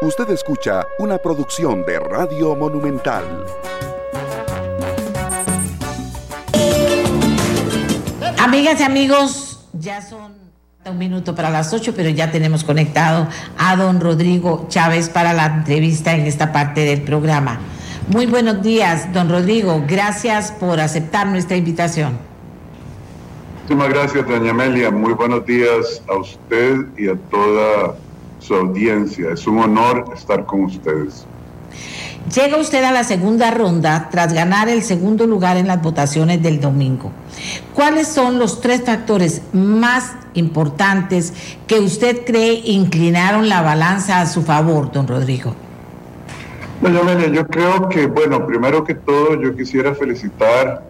[0.00, 3.24] Usted escucha una producción de Radio Monumental.
[8.38, 10.34] Amigas y amigos, ya son
[10.88, 13.26] un minuto para las ocho, pero ya tenemos conectado
[13.58, 17.58] a don Rodrigo Chávez para la entrevista en esta parte del programa.
[18.06, 19.82] Muy buenos días, don Rodrigo.
[19.88, 22.16] Gracias por aceptar nuestra invitación.
[23.62, 24.92] Muchísimas gracias, doña Amelia.
[24.92, 27.96] Muy buenos días a usted y a toda
[28.38, 29.30] su audiencia.
[29.32, 31.26] Es un honor estar con ustedes.
[32.34, 36.60] Llega usted a la segunda ronda tras ganar el segundo lugar en las votaciones del
[36.60, 37.10] domingo.
[37.74, 41.32] ¿Cuáles son los tres factores más importantes
[41.66, 45.54] que usted cree inclinaron la balanza a su favor, don Rodrigo?
[46.82, 50.86] Doña Amelia, yo creo que, bueno, primero que todo yo quisiera felicitar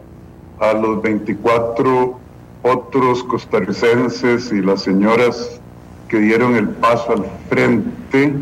[0.58, 2.18] a los 24
[2.62, 5.60] otros costarricenses y las señoras
[6.08, 8.34] que dieron el paso al frente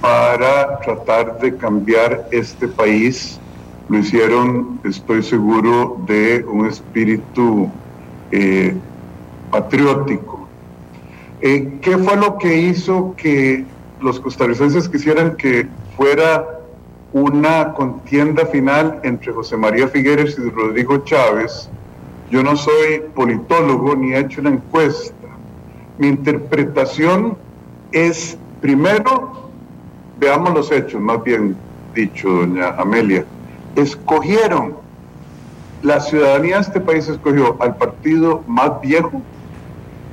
[0.00, 3.38] para tratar de cambiar este país.
[3.88, 7.68] Lo hicieron, estoy seguro, de un espíritu
[8.30, 8.74] eh,
[9.50, 10.48] patriótico.
[11.40, 13.64] Eh, ¿Qué fue lo que hizo que
[14.00, 16.46] los costarricenses quisieran que fuera
[17.12, 21.68] una contienda final entre José María Figueres y Rodrigo Chávez?
[22.30, 25.21] Yo no soy politólogo ni he hecho una encuesta
[25.98, 27.36] mi interpretación
[27.92, 29.50] es, primero,
[30.18, 31.56] veamos los hechos, más bien
[31.94, 33.24] dicho, doña Amelia,
[33.76, 34.74] escogieron,
[35.82, 39.20] la ciudadanía de este país escogió al partido más viejo,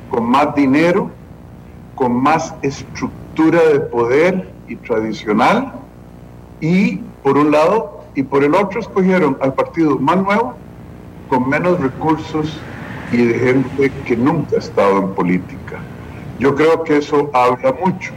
[0.10, 1.12] con más dinero,
[1.96, 5.74] con más estructura de poder y tradicional,
[6.60, 10.56] y por un lado, y por el otro escogieron al partido más nuevo,
[11.30, 12.60] con menos recursos
[13.12, 15.80] y de gente que nunca ha estado en política.
[16.40, 18.14] Yo creo que eso habla mucho.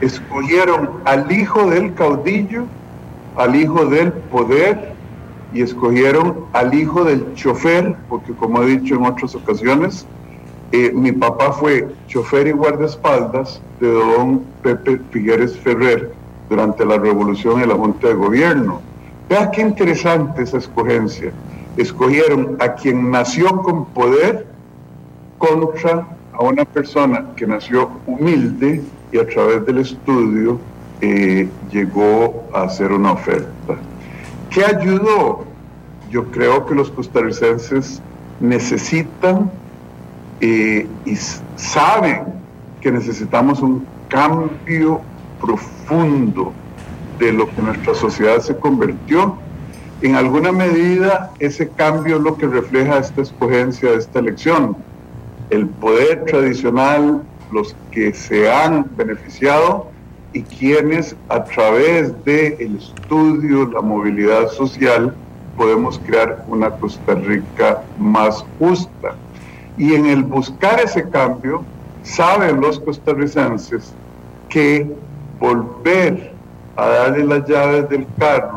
[0.00, 2.64] Escogieron al hijo del caudillo,
[3.36, 4.92] al hijo del poder
[5.52, 10.04] y escogieron al hijo del chofer, porque como he dicho en otras ocasiones,
[10.72, 16.12] eh, mi papá fue chofer y guardaespaldas de don Pepe Figueres Ferrer
[16.48, 18.80] durante la revolución en la Junta de Gobierno.
[19.28, 21.32] Vea qué interesante esa escogencia
[21.76, 24.46] escogieron a quien nació con poder
[25.38, 30.58] contra a una persona que nació humilde y a través del estudio
[31.00, 33.76] eh, llegó a hacer una oferta.
[34.50, 35.44] ¿Qué ayudó?
[36.10, 38.00] Yo creo que los costarricenses
[38.40, 39.50] necesitan
[40.40, 41.16] eh, y
[41.56, 42.24] saben
[42.80, 45.00] que necesitamos un cambio
[45.40, 46.52] profundo
[47.18, 49.36] de lo que nuestra sociedad se convirtió
[50.02, 54.76] en alguna medida, ese cambio es lo que refleja esta escogencia de esta elección.
[55.50, 57.22] El poder tradicional,
[57.52, 59.88] los que se han beneficiado
[60.32, 65.14] y quienes a través del estudio, la movilidad social,
[65.56, 69.14] podemos crear una Costa Rica más justa.
[69.78, 71.64] Y en el buscar ese cambio,
[72.02, 73.92] saben los costarricenses
[74.48, 74.90] que
[75.38, 76.32] volver
[76.76, 78.53] a darle las llaves del carro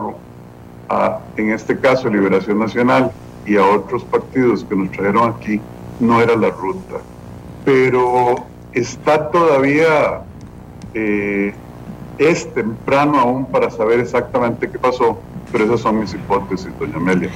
[0.90, 3.12] a, en este caso, Liberación Nacional
[3.46, 5.62] y a otros partidos que nos trajeron aquí,
[6.00, 6.98] no era la ruta.
[7.66, 10.22] Pero está todavía,
[10.94, 11.54] eh,
[12.18, 15.20] es temprano aún para saber exactamente qué pasó,
[15.52, 17.30] pero esas son mis hipótesis, doña Amelia.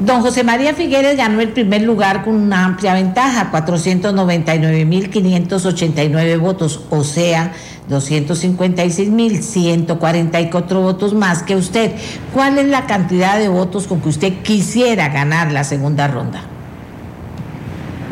[0.00, 7.02] Don José María Figueres ganó el primer lugar con una amplia ventaja, 499.589 votos, o
[7.02, 7.52] sea,
[7.90, 11.96] 256.144 votos más que usted.
[12.32, 16.42] ¿Cuál es la cantidad de votos con que usted quisiera ganar la segunda ronda?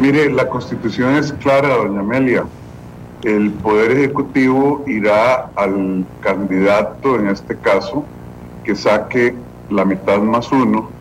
[0.00, 2.46] Mire, la constitución es clara, doña Amelia.
[3.22, 8.04] El Poder Ejecutivo irá al candidato, en este caso,
[8.64, 9.36] que saque
[9.70, 10.95] la mitad más uno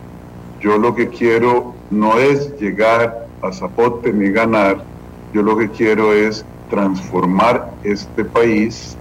[0.60, 4.82] yo lo que quiero no es llegar a Zapote ni ganar,
[5.32, 8.96] yo lo que quiero es transformar este país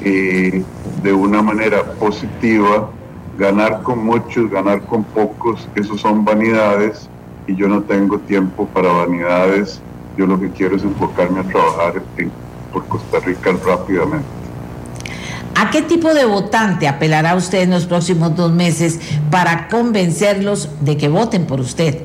[0.00, 0.62] eh,
[1.02, 2.90] de una manera positiva,
[3.38, 7.08] ganar con muchos, ganar con pocos, esos son vanidades
[7.46, 9.80] y yo no tengo tiempo para vanidades,
[10.16, 12.02] yo lo que quiero es enfocarme a trabajar
[12.72, 14.37] por Costa Rica rápidamente.
[15.60, 20.96] ¿A qué tipo de votante apelará usted en los próximos dos meses para convencerlos de
[20.96, 22.02] que voten por usted?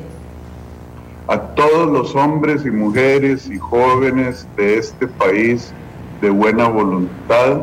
[1.27, 5.71] A todos los hombres y mujeres y jóvenes de este país
[6.19, 7.59] de buena voluntad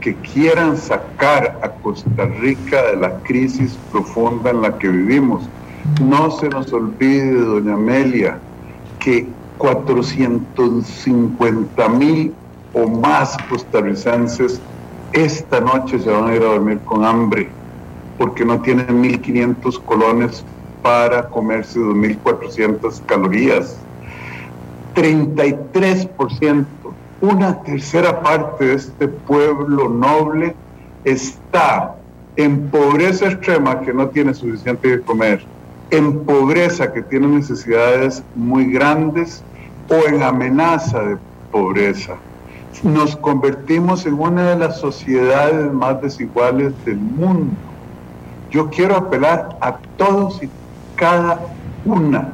[0.00, 5.46] que quieran sacar a Costa Rica de la crisis profunda en la que vivimos.
[6.00, 8.38] No se nos olvide, doña Amelia,
[8.98, 9.26] que
[9.58, 12.32] 450 mil
[12.72, 14.58] o más costarricenses
[15.14, 17.48] esta noche se van a ir a dormir con hambre
[18.18, 20.44] porque no tienen 1.500 colones
[20.82, 23.78] para comerse 2.400 calorías.
[24.94, 26.66] 33%,
[27.20, 30.54] una tercera parte de este pueblo noble
[31.04, 31.94] está
[32.36, 35.44] en pobreza extrema que no tiene suficiente de comer,
[35.90, 39.42] en pobreza que tiene necesidades muy grandes
[39.88, 41.16] o en amenaza de
[41.52, 42.16] pobreza.
[42.82, 47.54] Nos convertimos en una de las sociedades más desiguales del mundo.
[48.50, 50.50] Yo quiero apelar a todos y
[50.96, 51.40] cada
[51.84, 52.32] una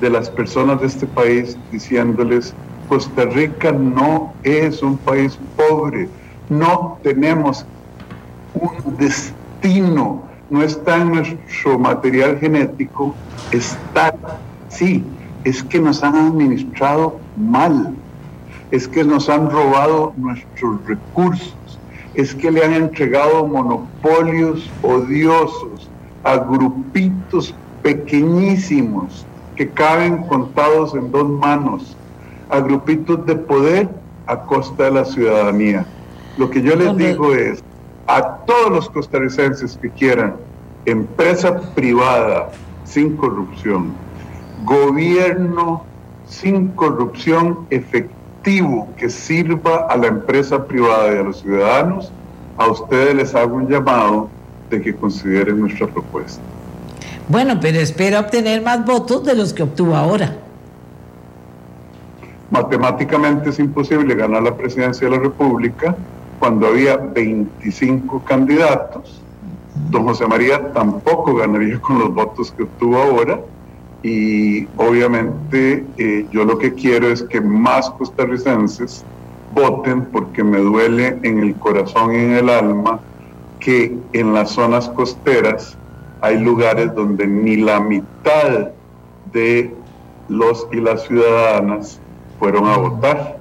[0.00, 2.54] de las personas de este país diciéndoles,
[2.88, 6.08] Costa Rica no es un país pobre,
[6.48, 7.64] no tenemos
[8.54, 13.14] un destino, no está en nuestro material genético,
[13.50, 14.14] está,
[14.68, 15.04] sí,
[15.44, 17.94] es que nos han administrado mal,
[18.74, 21.78] es que nos han robado nuestros recursos,
[22.14, 25.88] es que le han entregado monopolios odiosos
[26.24, 27.54] a grupitos
[27.84, 29.24] pequeñísimos
[29.54, 31.96] que caben contados en dos manos,
[32.50, 33.88] a grupitos de poder
[34.26, 35.86] a costa de la ciudadanía.
[36.36, 37.62] Lo que yo les digo es,
[38.08, 40.34] a todos los costarricenses que quieran
[40.84, 42.50] empresa privada
[42.82, 43.92] sin corrupción,
[44.64, 45.84] gobierno
[46.26, 47.68] sin corrupción
[48.44, 52.12] efectivo que sirva a la empresa privada y a los ciudadanos,
[52.58, 54.28] a ustedes les hago un llamado
[54.68, 56.42] de que consideren nuestra propuesta.
[57.26, 60.36] Bueno, pero espera obtener más votos de los que obtuvo ahora.
[62.50, 65.96] Matemáticamente es imposible ganar la presidencia de la República
[66.38, 69.22] cuando había 25 candidatos.
[69.90, 73.40] Don José María tampoco ganaría con los votos que obtuvo ahora
[74.04, 79.02] y obviamente eh, yo lo que quiero es que más costarricenses
[79.54, 83.00] voten porque me duele en el corazón y en el alma
[83.60, 85.78] que en las zonas costeras
[86.20, 88.72] hay lugares donde ni la mitad
[89.32, 89.74] de
[90.28, 91.98] los y las ciudadanas
[92.38, 93.38] fueron a votar.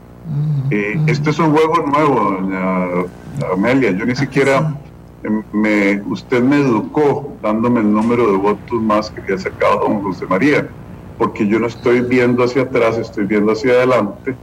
[0.71, 3.92] Eh, este es un juego nuevo, doña Amelia.
[3.92, 4.75] Yo ni siquiera em,
[5.51, 10.25] me, usted me educó dándome el número de votos más que había sacado don José
[10.27, 10.67] María,
[11.17, 14.35] porque yo no estoy viendo hacia atrás, estoy viendo hacia adelante.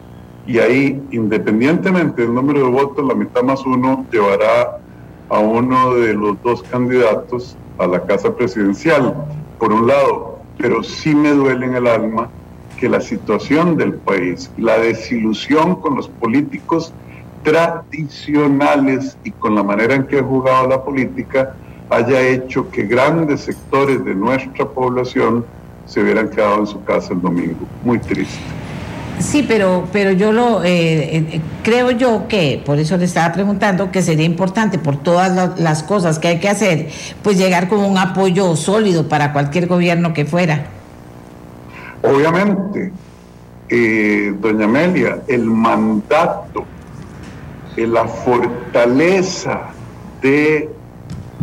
[0.47, 4.79] Y ahí, independientemente del número de votos, la mitad más uno llevará
[5.29, 9.15] a uno de los dos candidatos a la casa presidencial,
[9.59, 12.29] por un lado, pero sí me duele en el alma
[12.79, 16.93] que la situación del país, la desilusión con los políticos
[17.43, 21.55] tradicionales y con la manera en que ha jugado la política
[21.91, 25.45] haya hecho que grandes sectores de nuestra población
[25.87, 27.67] se hubieran quedado en su casa el domingo.
[27.85, 28.39] Muy triste.
[29.19, 33.91] Sí, pero, pero yo lo eh, eh, creo yo que, por eso le estaba preguntando,
[33.91, 36.89] que sería importante por todas las cosas que hay que hacer,
[37.23, 40.67] pues llegar con un apoyo sólido para cualquier gobierno que fuera.
[42.03, 42.93] Obviamente,
[43.69, 46.65] eh, doña Amelia, el mandato,
[47.87, 49.71] la fortaleza
[50.23, 50.69] de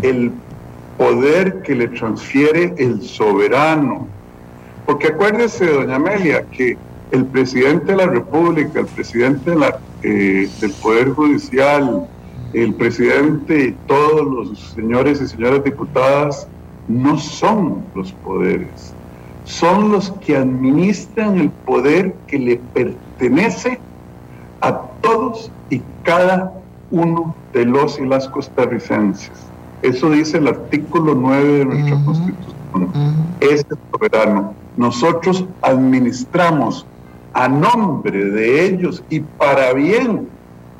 [0.02, 0.32] el
[0.98, 4.08] poder que le transfiere el soberano.
[4.86, 6.78] Porque acuérdese, doña Amelia, que
[7.12, 9.54] el presidente de la República, el presidente
[10.04, 12.08] eh, del Poder Judicial,
[12.54, 16.48] el presidente y todos los señores y señoras diputadas
[16.88, 18.94] no son los poderes,
[19.44, 23.80] son los que administran el poder que le pertenece
[24.68, 26.54] a todos y cada
[26.92, 29.32] uno de los y las costarricenses.
[29.82, 32.90] Eso dice el artículo 9 de nuestra Constitución.
[33.40, 34.54] Es el soberano.
[34.76, 36.86] Nosotros administramos
[37.34, 40.28] a nombre de ellos y para bien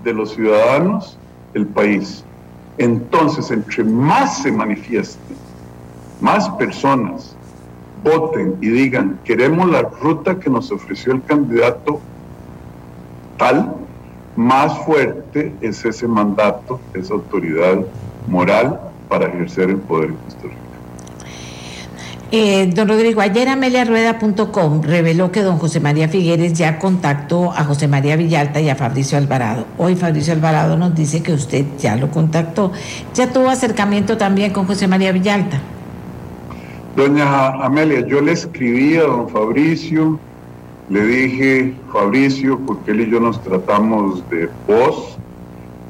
[0.04, 1.18] de los ciudadanos
[1.54, 2.24] del país.
[2.78, 5.36] Entonces, entre más se manifieste,
[6.22, 7.36] más personas
[8.04, 12.00] voten y digan, queremos la ruta que nos ofreció el candidato
[13.38, 13.76] tal,
[14.36, 17.80] más fuerte es ese mandato, esa autoridad
[18.28, 18.80] moral
[19.10, 20.68] para ejercer el poder histórico.
[22.30, 27.88] Eh, don Rodrigo, ayer ameliarueda.com reveló que don José María Figueres ya contactó a José
[27.88, 29.66] María Villalta y a Fabricio Alvarado.
[29.78, 32.74] Hoy Fabricio Alvarado nos dice que usted ya lo contactó.
[33.14, 35.62] ¿Ya tuvo acercamiento también con José María Villalta?
[36.98, 40.20] Doña Amelia, yo le escribí a don Fabricio,
[40.90, 45.18] le dije, Fabricio, porque él y yo nos tratamos de voz,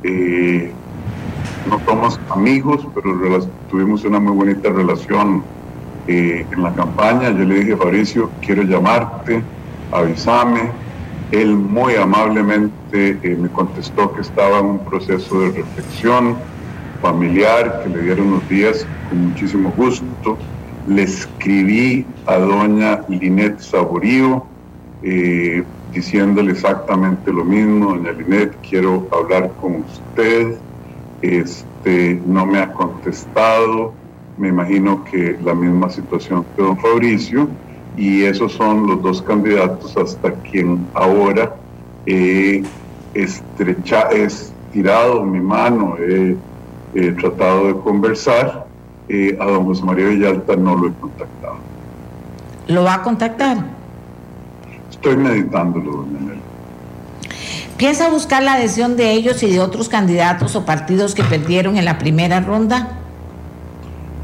[0.04, 0.72] eh,
[1.70, 5.44] no somos amigos, pero tuvimos una muy bonita relación
[6.08, 7.30] eh, en la campaña.
[7.30, 9.44] Yo le dije, Fabricio, quiero llamarte,
[9.92, 10.62] avísame,
[11.32, 16.38] Él muy amablemente eh, me contestó que estaba en un proceso de reflexión
[17.04, 20.38] familiar, que le dieron unos días con muchísimo gusto.
[20.88, 24.57] Le escribí a doña Linet Saborío
[25.04, 25.64] eh,
[25.94, 27.96] diciéndole exactamente lo mismo.
[27.96, 30.58] Doña Linet, quiero hablar con usted.
[31.22, 33.94] Este, no me ha contestado.
[34.38, 37.50] Me imagino que la misma situación que don Fabricio
[37.96, 41.56] y esos son los dos candidatos hasta quien ahora
[42.06, 42.64] he
[43.16, 46.38] estrecha, estirado mi mano, he,
[47.20, 48.66] tratado de conversar.
[49.10, 51.56] Eh, a don José María Villalta no lo he contactado.
[52.68, 53.77] ¿Lo va a contactar?
[54.98, 56.42] Estoy meditándolo, doña Nelly.
[57.78, 61.86] ¿Piensa buscar la adhesión de ellos y de otros candidatos o partidos que perdieron en
[61.86, 62.98] la primera ronda?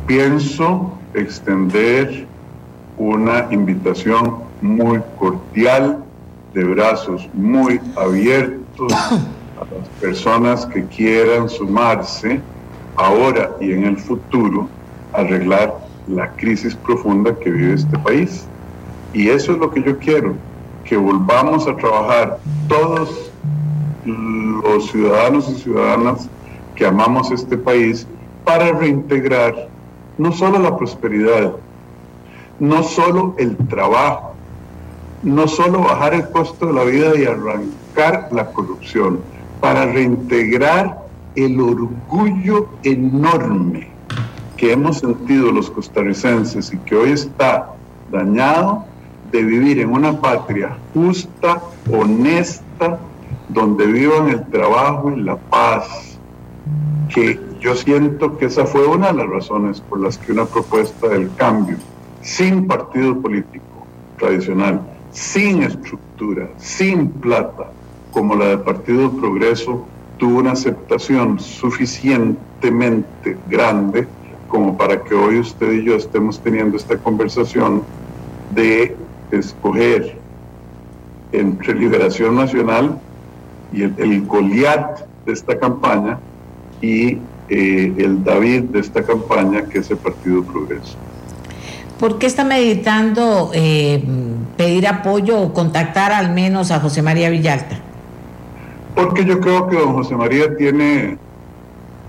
[0.07, 2.25] Pienso extender
[2.97, 6.03] una invitación muy cordial,
[6.55, 9.19] de brazos muy abiertos a
[9.59, 12.41] las personas que quieran sumarse
[12.95, 14.67] ahora y en el futuro
[15.13, 15.75] a arreglar
[16.07, 18.45] la crisis profunda que vive este país.
[19.13, 20.35] Y eso es lo que yo quiero,
[20.83, 23.31] que volvamos a trabajar todos
[24.05, 26.29] los ciudadanos y ciudadanas
[26.75, 28.07] que amamos este país
[28.43, 29.69] para reintegrar
[30.17, 31.53] no solo la prosperidad,
[32.59, 34.33] no solo el trabajo,
[35.23, 39.19] no solo bajar el costo de la vida y arrancar la corrupción,
[39.61, 40.99] para reintegrar
[41.35, 43.87] el orgullo enorme
[44.57, 47.69] que hemos sentido los costarricenses y que hoy está
[48.11, 48.85] dañado
[49.33, 51.59] de vivir en una patria justa,
[51.91, 52.99] honesta,
[53.49, 56.19] donde vivan el trabajo y la paz,
[57.09, 61.07] que yo siento que esa fue una de las razones por las que una propuesta
[61.09, 61.77] del cambio
[62.21, 63.87] sin partido político
[64.19, 67.71] tradicional, sin estructura, sin plata,
[68.11, 69.83] como la del Partido Progreso,
[70.19, 74.07] tuvo una aceptación suficientemente grande
[74.47, 77.81] como para que hoy usted y yo estemos teniendo esta conversación
[78.53, 78.95] de
[79.31, 80.17] escoger
[81.31, 82.99] entre Liberación Nacional
[83.71, 86.19] y el, Goliat de esta campaña
[86.81, 87.17] y
[87.49, 90.95] eh, el David de esta campaña, que es el Partido Progreso.
[91.99, 94.03] ¿Por qué está meditando eh,
[94.57, 97.77] pedir apoyo o contactar al menos a José María Villalta?
[98.95, 101.17] Porque yo creo que don José María tiene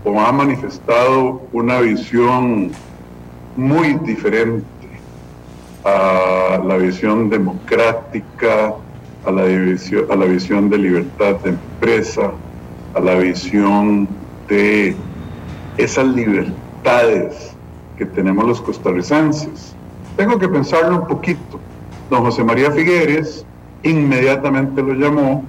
[0.05, 2.73] o ha manifestado una visión
[3.57, 4.74] muy diferente
[5.85, 8.75] a la visión democrática,
[9.25, 12.33] a la, a la visión de libertad de empresa,
[12.95, 14.09] a la visión
[14.49, 14.97] de
[15.77, 17.55] esas libertades
[17.99, 19.75] que tenemos los costarricenses.
[20.17, 21.61] Tengo que pensarlo un poquito.
[22.11, 23.45] Don José María Figueres
[23.83, 25.45] inmediatamente lo llamó,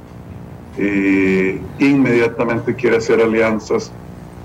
[0.78, 3.92] eh, inmediatamente quiere hacer alianzas.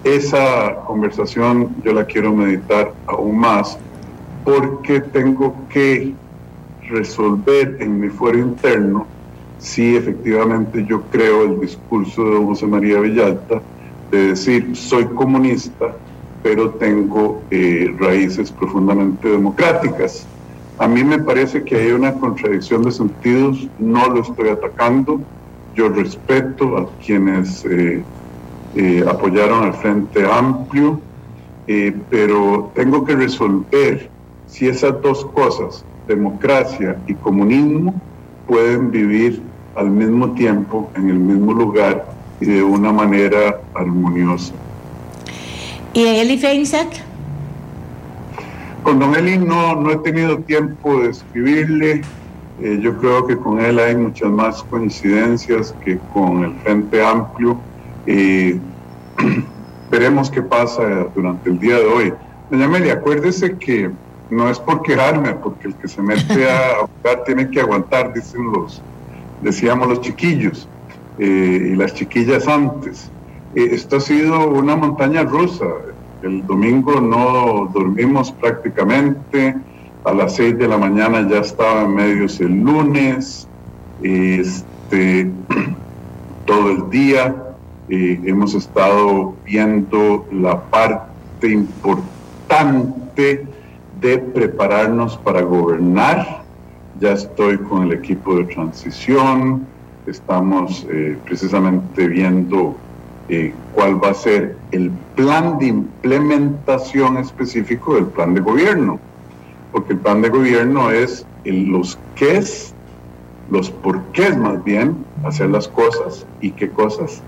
[0.04, 3.78] Esa conversación yo la quiero meditar aún más
[4.44, 6.14] porque tengo que
[6.88, 9.06] resolver en mi fuero interno
[9.60, 13.60] si efectivamente yo creo el discurso de José María Villalta
[14.10, 15.94] de decir soy comunista,
[16.42, 20.26] pero tengo eh, raíces profundamente democráticas.
[20.78, 25.20] A mí me parece que hay una contradicción de sentidos, no lo estoy atacando,
[25.74, 28.02] yo respeto a quienes eh,
[28.74, 31.00] eh, apoyaron al Frente Amplio,
[32.10, 34.10] pero tengo que resolver
[34.50, 37.94] si esas dos cosas, democracia y comunismo,
[38.46, 39.42] pueden vivir
[39.76, 42.04] al mismo tiempo en el mismo lugar
[42.40, 44.52] y de una manera armoniosa.
[45.92, 46.88] ¿Y Eli Feinsack?
[48.82, 52.02] Con Don Eli no, no he tenido tiempo de escribirle.
[52.60, 57.58] Eh, yo creo que con él hay muchas más coincidencias que con el Frente Amplio.
[58.06, 58.58] Eh,
[59.90, 62.12] veremos qué pasa durante el día de hoy.
[62.50, 63.90] Doña Meli, acuérdese que
[64.30, 68.52] no es por quejarme, porque el que se mete a jugar tiene que aguantar, dicen
[68.52, 68.80] los,
[69.42, 70.68] decíamos los chiquillos
[71.18, 73.10] eh, y las chiquillas antes.
[73.54, 75.66] Eh, esto ha sido una montaña rusa.
[76.22, 79.56] El domingo no dormimos prácticamente.
[80.04, 83.48] A las 6 de la mañana ya estaba en medios el lunes.
[84.02, 85.30] Este,
[86.46, 87.34] todo el día
[87.88, 93.46] eh, hemos estado viendo la parte importante
[94.00, 96.42] de prepararnos para gobernar.
[97.00, 99.66] Ya estoy con el equipo de transición.
[100.06, 102.76] Estamos eh, precisamente viendo
[103.28, 108.98] eh, cuál va a ser el plan de implementación específico del plan de gobierno,
[109.72, 112.42] porque el plan de gobierno es los qué
[113.50, 117.20] los porqués más bien hacer las cosas y qué cosas,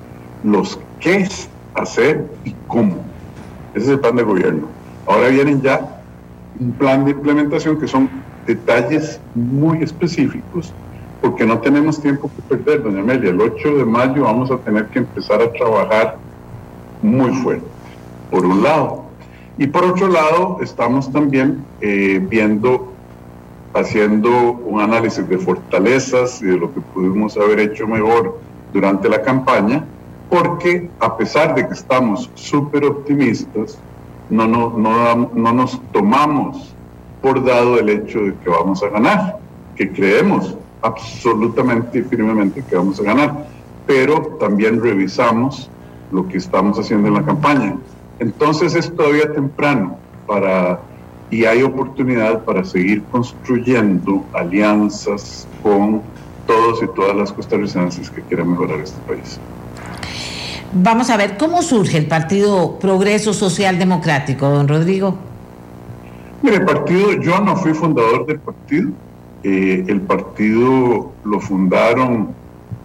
[0.45, 1.29] los qué
[1.75, 2.97] hacer y cómo.
[3.75, 4.67] Ese es el plan de gobierno.
[5.07, 5.92] Ahora vienen ya
[6.71, 8.09] plan de implementación que son
[8.47, 10.73] detalles muy específicos
[11.23, 13.31] porque no tenemos tiempo que perder, doña Amelia.
[13.31, 16.19] El 8 de mayo vamos a tener que empezar a trabajar
[17.01, 17.65] muy fuerte,
[18.31, 19.05] por un lado.
[19.57, 22.93] Y por otro lado, estamos también eh, viendo,
[23.73, 24.31] haciendo
[24.67, 28.41] un análisis de fortalezas y de lo que pudimos haber hecho mejor
[28.73, 29.85] durante la campaña,
[30.29, 33.79] porque a pesar de que estamos súper optimistas,
[34.33, 36.75] no, no, no, no nos tomamos
[37.21, 39.39] por dado el hecho de que vamos a ganar,
[39.77, 43.47] que creemos absolutamente y firmemente que vamos a ganar,
[43.87, 45.71] pero también revisamos
[46.11, 47.77] lo que estamos haciendo en la campaña.
[48.19, 49.97] Entonces es todavía temprano
[50.27, 50.81] para
[51.31, 56.03] y hay oportunidad para seguir construyendo alianzas con
[56.47, 59.41] todos y todas las costarricenses que quieran mejorar este país.
[60.75, 65.19] Vamos a ver cómo surge el Partido Progreso Social Democrático, don Rodrigo.
[66.41, 68.89] Mire, el partido, yo no fui fundador del partido,
[69.45, 72.29] eh, el partido lo fundaron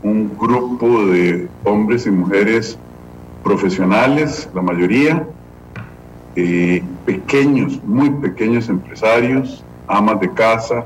[0.04, 2.78] un grupo de hombres y mujeres
[3.42, 5.26] profesionales, la mayoría,
[6.36, 10.84] eh, pequeños, muy pequeños empresarios, amas de casa,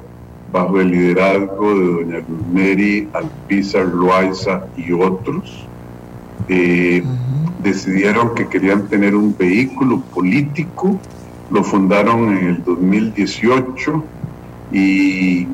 [0.52, 5.66] bajo el liderazgo de doña Mary Alpizar Loaiza y otros,
[6.48, 7.04] eh,
[7.64, 11.00] decidieron que querían tener un vehículo político,
[11.50, 14.04] lo fundaron en el 2018
[14.72, 15.48] y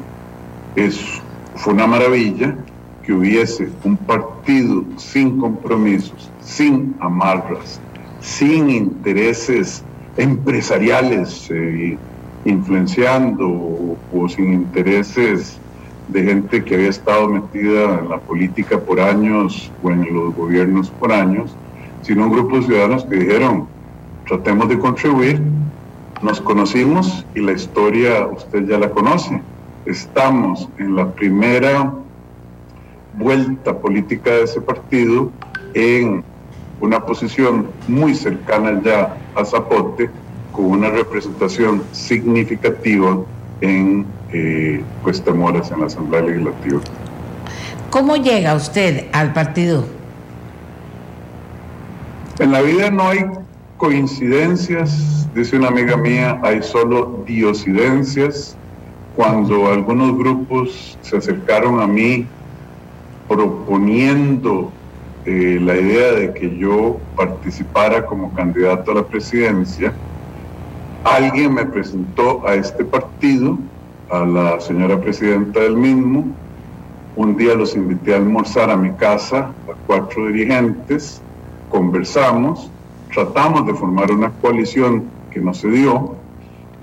[0.75, 0.99] es,
[1.55, 2.55] fue una maravilla
[3.03, 7.79] que hubiese un partido sin compromisos, sin amarras,
[8.19, 9.83] sin intereses
[10.17, 11.97] empresariales eh,
[12.45, 13.47] influenciando
[14.13, 15.57] o, sin intereses
[16.07, 20.89] de gente que había estado metida en la política por años o en los gobiernos
[20.89, 21.55] por años,
[22.01, 23.67] sino un grupo de ciudadanos que dijeron,
[24.27, 25.41] tratemos de contribuir,
[26.21, 29.41] nos conocimos y la historia usted ya la conoce.
[29.85, 31.93] Estamos en la primera
[33.17, 35.31] vuelta política de ese partido
[35.73, 36.23] en
[36.79, 40.09] una posición muy cercana ya a Zapote,
[40.51, 43.19] con una representación significativa
[43.61, 44.83] en eh,
[45.35, 46.81] Moras, en la Asamblea Legislativa.
[47.89, 49.85] ¿Cómo llega usted al partido?
[52.39, 53.25] En la vida no hay
[53.77, 58.55] coincidencias, dice una amiga mía, hay solo diosidencias
[59.15, 62.27] cuando algunos grupos se acercaron a mí
[63.27, 64.71] proponiendo
[65.25, 69.93] eh, la idea de que yo participara como candidato a la presidencia,
[71.15, 73.57] alguien me presentó a este partido,
[74.09, 76.25] a la señora presidenta del mismo.
[77.15, 81.21] Un día los invité a almorzar a mi casa, a cuatro dirigentes,
[81.69, 82.69] conversamos,
[83.13, 86.15] tratamos de formar una coalición que no se dio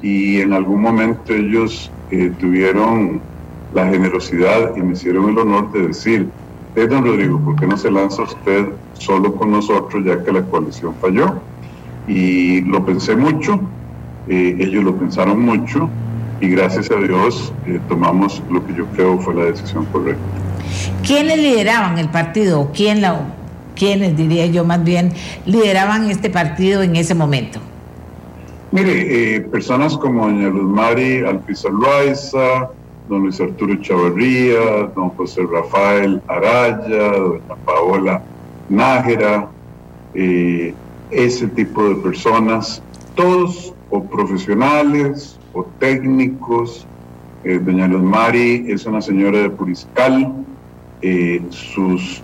[0.03, 1.91] y en algún momento ellos
[2.39, 3.21] tuvieron
[3.73, 6.29] la generosidad y me hicieron el honor de decir,
[6.77, 10.43] eh, don Rodrigo, ¿por qué no se lanza usted solo con nosotros ya que la
[10.43, 11.35] coalición falló?
[12.07, 13.61] Y lo pensé mucho,
[14.29, 15.89] eh, ellos lo pensaron mucho
[16.41, 20.23] y gracias a Dios eh, tomamos lo que yo creo fue la decisión correcta.
[21.07, 22.71] ¿Quiénes lideraban el partido?
[22.75, 23.21] ¿Quién la,
[23.75, 25.13] ¿Quiénes, diría yo más bien,
[25.47, 27.61] lideraban este partido en ese momento?
[28.73, 32.71] Mire, eh, personas como doña Luz Mari Loaiza,
[33.09, 38.23] don Luis Arturo Chavarría, don José Rafael Araya, doña Paola
[38.69, 39.49] Nájera,
[40.15, 40.75] eh,
[41.11, 42.83] ese tipo de personas,
[43.15, 46.87] todos o profesionales o técnicos.
[47.45, 50.33] Eh, doña Luz Mari es una señora de Puriscal,
[51.51, 52.23] sus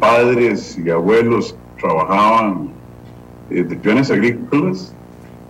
[0.00, 2.70] padres y abuelos trabajaban
[3.48, 4.92] de peones agrícolas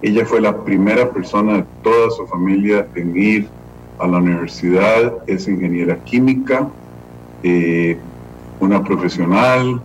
[0.05, 3.49] ella fue la primera persona de toda su familia en ir
[3.99, 6.69] a la universidad, es ingeniera química,
[7.43, 7.97] eh,
[8.61, 9.81] una profesional.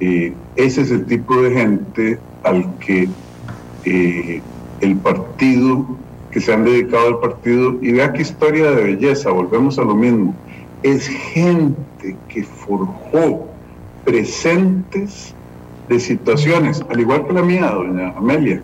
[0.00, 3.08] Eh, ese es el tipo de gente al que
[3.86, 4.42] eh,
[4.80, 5.86] el partido,
[6.30, 9.94] que se han dedicado al partido, y vea qué historia de belleza, volvemos a lo
[9.94, 10.34] mismo,
[10.82, 13.48] es gente que forjó
[14.04, 15.34] presentes
[15.88, 18.62] de situaciones, al igual que la mía, doña Amelia,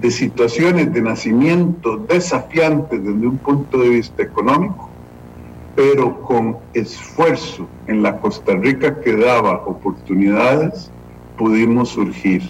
[0.00, 4.88] de situaciones de nacimiento desafiantes desde un punto de vista económico,
[5.76, 10.90] pero con esfuerzo en la Costa Rica que daba oportunidades,
[11.38, 12.42] pudimos surgir.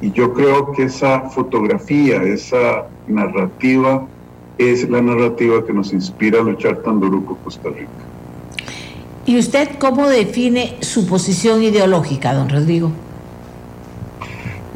[0.00, 4.06] Y yo creo que esa fotografía, esa narrativa,
[4.58, 7.88] es la narrativa que nos inspira a luchar tan duro por Costa Rica.
[9.26, 12.90] ¿Y usted cómo define su posición ideológica, don Rodrigo?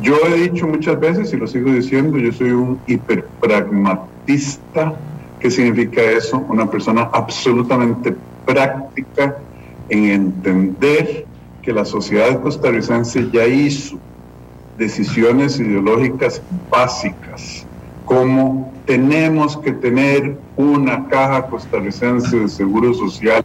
[0.01, 4.95] Yo he dicho muchas veces y lo sigo diciendo, yo soy un hiperpragmatista.
[5.39, 6.45] ¿Qué significa eso?
[6.49, 9.39] Una persona absolutamente práctica
[9.89, 11.27] en entender
[11.63, 13.99] que la sociedad costarricense ya hizo
[14.79, 17.67] decisiones ideológicas básicas,
[18.05, 23.43] como tenemos que tener una caja costarricense de seguro social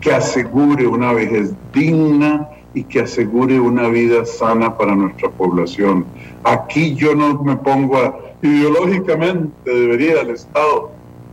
[0.00, 6.04] que asegure una vejez digna y que asegure una vida sana para nuestra población.
[6.42, 10.90] Aquí yo no me pongo a, ideológicamente debería el Estado,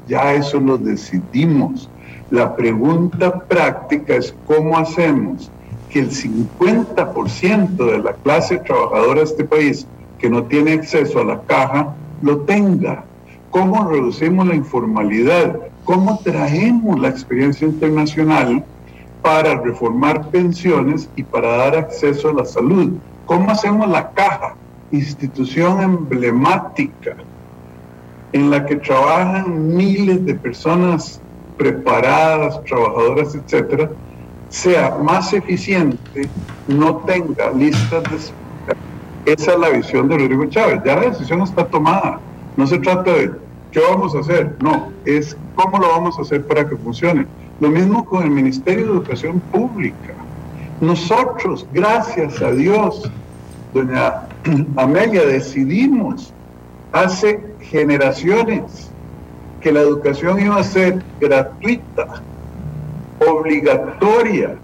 [0.07, 1.89] ya eso lo decidimos.
[2.29, 5.51] La pregunta práctica es cómo hacemos
[5.91, 9.85] que el 50% de la clase trabajadora de este país
[10.17, 13.03] que no tiene acceso a la caja lo tenga.
[13.49, 15.59] ¿Cómo reducimos la informalidad?
[15.83, 18.63] ¿Cómo traemos la experiencia internacional
[19.21, 22.93] para reformar pensiones y para dar acceso a la salud?
[23.25, 24.55] ¿Cómo hacemos la caja?
[24.91, 27.15] Institución emblemática
[28.33, 31.19] en la que trabajan miles de personas
[31.57, 33.89] preparadas, trabajadoras, etcétera,
[34.51, 36.29] sea más eficiente,
[36.67, 38.17] no tenga listas de.
[39.33, 40.81] Esa es la visión de Rodrigo Chávez.
[40.85, 42.19] Ya la decisión está tomada.
[42.57, 43.31] No se trata de
[43.71, 47.25] qué vamos a hacer, no, es cómo lo vamos a hacer para que funcione.
[47.59, 50.13] Lo mismo con el Ministerio de Educación Pública.
[50.81, 53.09] Nosotros, gracias a Dios,
[53.73, 54.23] doña
[54.75, 56.33] Amelia, decidimos
[56.91, 58.89] hace generaciones
[59.61, 62.21] que la educación iba a ser gratuita
[63.27, 64.55] obligatoria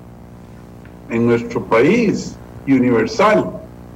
[1.10, 3.52] en nuestro país y universal.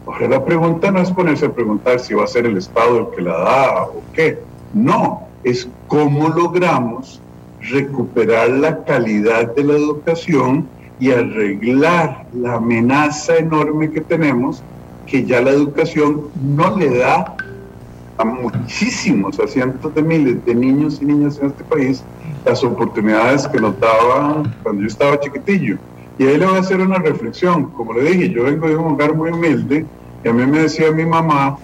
[0.06, 3.16] Ahora la pregunta no es ponerse a preguntar si va a ser el Estado el
[3.16, 4.40] que la da o qué.
[4.74, 7.22] No, es cómo logramos
[7.62, 10.68] recuperar la calidad de la educación
[11.00, 14.64] y arreglar la amenaza enorme que tenemos
[15.06, 17.36] que ya la educación no le da
[18.18, 22.04] a muchísimos, a cientos de miles de niños y niñas en este país
[22.46, 23.76] las oportunidades que nos
[24.64, 25.78] cuando yo estaba chiquitillo.
[26.18, 27.66] Y ahí le voy a hacer una reflexión.
[27.72, 29.86] Como le dije, yo vengo de un hogar muy humilde
[30.24, 31.58] y a mí me decía mi mamá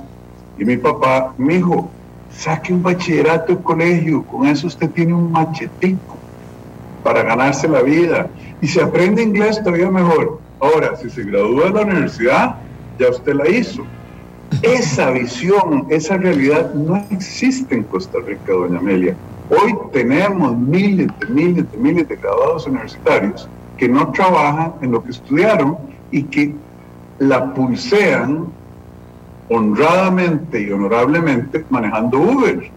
[0.57, 1.89] y mi papá, mi hijo,
[2.31, 6.17] saque un bachillerato de colegio, con eso usted tiene un machetico
[7.03, 8.27] para ganarse la vida.
[8.61, 10.39] Y si aprende inglés todavía mejor.
[10.59, 12.55] Ahora, si se gradúa de la universidad,
[12.99, 13.83] ya usted la hizo.
[14.63, 19.15] Esa visión, esa realidad no existe en Costa Rica, doña Amelia.
[19.49, 25.03] Hoy tenemos miles de miles de miles de graduados universitarios que no trabajan en lo
[25.03, 25.77] que estudiaron
[26.11, 26.53] y que
[27.19, 28.47] la pulsean
[29.49, 32.69] honradamente y honorablemente manejando Uber.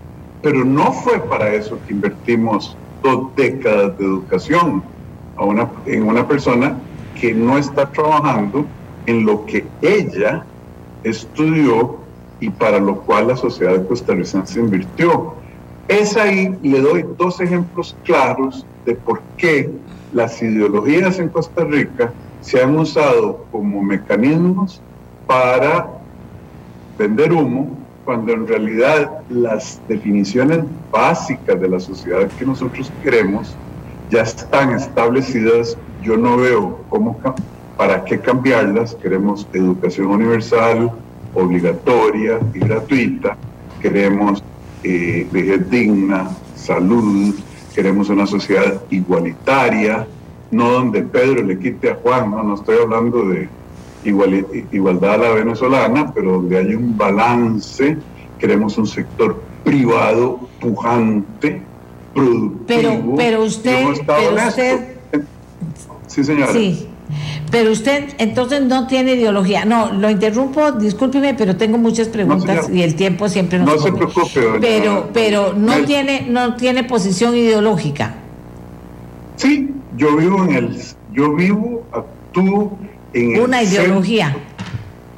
[0.42, 4.82] Pero no fue para eso que invertimos dos décadas de educación
[5.36, 6.76] a una, en una persona
[7.20, 8.64] que no está trabajando
[9.06, 10.44] en lo que ella
[11.02, 11.96] estudió
[12.38, 15.39] y para lo cual la sociedad costarricense invirtió.
[15.88, 19.70] Es ahí, le doy dos ejemplos claros de por qué
[20.12, 24.80] las ideologías en Costa Rica se han usado como mecanismos
[25.26, 25.88] para
[26.98, 33.54] vender humo, cuando en realidad las definiciones básicas de la sociedad que nosotros queremos
[34.10, 35.76] ya están establecidas.
[36.02, 37.16] Yo no veo cómo,
[37.76, 38.94] para qué cambiarlas.
[38.96, 40.90] Queremos educación universal,
[41.34, 43.36] obligatoria y gratuita.
[43.80, 44.42] Queremos
[44.84, 47.34] eh, vejez digna, salud,
[47.74, 50.06] queremos una sociedad igualitaria,
[50.50, 53.48] no donde Pedro le quite a Juan, no, no estoy hablando de
[54.04, 57.96] igualdad a la venezolana, pero donde hay un balance,
[58.38, 61.62] queremos un sector privado pujante,
[62.14, 62.64] productivo.
[62.66, 64.96] Pero, pero usted, pero usted...
[66.06, 66.52] Sí, señora.
[66.52, 66.88] Sí,
[67.50, 69.64] pero usted entonces no tiene ideología.
[69.64, 73.92] No, lo interrumpo, discúlpeme, pero tengo muchas preguntas y el tiempo siempre nos No se
[73.92, 74.40] preocupe.
[74.60, 78.14] Pero, pero no tiene, no tiene posición ideológica.
[79.36, 80.82] Sí, yo vivo en el,
[81.12, 82.78] yo vivo, actúo
[83.14, 84.36] en el una ideología.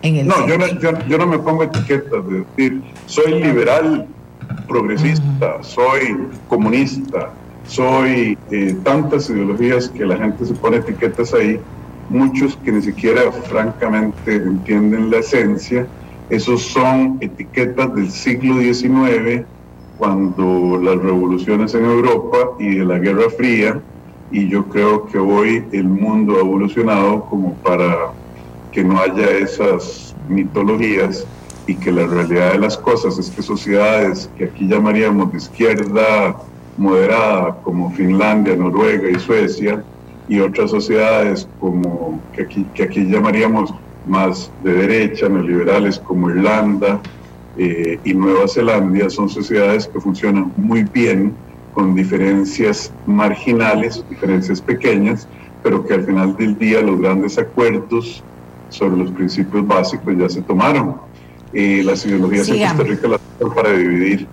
[0.01, 0.67] En el no, yo no,
[1.07, 4.07] yo, no me pongo etiquetas de decir soy liberal,
[4.67, 6.17] progresista, soy
[6.49, 7.31] comunista,
[7.69, 11.61] soy eh, tantas ideologías que la gente se pone etiquetas ahí
[12.13, 15.87] muchos que ni siquiera francamente entienden la esencia.
[16.29, 19.45] Esos son etiquetas del siglo XIX,
[19.99, 23.81] cuando las revoluciones en Europa y de la Guerra Fría,
[24.31, 28.13] y yo creo que hoy el mundo ha evolucionado como para
[28.73, 31.27] que no haya esas mitologías
[31.67, 36.37] y que la realidad de las cosas es que sociedades que aquí llamaríamos de izquierda
[36.77, 39.85] moderada, como Finlandia, Noruega y Suecia,
[40.33, 43.75] y otras sociedades como que aquí, que aquí llamaríamos
[44.07, 47.03] más de derecha, neoliberales como Irlanda
[47.59, 51.35] eh, y Nueva Zelanda, son sociedades que funcionan muy bien
[51.75, 55.29] con diferencias marginales, diferencias pequeñas,
[55.63, 58.25] pero que al final del día los grandes acuerdos
[58.71, 60.97] sobre los principios básicos ya se tomaron.
[61.53, 63.21] Eh, las ideologías en Costa Rica las
[63.55, 64.27] para dividir.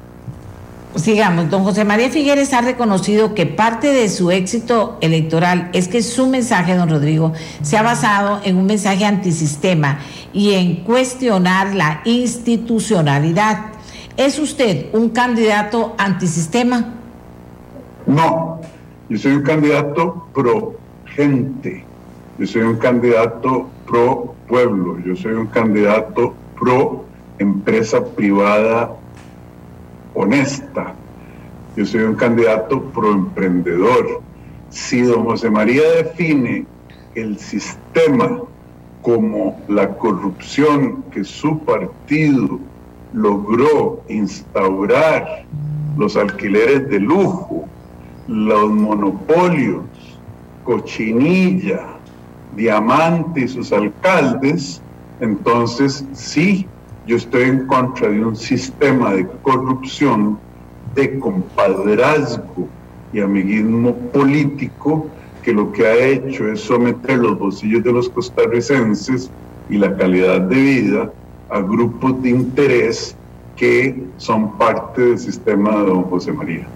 [0.96, 6.02] Sigamos, don José María Figueres ha reconocido que parte de su éxito electoral es que
[6.02, 10.00] su mensaje, don Rodrigo, se ha basado en un mensaje antisistema
[10.34, 13.68] y en cuestionar la institucionalidad.
[14.18, 16.96] ¿Es usted un candidato antisistema?
[18.08, 18.60] No,
[19.10, 20.74] yo soy un candidato pro
[21.06, 21.86] gente,
[22.40, 27.06] yo soy un candidato pro pueblo, yo soy un candidato pro
[27.38, 28.92] empresa privada
[30.20, 30.94] honesta,
[31.78, 34.22] yo soy un candidato pro emprendedor.
[34.70, 36.66] Si don José María define
[37.16, 38.42] el sistema
[39.02, 42.60] como la corrupción que su partido
[43.14, 45.46] logró instaurar,
[45.98, 47.66] los alquileres de lujo,
[48.28, 49.84] los monopolios,
[50.66, 51.86] cochinilla,
[52.56, 54.82] diamante y sus alcaldes,
[55.22, 56.68] entonces sí,
[57.10, 60.38] yo estoy en contra de un sistema de corrupción,
[60.94, 62.68] de compadrazgo
[63.12, 65.08] y amiguismo político
[65.42, 69.32] que lo que ha hecho es someter los bolsillos de los costarricenses
[69.72, 71.12] y la calidad de vida
[71.50, 73.16] a grupos de interés
[73.56, 76.68] que son parte del sistema de don José María.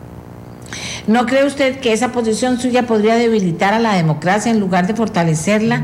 [1.05, 4.95] ¿No cree usted que esa posición suya podría debilitar a la democracia en lugar de
[4.95, 5.83] fortalecerla?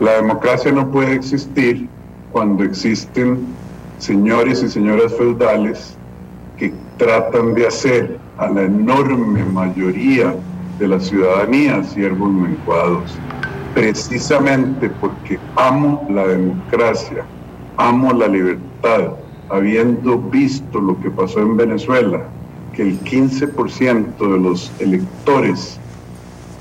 [0.00, 1.90] La democracia no puede existir
[2.38, 3.36] cuando existen
[3.98, 5.96] señores y señoras feudales
[6.56, 10.36] que tratan de hacer a la enorme mayoría
[10.78, 13.18] de la ciudadanía siervos menguados.
[13.74, 17.24] Precisamente porque amo la democracia,
[17.76, 19.14] amo la libertad,
[19.48, 22.22] habiendo visto lo que pasó en Venezuela,
[22.72, 25.80] que el 15% de los electores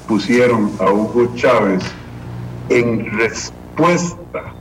[0.08, 1.84] pusieron a Hugo Chávez
[2.70, 4.57] en respuesta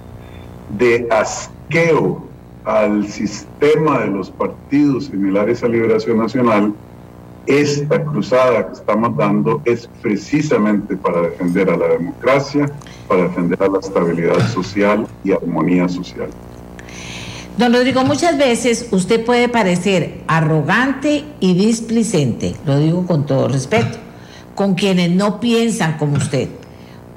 [0.70, 2.26] de asqueo
[2.64, 6.74] al sistema de los partidos similares a Liberación Nacional,
[7.46, 12.68] esta cruzada que estamos dando es precisamente para defender a la democracia,
[13.07, 16.29] para defender a la estabilidad social y armonía social.
[17.57, 23.96] Don Rodrigo, muchas veces usted puede parecer arrogante y displicente, lo digo con todo respeto,
[24.55, 26.48] con quienes no piensan como usted.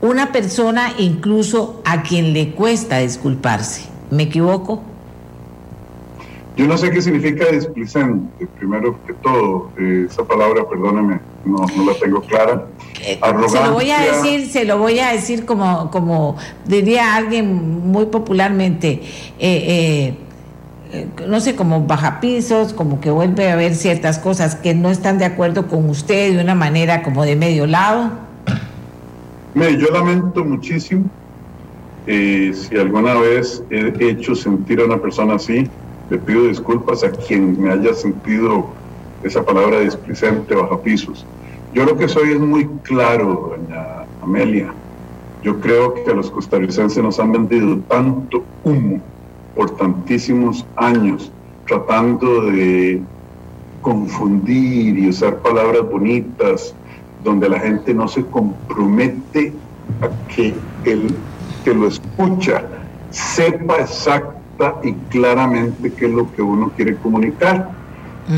[0.02, 3.90] Una persona incluso a quien le cuesta disculparse.
[4.12, 4.82] ¿Me equivoco?
[6.56, 9.72] Yo no sé qué significa displicente, primero que todo.
[9.78, 12.66] Eh, esa palabra, perdóneme, no, la tengo clara.
[13.02, 17.90] Eh, se lo voy a decir, se lo voy a decir como, como diría alguien
[17.90, 19.02] muy popularmente.
[19.40, 20.16] Eh,
[20.92, 25.18] eh, no sé, como bajapisos, como que vuelve a ver ciertas cosas que no están
[25.18, 28.29] de acuerdo con usted de una manera como de medio lado?
[29.68, 31.10] Yo lamento muchísimo
[32.06, 35.70] eh, si alguna vez he hecho sentir a una persona así,
[36.10, 38.74] le pido disculpas a quien me haya sentido
[39.22, 41.28] esa palabra displicente, bajapisos.
[41.74, 44.74] Yo lo que soy es muy claro, doña Amelia.
[45.44, 49.04] Yo creo que a los costarricenses nos han vendido tanto humo
[49.54, 51.32] por tantísimos años
[51.68, 53.04] tratando de
[53.82, 56.74] confundir y usar palabras bonitas
[57.24, 59.54] donde la gente no se compromete
[60.02, 60.54] a que
[60.86, 61.16] el
[61.64, 62.64] que lo escucha
[63.10, 67.72] sepa exacta y claramente qué es lo que uno quiere comunicar.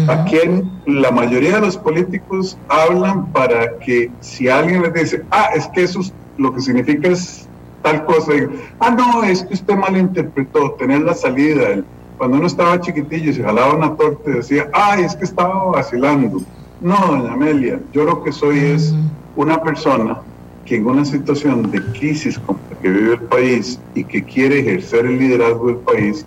[0.08, 0.38] Aquí
[0.86, 5.84] la mayoría de los políticos hablan para que si alguien les dice, ah, es que
[5.84, 6.00] eso
[6.38, 7.50] lo que significa es
[7.82, 8.32] tal cosa.
[8.80, 11.84] ah, no, es que usted malinterpretó, tener la salida.
[12.18, 15.72] Cuando uno estaba chiquitillo y se jalaba una torta y decía, ay, es que estaba
[15.72, 16.42] vacilando.
[16.82, 18.92] No, doña Amelia, yo lo que soy es
[19.36, 20.18] una persona
[20.66, 24.62] que en una situación de crisis como la que vive el país y que quiere
[24.62, 26.26] ejercer el liderazgo del país,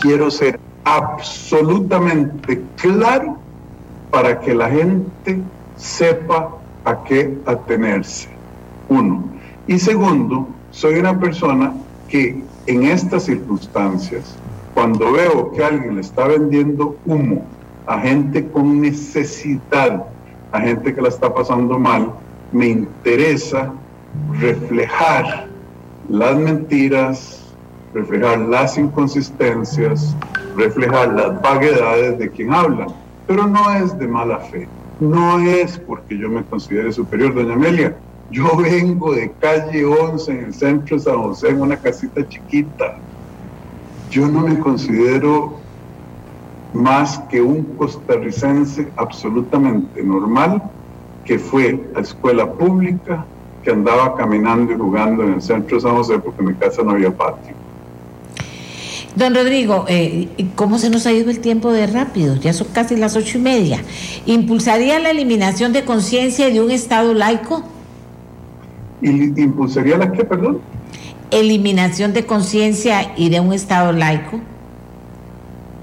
[0.00, 3.36] quiero ser absolutamente claro
[4.10, 5.40] para que la gente
[5.76, 6.48] sepa
[6.84, 8.28] a qué atenerse.
[8.88, 9.22] Uno.
[9.68, 11.74] Y segundo, soy una persona
[12.08, 14.34] que en estas circunstancias,
[14.74, 17.46] cuando veo que alguien le está vendiendo humo
[17.86, 20.04] a gente con necesidad,
[20.52, 22.12] a gente que la está pasando mal,
[22.52, 23.72] me interesa
[24.38, 25.48] reflejar
[26.08, 27.54] las mentiras,
[27.94, 30.14] reflejar las inconsistencias,
[30.56, 32.86] reflejar las vaguedades de quien habla.
[33.26, 34.68] Pero no es de mala fe,
[35.00, 37.96] no es porque yo me considere superior, doña Amelia
[38.30, 42.96] Yo vengo de calle 11 en el centro de San José, en una casita chiquita.
[44.10, 45.61] Yo no me considero
[46.72, 50.62] más que un costarricense absolutamente normal
[51.24, 53.24] que fue a escuela pública,
[53.62, 56.82] que andaba caminando y jugando en el centro de San José porque en mi casa
[56.82, 57.54] no había patio.
[59.14, 62.36] Don Rodrigo, eh, ¿cómo se nos ha ido el tiempo de rápido?
[62.36, 63.82] Ya son casi las ocho y media.
[64.24, 67.62] ¿Impulsaría la eliminación de conciencia de un Estado laico?
[69.02, 70.60] ¿Impulsaría la qué, perdón?
[71.30, 74.40] Eliminación de conciencia y de un Estado laico.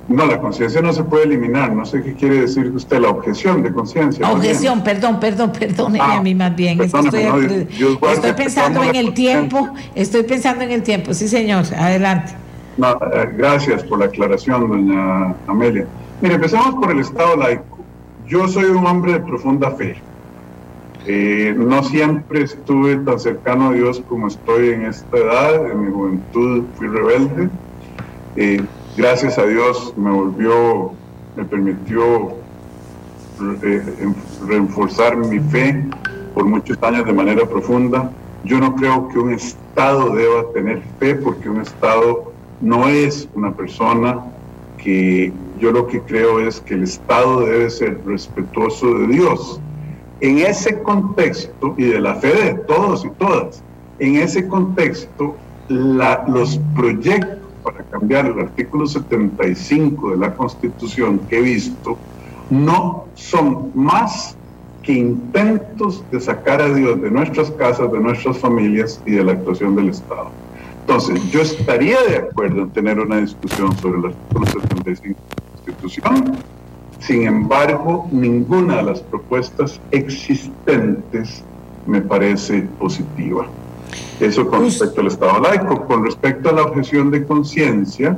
[0.10, 1.72] No, la conciencia no se puede eliminar.
[1.72, 4.28] No sé qué quiere decir usted, la objeción de conciencia.
[4.30, 6.82] Objeción, perdón, perdón, perdón, ah, a mí más bien.
[6.82, 7.68] estoy,
[8.12, 11.14] estoy pensando en el tiempo, estoy pensando en el tiempo.
[11.14, 12.34] Sí, señor, adelante.
[12.80, 15.86] Eh, gracias por la aclaración, doña Amelia.
[16.22, 17.78] Mire, empezamos por el Estado laico.
[18.28, 19.96] Yo soy un hombre de profunda fe.
[21.06, 25.72] Eh, no siempre estuve tan cercano a Dios como estoy en esta edad.
[25.72, 27.50] En mi juventud fui rebelde.
[28.36, 28.64] Eh,
[29.00, 30.92] gracias a Dios me volvió,
[31.38, 32.34] me permitió
[34.46, 35.86] reforzar mi fe
[36.34, 38.12] por muchos años de manera profunda.
[38.44, 43.54] Yo no creo que un Estado deba tener fe porque un Estado no es una
[43.54, 44.20] persona
[44.78, 45.32] que
[45.62, 49.62] yo lo que creo es que el Estado debe ser respetuoso de Dios.
[50.20, 53.64] En ese contexto y de la fe de todos y todas,
[54.00, 55.38] en ese contexto,
[55.70, 61.98] los proyectos para cambiar el artículo 75 de la Constitución que he visto
[62.50, 64.36] no son más
[64.82, 69.34] que intentos de sacar a Dios de nuestras casas, de nuestras familias y de la
[69.34, 70.32] actuación del Estado.
[70.82, 75.52] Entonces, yo estaría de acuerdo en tener una discusión sobre el artículo 75 de la
[75.52, 76.38] Constitución,
[77.00, 81.44] sin embargo, ninguna de las propuestas existentes
[81.86, 83.48] me parece positiva.
[84.20, 85.86] Eso con pues respecto al Estado laico.
[85.86, 88.18] Con respecto a la objeción de conciencia,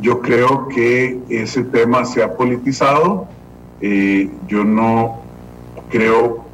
[0.00, 3.26] yo creo que ese tema se ha politizado.
[3.80, 5.20] Eh, yo no
[5.90, 6.44] creo,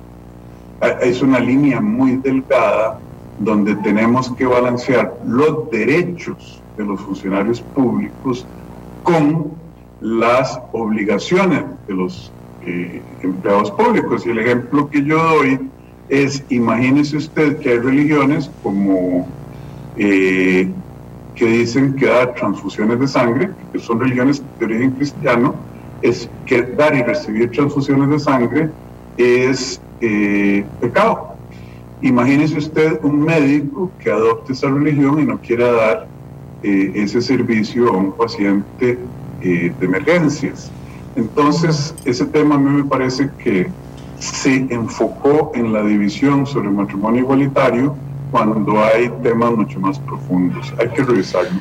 [1.01, 2.99] es una línea muy delgada
[3.39, 8.47] donde tenemos que balancear los derechos de los funcionarios públicos
[9.03, 9.53] con
[10.01, 12.33] las obligaciones de los
[12.67, 14.27] eh, empleados públicos.
[14.27, 15.71] Y el ejemplo que yo doy
[16.13, 19.27] es, imagínese usted que hay religiones como
[19.97, 20.69] eh,
[21.35, 25.55] que dicen que dar transfusiones de sangre, que son religiones de origen cristiano,
[26.03, 28.69] es que dar y recibir transfusiones de sangre
[29.17, 31.35] es eh, pecado.
[32.03, 36.09] Imagínese usted un médico que adopte esa religión y no quiera dar
[36.63, 38.99] eh, ese servicio a un paciente
[39.41, 40.71] eh, de emergencias.
[41.17, 43.69] Entonces, ese tema a mí me parece que
[44.23, 47.97] se enfocó en la división sobre el matrimonio igualitario
[48.31, 50.73] cuando hay temas mucho más profundos.
[50.79, 51.59] Hay que revisarlo.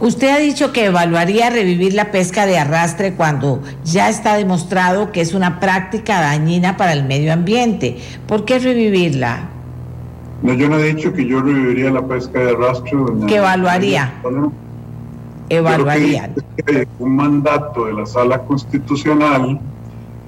[0.00, 5.20] Usted ha dicho que evaluaría revivir la pesca de arrastre cuando ya está demostrado que
[5.20, 7.98] es una práctica dañina para el medio ambiente.
[8.26, 9.50] ¿Por qué revivirla?
[10.42, 13.20] No, yo no he dicho que yo reviviría la pesca de rastro.
[13.28, 14.12] ¿Qué evaluaría?
[15.48, 16.28] Evaluaría.
[16.98, 19.60] un mandato de la Sala Constitucional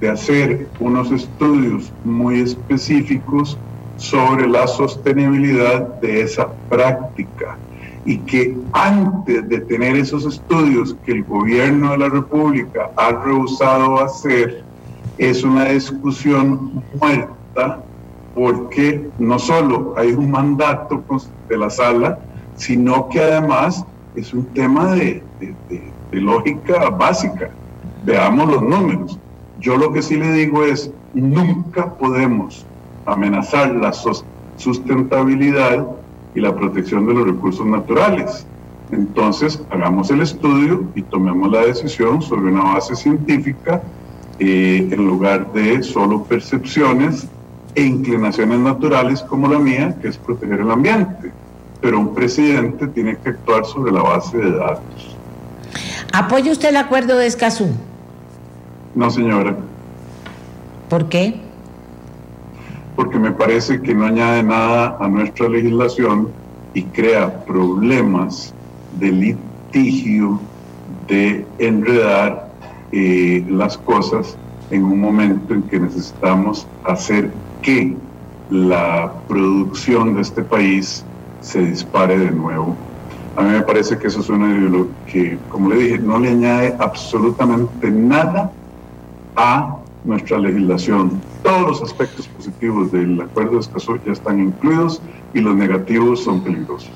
[0.01, 3.57] de hacer unos estudios muy específicos
[3.97, 7.57] sobre la sostenibilidad de esa práctica
[8.05, 13.99] y que antes de tener esos estudios que el gobierno de la República ha rehusado
[13.99, 14.63] hacer,
[15.17, 17.83] es una discusión muerta
[18.33, 21.03] porque no solo hay un mandato
[21.49, 22.19] de la sala,
[22.55, 23.83] sino que además
[24.15, 25.23] es un tema de,
[26.11, 27.49] lógica básica.
[28.05, 29.19] Veamos los números.
[29.59, 32.65] Yo lo que sí le digo es, nunca podemos
[33.05, 33.91] amenazar la
[34.57, 35.87] sustentabilidad
[36.35, 38.45] y la protección de los recursos naturales.
[38.91, 43.81] Entonces, hagamos el estudio y tomemos la decisión sobre una base científica
[44.39, 47.27] eh, en lugar de solo percepciones
[47.75, 51.31] e inclinaciones naturales como la mía, que es proteger el ambiente.
[51.81, 55.15] Pero un presidente tiene que actuar sobre la base de datos.
[56.13, 57.69] ¿Apoya usted el acuerdo de Escazú?
[58.95, 59.55] No, señora.
[60.89, 61.39] ¿Por qué?
[62.95, 66.29] Porque me parece que no añade nada a nuestra legislación
[66.73, 68.53] y crea problemas
[68.99, 70.39] de litigio,
[71.07, 72.49] de enredar
[72.91, 74.37] eh, las cosas
[74.71, 77.31] en un momento en que necesitamos hacer
[77.61, 77.95] que
[78.49, 81.03] la producción de este país
[81.41, 82.75] se dispare de nuevo.
[83.35, 86.29] A mí me parece que eso es una ideología que, como le dije, no le
[86.29, 88.51] añade absolutamente nada
[89.37, 91.21] a nuestra legislación.
[91.43, 95.01] todos los aspectos positivos del acuerdo de Escazú ya están incluidos
[95.33, 96.91] y los negativos son peligrosos.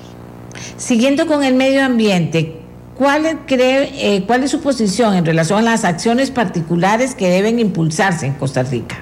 [0.76, 2.60] Siguiendo con el medio ambiente,
[2.98, 7.58] ¿cuál, cree, eh, ¿cuál es su posición en relación a las acciones particulares que deben
[7.58, 8.96] impulsarse en Costa Rica?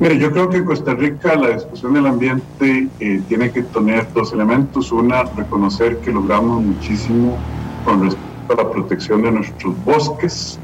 [0.00, 4.06] Mire, yo creo que en Costa Rica la discusión del ambiente eh, tiene que tener
[4.14, 4.92] dos elementos.
[4.92, 7.36] Una, reconocer que logramos muchísimo
[7.84, 10.60] con respecto a la protección de nuestros bosques.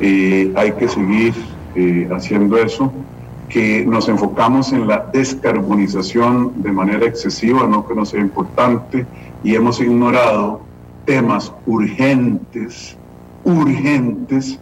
[0.00, 1.34] Eh, hay que seguir
[1.74, 2.92] eh, haciendo eso.
[3.48, 9.06] Que nos enfocamos en la descarbonización de manera excesiva, no que no sea importante,
[9.44, 10.60] y hemos ignorado
[11.04, 12.96] temas urgentes,
[13.44, 14.58] urgentes,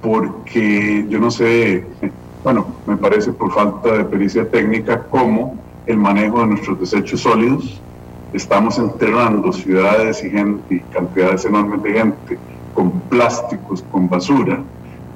[0.00, 1.84] porque yo no sé
[2.46, 7.80] bueno, me parece por falta de pericia técnica, como el manejo de nuestros desechos sólidos.
[8.32, 12.38] Estamos enterrando ciudades y, gente, y cantidades enormes de gente
[12.76, 14.62] con plásticos, con basura,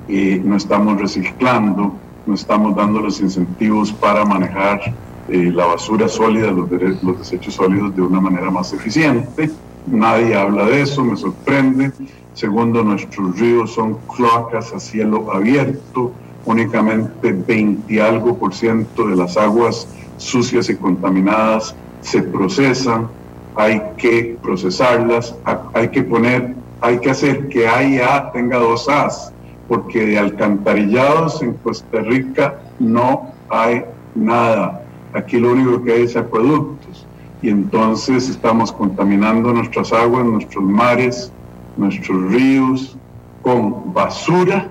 [0.09, 1.95] y no estamos reciclando,
[2.27, 4.81] no estamos dando los incentivos para manejar
[5.29, 6.69] eh, la basura sólida, los,
[7.03, 9.49] los desechos sólidos de una manera más eficiente.
[9.87, 11.93] Nadie habla de eso, me sorprende.
[12.35, 16.13] Segundo, nuestros ríos son cloacas a cielo abierto
[16.45, 19.87] únicamente 20 algo por ciento de las aguas
[20.17, 23.09] sucias y contaminadas se procesan,
[23.57, 25.35] hay que procesarlas,
[25.75, 29.33] hay que poner, hay que hacer que AIA tenga dos A's,
[29.69, 34.83] porque de alcantarillados en Costa Rica no hay nada.
[35.13, 37.07] Aquí lo único que hay es acueductos.
[37.43, 41.33] Y entonces estamos contaminando nuestras aguas, nuestros mares,
[41.77, 42.97] nuestros ríos
[43.43, 44.69] con basura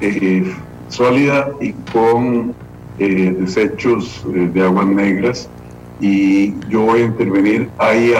[0.00, 0.52] eh,
[0.88, 2.54] sólida y con
[2.98, 5.48] eh, desechos eh, de aguas negras
[6.00, 8.14] y yo voy a intervenir ahí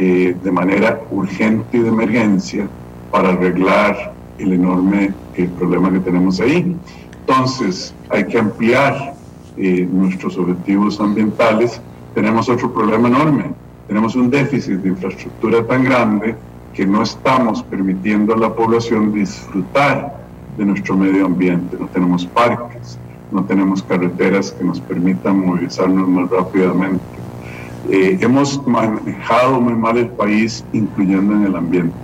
[0.00, 2.66] de manera urgente y de emergencia
[3.10, 5.12] para arreglar el enorme
[5.58, 6.74] problema que tenemos ahí.
[7.20, 9.14] Entonces hay que ampliar
[9.56, 11.80] nuestros objetivos ambientales.
[12.14, 13.52] Tenemos otro problema enorme.
[13.88, 16.34] Tenemos un déficit de infraestructura tan grande
[16.72, 20.16] que no estamos permitiendo a la población disfrutar
[20.56, 22.98] de nuestro medio ambiente, no tenemos parques,
[23.30, 27.19] no tenemos carreteras que nos permitan movilizarnos más rápidamente.
[27.90, 31.94] Eh, hemos manejado muy mal el país, incluyendo en el ambiente.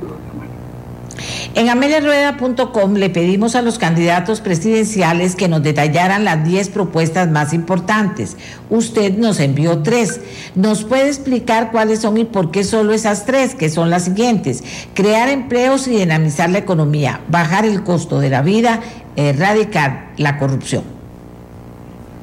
[1.54, 7.54] En ameliarueda.com le pedimos a los candidatos presidenciales que nos detallaran las 10 propuestas más
[7.54, 8.36] importantes.
[8.68, 10.20] Usted nos envió tres.
[10.54, 14.64] ¿Nos puede explicar cuáles son y por qué solo esas tres, que son las siguientes?
[14.92, 18.80] Crear empleos y dinamizar la economía, bajar el costo de la vida,
[19.14, 20.82] erradicar la corrupción.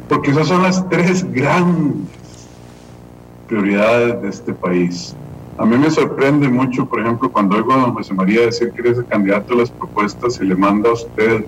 [0.10, 2.23] Porque esas son las tres grandes
[3.54, 5.16] prioridades de este país.
[5.58, 8.82] A mí me sorprende mucho, por ejemplo, cuando oigo a don José María decir que
[8.82, 11.46] eres el candidato a las propuestas y le manda a usted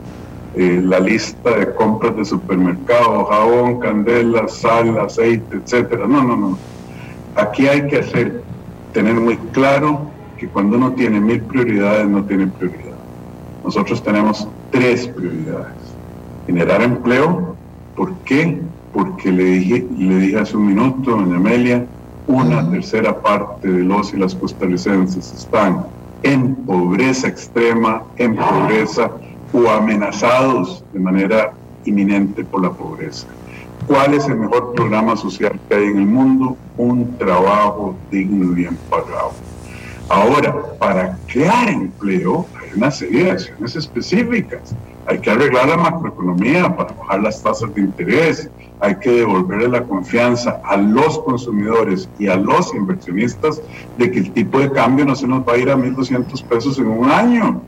[0.56, 6.08] eh, la lista de compras de supermercado, jabón, candela, sal, aceite, etcétera.
[6.08, 6.58] No, no, no.
[7.36, 8.44] Aquí hay que hacer,
[8.94, 10.02] tener muy claro
[10.38, 12.98] que cuando uno tiene mil prioridades, no tiene prioridad.
[13.64, 15.74] Nosotros tenemos tres prioridades.
[16.46, 17.56] Generar empleo.
[17.96, 18.62] ¿Por qué?
[18.94, 21.86] Porque le dije, le dije hace un minuto, doña Amelia,
[22.28, 25.86] una tercera parte de los y las costarricenses están
[26.24, 29.12] en pobreza extrema, en pobreza
[29.54, 31.54] o amenazados de manera
[31.86, 33.28] inminente por la pobreza.
[33.88, 36.58] ¿Cuál es el mejor programa social que hay en el mundo?
[36.78, 39.34] Un trabajo digno y bien pagado.
[40.10, 44.76] Ahora, para crear empleo hay una serie de acciones específicas.
[45.08, 48.50] Hay que arreglar la macroeconomía para bajar las tasas de interés,
[48.80, 53.62] hay que devolverle la confianza a los consumidores y a los inversionistas
[53.98, 56.78] de que el tipo de cambio no se nos va a ir a 1.200 pesos
[56.80, 57.62] en un año,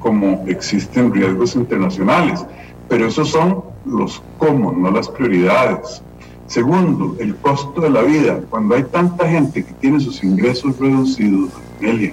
[0.00, 2.44] como existen riesgos internacionales.
[2.88, 6.02] Pero esos son los cómo, no las prioridades.
[6.46, 8.40] Segundo, el costo de la vida.
[8.50, 12.12] Cuando hay tanta gente que tiene sus ingresos reducidos, que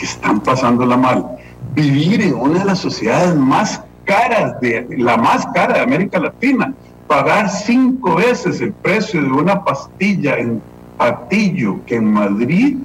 [0.00, 1.36] están pasándola mal,
[1.74, 6.72] vivir en una de las sociedades más caras, de, la más cara de América Latina,
[7.06, 10.62] pagar cinco veces el precio de una pastilla en
[10.98, 12.78] Atillo que en Madrid,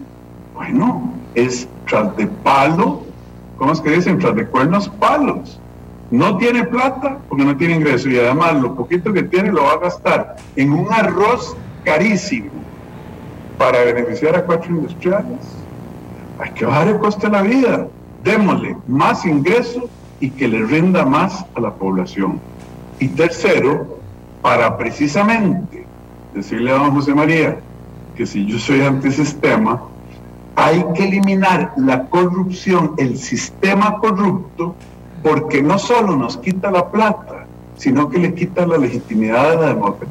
[0.54, 3.04] bueno, es tras de palo,
[3.58, 4.20] ¿cómo es que dicen?
[4.20, 5.60] Tras de cuernos palos.
[6.12, 9.74] No tiene plata porque no tiene ingreso y además lo poquito que tiene lo va
[9.74, 12.50] a gastar en un arroz carísimo
[13.58, 15.38] para beneficiar a cuatro industriales.
[16.40, 17.88] Hay que bajar el coste de la vida.
[18.24, 19.88] Démosle más ingreso
[20.20, 22.40] y que le rinda más a la población.
[23.00, 24.00] Y tercero,
[24.42, 25.86] para precisamente
[26.34, 27.60] decirle a don José María
[28.16, 29.82] que si yo soy antisistema,
[30.56, 34.76] hay que eliminar la corrupción, el sistema corrupto,
[35.24, 37.46] porque no solo nos quita la plata,
[37.78, 39.64] sino que le quita la legitimidad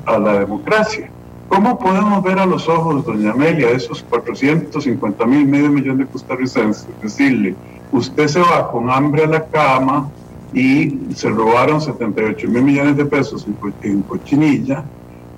[0.06, 1.11] a la, democracia.
[1.48, 6.88] ¿Cómo podemos ver a los ojos, doña Amelia, esos 450 mil, medio millón de costarricenses,
[7.02, 7.54] decirle,
[7.93, 10.11] usted se va con hambre a la cama
[10.53, 13.47] y se robaron 78 mil millones de pesos
[13.82, 14.84] en, cochinilla,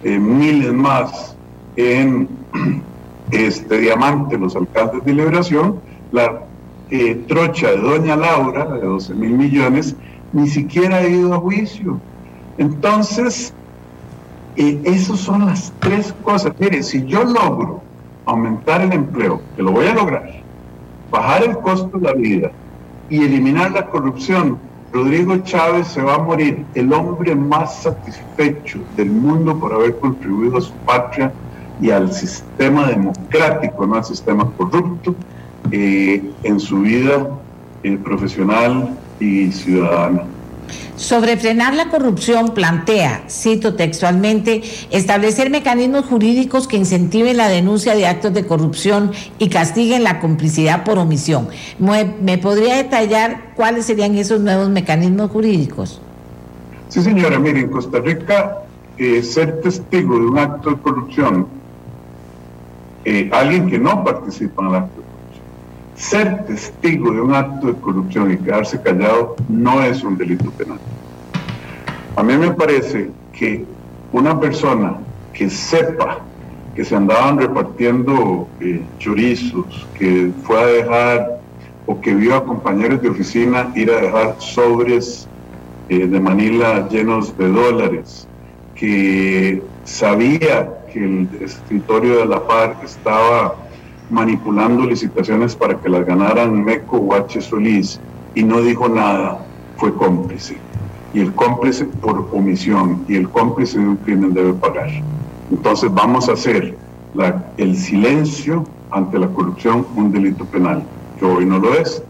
[0.03, 1.36] eh, miles más
[1.76, 2.28] en
[3.30, 5.80] este diamante, los alcaldes de liberación,
[6.12, 6.42] la
[6.90, 9.96] eh, trocha de doña Laura, de 12 mil millones,
[10.32, 12.01] ni siquiera ha ido a juicio.
[12.59, 13.53] Entonces,
[14.57, 16.53] eh, esas son las tres cosas.
[16.59, 17.82] Mire, si yo logro
[18.26, 20.40] aumentar el empleo, que lo voy a lograr,
[21.11, 22.50] bajar el costo de la vida
[23.08, 24.58] y eliminar la corrupción,
[24.92, 30.58] Rodrigo Chávez se va a morir el hombre más satisfecho del mundo por haber contribuido
[30.58, 31.32] a su patria
[31.80, 35.14] y al sistema democrático, no al sistema corrupto,
[35.70, 37.28] eh, en su vida
[37.82, 40.24] eh, profesional y ciudadana.
[40.96, 48.06] Sobre frenar la corrupción plantea, cito textualmente, establecer mecanismos jurídicos que incentiven la denuncia de
[48.06, 51.48] actos de corrupción y castiguen la complicidad por omisión.
[51.78, 56.00] ¿Me, podría detallar cuáles serían esos nuevos mecanismos jurídicos?
[56.88, 57.38] Sí, señora.
[57.38, 58.58] Mire, en Costa Rica,
[58.98, 61.46] eh, ser testigo de un acto de corrupción,
[63.04, 65.09] eh, alguien que no participa en el acto
[66.01, 70.80] ser testigo de un acto de corrupción y quedarse callado no es un delito penal.
[72.16, 73.66] A mí me parece que
[74.11, 74.96] una persona
[75.34, 76.20] que sepa
[76.74, 81.40] que se andaban repartiendo eh, chorizos, que fue a dejar
[81.84, 85.28] o que vio a compañeros de oficina ir a dejar sobres
[85.90, 88.26] eh, de Manila llenos de dólares,
[88.74, 93.55] que sabía que el escritorio de la FARC estaba
[94.11, 97.40] manipulando licitaciones para que las ganaran Meco H.
[97.40, 98.00] Solís
[98.34, 99.44] y no dijo nada,
[99.76, 100.56] fue cómplice.
[101.14, 104.90] Y el cómplice por omisión y el cómplice de un crimen debe pagar.
[105.50, 106.76] Entonces vamos a hacer
[107.56, 110.82] el silencio ante la corrupción un delito penal,
[111.18, 112.02] que hoy no lo es.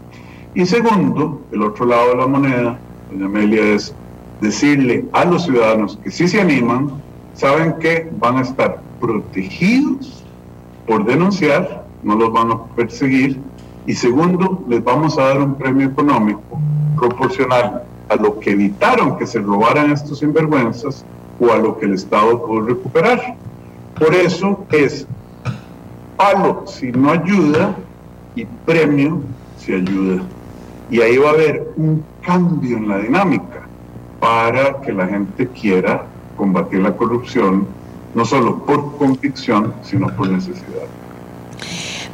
[0.53, 2.79] Y segundo, el otro lado de la moneda,
[3.11, 3.95] doña Amelia, es
[4.41, 6.91] decirle a los ciudadanos que si se animan,
[7.33, 10.23] saben que van a estar protegidos
[10.85, 13.39] por denunciar no los van a perseguir.
[13.85, 16.59] Y segundo, les vamos a dar un premio económico
[16.97, 21.05] proporcional a lo que evitaron que se robaran estos sinvergüenzas
[21.39, 23.35] o a lo que el Estado pudo recuperar.
[23.97, 25.07] Por eso es
[26.17, 27.75] palo si no ayuda
[28.35, 29.21] y premio
[29.57, 30.23] si ayuda.
[30.89, 33.61] Y ahí va a haber un cambio en la dinámica
[34.19, 36.05] para que la gente quiera
[36.37, 37.65] combatir la corrupción,
[38.13, 40.87] no solo por convicción, sino por necesidad.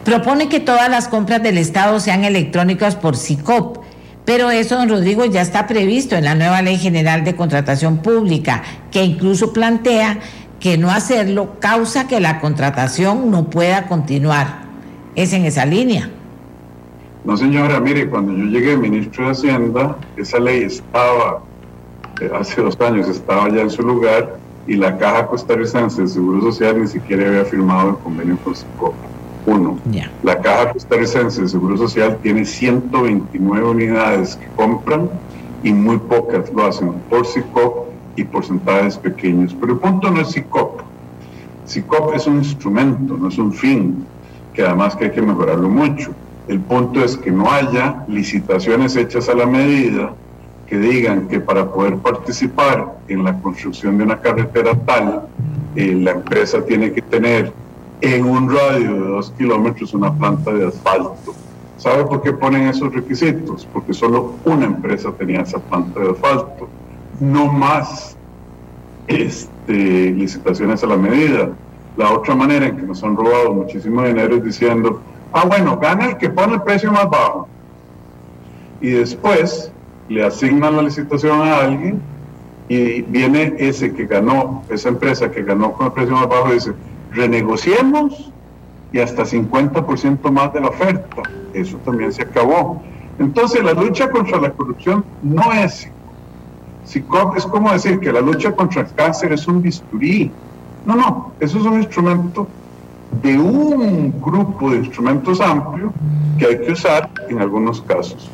[0.07, 3.79] Propone que todas las compras del Estado sean electrónicas por SICOP.
[4.23, 8.63] Pero eso, don Rodrigo, ya está previsto en la nueva Ley General de Contratación Pública,
[8.89, 10.19] que incluso plantea
[10.61, 14.61] que no hacerlo causa que la contratación no pueda continuar.
[15.13, 16.09] Es en esa línea.
[17.25, 21.41] No, señora, mire, cuando yo llegué ministro de Hacienda, esa ley estaba,
[22.21, 24.37] eh, hace dos años estaba ya en su lugar
[24.67, 29.06] y la Caja Costarricense de Seguro Social ni siquiera había firmado el convenio con SICOP.
[29.47, 29.79] Uno,
[30.23, 35.09] la Caja Costarricense de Seguro Social tiene 129 unidades que compran
[35.63, 37.87] y muy pocas lo hacen por SICOP
[38.17, 39.55] y porcentajes pequeños.
[39.57, 40.81] Pero el punto no es SICOP.
[41.65, 44.05] SICOP es un instrumento, no es un fin,
[44.53, 46.11] que además que hay que mejorarlo mucho.
[46.49, 50.11] El punto es que no haya licitaciones hechas a la medida
[50.67, 55.21] que digan que para poder participar en la construcción de una carretera tal,
[55.77, 57.53] eh, la empresa tiene que tener
[58.01, 61.33] en un radio de dos kilómetros una planta de asfalto.
[61.77, 63.67] ¿Sabe por qué ponen esos requisitos?
[63.71, 66.67] Porque solo una empresa tenía esa planta de asfalto,
[67.19, 68.17] no más
[69.07, 71.49] este, licitaciones a la medida.
[71.95, 75.01] La otra manera en que nos han robado muchísimo dinero es diciendo,
[75.33, 77.47] ah, bueno, gana el que pone el precio más bajo.
[78.81, 79.71] Y después
[80.09, 82.01] le asignan la licitación a alguien
[82.69, 86.73] y viene ese que ganó, esa empresa que ganó con el precio más bajo dice,
[87.17, 88.31] renegociemos
[88.93, 91.23] y hasta 50% más de la oferta.
[91.53, 92.81] Eso también se acabó.
[93.19, 95.89] Entonces la lucha contra la corrupción no es
[97.35, 100.31] es como decir que la lucha contra el cáncer es un bisturí.
[100.85, 102.47] No, no, eso es un instrumento
[103.21, 105.91] de un grupo de instrumentos amplio
[106.37, 108.29] que hay que usar en algunos casos.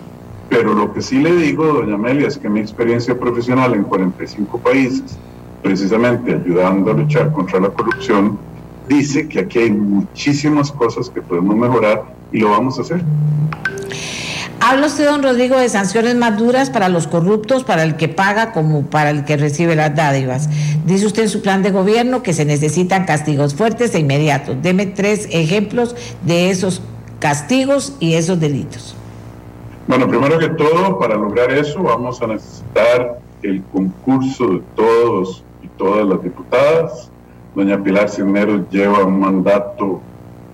[0.50, 4.60] Pero lo que sí le digo, doña Amelia, es que mi experiencia profesional en 45
[4.60, 5.18] países,
[5.64, 8.38] precisamente ayudando a luchar contra la corrupción,
[8.88, 13.02] dice que aquí hay muchísimas cosas que podemos mejorar y lo vamos a hacer.
[14.66, 18.54] Habla usted, don Rodrigo, de sanciones más duras para los corruptos, para el que paga
[18.54, 20.50] como para el que recibe las dádivas.
[20.86, 24.56] Dice usted en su plan de gobierno que se necesitan castigos fuertes e inmediatos.
[24.62, 26.82] Deme tres ejemplos de esos
[27.20, 28.96] castigos y esos delitos.
[29.86, 35.68] Bueno, primero que todo, para lograr eso vamos a necesitar el concurso de todos y
[35.78, 37.12] todas las diputadas.
[37.56, 40.02] Doña Pilar Cisneros lleva un mandato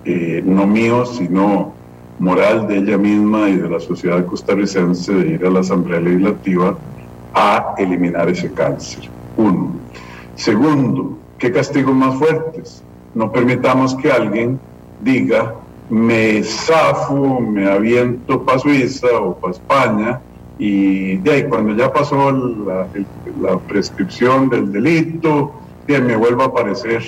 [0.04, 1.72] eh, no mío, sino
[2.18, 6.76] moral de ella misma y de la sociedad costarricense de ir a la Asamblea Legislativa
[7.34, 9.08] a eliminar ese cáncer.
[9.36, 9.72] Uno.
[10.34, 12.82] Segundo, ¿qué castigos más fuertes?
[13.14, 14.60] No permitamos que alguien
[15.00, 15.54] diga,
[15.88, 20.20] me zafo, me aviento para Suiza o para España
[20.58, 22.86] y de ahí cuando ya pasó la,
[23.40, 25.59] la prescripción del delito,
[25.90, 27.02] de me vuelvo a aparecer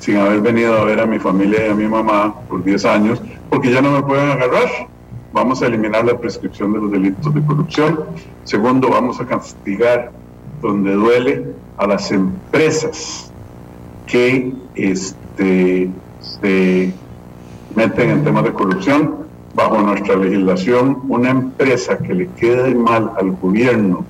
[0.00, 3.22] sin haber venido a ver a mi familia y a mi mamá por 10 años,
[3.48, 4.68] porque ya no me pueden agarrar.
[5.32, 8.00] Vamos a eliminar la prescripción de los delitos de corrupción.
[8.42, 10.10] Segundo, vamos a castigar
[10.60, 11.46] donde duele
[11.76, 13.32] a las empresas
[14.06, 15.88] que este,
[16.20, 16.92] se
[17.76, 19.22] meten en temas de corrupción.
[19.54, 24.04] Bajo nuestra legislación, una empresa que le quede mal al gobierno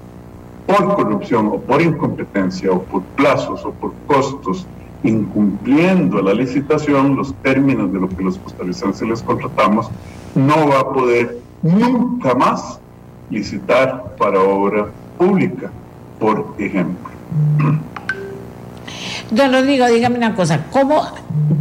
[0.66, 4.66] por corrupción o por incompetencia o por plazos o por costos
[5.02, 9.90] incumpliendo la licitación los términos de lo que los costarricenses les contratamos,
[10.34, 12.78] no va a poder nunca más
[13.30, 14.86] licitar para obra
[15.18, 15.70] pública,
[16.18, 17.10] por ejemplo.
[19.30, 21.06] Don Rodrigo, dígame una cosa, ¿cómo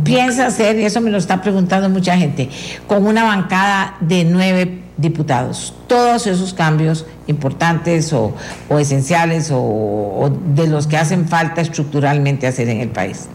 [0.04, 2.50] piensa hacer, y eso me lo está preguntando mucha gente,
[2.88, 8.34] con una bancada de nueve diputados, todos esos cambios importantes o,
[8.78, 13.28] esenciales o, de los que hacen falta estructuralmente hacer en el país?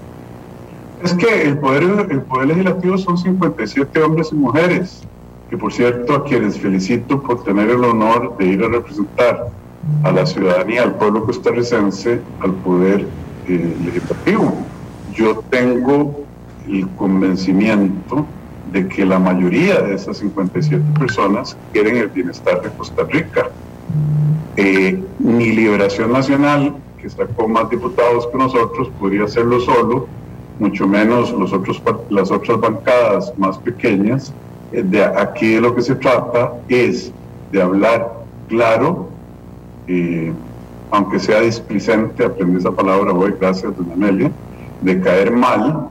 [1.02, 5.02] Es que el poder, el poder legislativo son 57 hombres y mujeres,
[5.50, 9.48] que por cierto a quienes felicito por tener el honor de ir a representar
[10.02, 13.06] a la ciudadanía, al pueblo costarricense, al poder
[13.48, 14.56] eh, legislativo.
[15.14, 16.24] Yo tengo
[16.68, 18.26] el convencimiento
[18.72, 23.50] de que la mayoría de esas 57 personas quieren el bienestar de Costa Rica.
[24.56, 30.06] Eh, ni Liberación Nacional, que sacó más diputados que nosotros, podría hacerlo solo,
[30.58, 31.34] mucho menos
[32.10, 34.32] las otras bancadas más pequeñas.
[34.72, 37.12] Eh, de aquí de lo que se trata es
[37.52, 38.12] de hablar
[38.48, 39.08] claro,
[39.86, 40.32] eh,
[40.90, 44.30] aunque sea displicente, aprendí esa palabra hoy, gracias, doña Amelia,
[44.80, 45.88] de caer mal,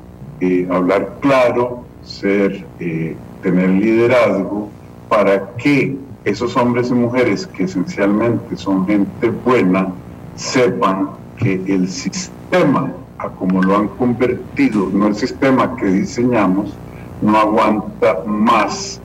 [0.70, 4.70] hablar claro, ser, eh, tener liderazgo
[5.10, 9.88] para que esos hombres y mujeres que esencialmente son gente buena
[10.36, 16.74] sepan que el sistema, a como lo han convertido, no el sistema que diseñamos,
[17.22, 19.00] no aguanta más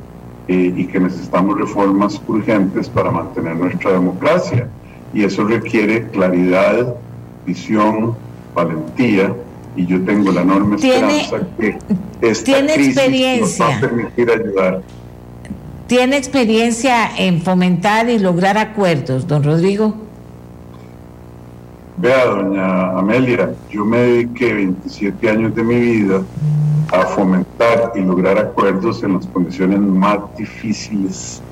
[0.49, 4.69] eh, y que necesitamos reformas urgentes para mantener nuestra democracia.
[5.13, 6.95] Y eso requiere claridad,
[7.47, 8.15] visión,
[8.55, 9.35] valentía
[9.77, 11.79] y yo tengo la enorme esperanza que
[12.21, 14.83] esta ¿tiene crisis experiencia, nos va a permitir ayudar.
[15.87, 19.95] ¿Tiene experiencia en fomentar y lograr acuerdos, don Rodrigo?
[21.97, 26.23] Vea, doña Amelia, yo me dediqué 27 años de mi vida
[26.93, 31.43] a fomentar y lograr acuerdos en las condiciones más difíciles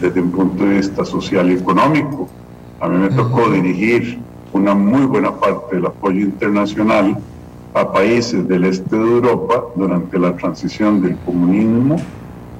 [0.00, 2.28] desde un punto de vista social y económico.
[2.80, 4.18] A mí me tocó dirigir
[4.52, 7.16] una muy buena parte del apoyo internacional
[7.74, 11.96] a países del este de Europa durante la transición del comunismo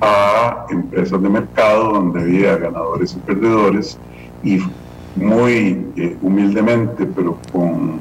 [0.01, 3.99] a empresas de mercado donde había ganadores y perdedores
[4.43, 4.59] y
[5.17, 7.99] muy eh, humildemente pero con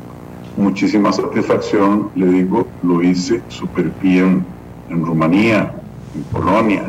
[0.58, 4.46] muchísima satisfacción le digo lo hice súper bien
[4.90, 5.74] en Rumanía,
[6.16, 6.84] en Polonia,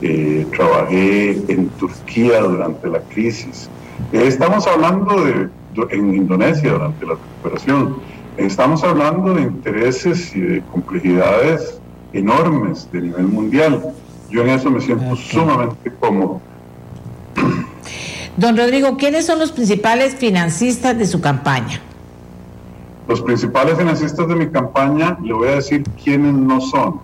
[0.00, 3.68] eh, trabajé en Turquía durante la crisis.
[4.12, 5.48] Estamos hablando de
[5.90, 7.96] en Indonesia durante la recuperación
[8.36, 11.80] Estamos hablando de intereses y de complejidades
[12.12, 13.94] enormes de nivel mundial.
[14.28, 16.42] Yo en eso me siento sumamente cómodo.
[18.36, 21.80] Don Rodrigo, ¿quiénes son los principales financistas de su campaña?
[23.08, 27.00] Los principales financistas de mi campaña, le voy a decir quiénes no son.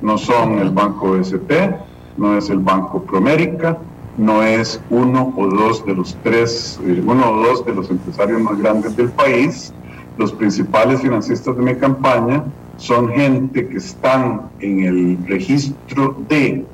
[0.00, 1.76] No son el Banco ST,
[2.16, 3.78] no es el Banco Promérica,
[4.16, 8.40] no es uno o dos de los tres, eh, uno o dos de los empresarios
[8.40, 9.72] más grandes del país,
[10.18, 12.44] los principales financistas de mi campaña
[12.78, 16.64] son gente que están en el registro de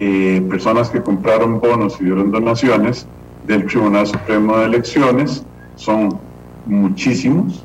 [0.00, 3.06] eh, personas que compraron bonos y dieron donaciones
[3.46, 5.44] del Tribunal Supremo de Elecciones.
[5.76, 6.18] Son
[6.66, 7.64] muchísimos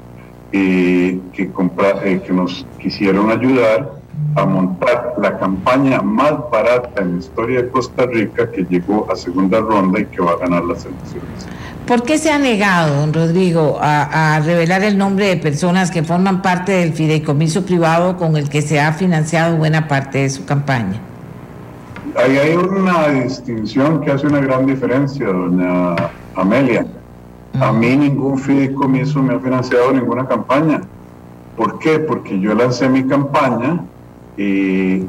[0.51, 4.00] eh, que, eh, que nos quisieron ayudar
[4.35, 9.15] a montar la campaña más barata en la historia de Costa Rica que llegó a
[9.15, 11.47] segunda ronda y que va a ganar las elecciones.
[11.85, 16.41] ¿Por qué se ha negado, don Rodrigo, a, revelar el nombre de personas que forman
[16.41, 20.99] parte del fideicomiso privado con el que se ha financiado buena parte de su campaña?
[22.15, 25.95] Ahí hay una distinción que hace una gran diferencia, doña
[26.35, 26.85] Amelia.
[27.59, 30.81] A mí ningún fideicomiso me ha financiado ninguna campaña.
[31.57, 31.99] ¿Por qué?
[31.99, 33.83] Porque yo lancé mi campaña
[34.41, 35.07] y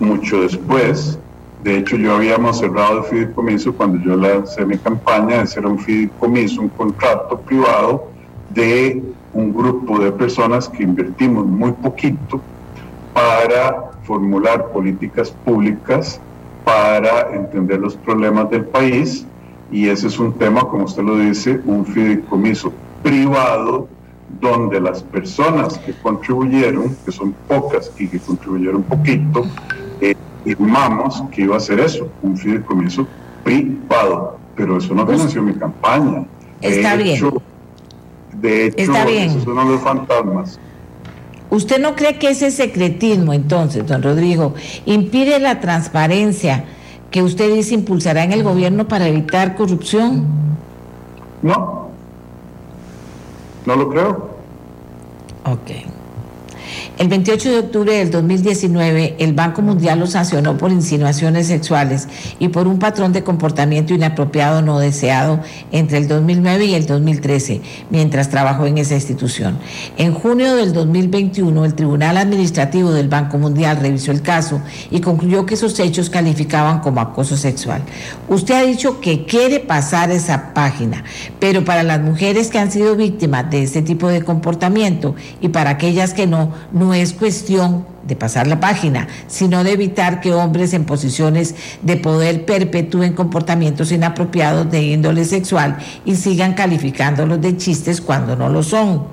[0.00, 1.18] mucho después,
[1.62, 5.78] de hecho yo habíamos cerrado el fideicomiso cuando yo lancé mi campaña, ese era un
[5.78, 8.08] fideicomiso, un contrato privado
[8.50, 12.40] de un grupo de personas que invertimos muy poquito
[13.12, 16.20] para formular políticas públicas
[16.64, 19.26] para entender los problemas del país.
[19.70, 22.72] Y ese es un tema, como usted lo dice, un fideicomiso
[23.02, 23.88] privado
[24.40, 29.46] donde las personas que contribuyeron, que son pocas y que contribuyeron poquito,
[30.00, 30.14] eh,
[30.44, 33.06] firmamos que iba a ser eso, un fideicomiso
[33.42, 36.24] privado, pero eso no financió mi campaña.
[36.60, 37.20] Está bien.
[38.40, 39.30] De hecho, Está bien.
[39.30, 40.58] esos son los fantasmas.
[41.50, 44.54] ¿Usted no cree que ese secretismo, entonces, don Rodrigo,
[44.86, 46.64] impide la transparencia
[47.10, 50.24] que usted dice impulsará en el gobierno para evitar corrupción?
[51.42, 51.83] No,
[53.66, 54.30] no lo creo.
[55.44, 55.70] Ok.
[56.96, 62.06] El 28 de octubre del 2019, el Banco Mundial lo sancionó por insinuaciones sexuales
[62.38, 65.40] y por un patrón de comportamiento inapropiado no deseado
[65.72, 69.58] entre el 2009 y el 2013, mientras trabajó en esa institución.
[69.98, 74.60] En junio del 2021, el Tribunal Administrativo del Banco Mundial revisó el caso
[74.92, 77.82] y concluyó que esos hechos calificaban como acoso sexual.
[78.28, 81.02] Usted ha dicho que quiere pasar esa página,
[81.40, 85.70] pero para las mujeres que han sido víctimas de este tipo de comportamiento y para
[85.70, 86.52] aquellas que no,
[86.84, 91.96] no es cuestión de pasar la página, sino de evitar que hombres en posiciones de
[91.96, 98.62] poder perpetúen comportamientos inapropiados de índole sexual y sigan calificándolos de chistes cuando no lo
[98.62, 99.04] son.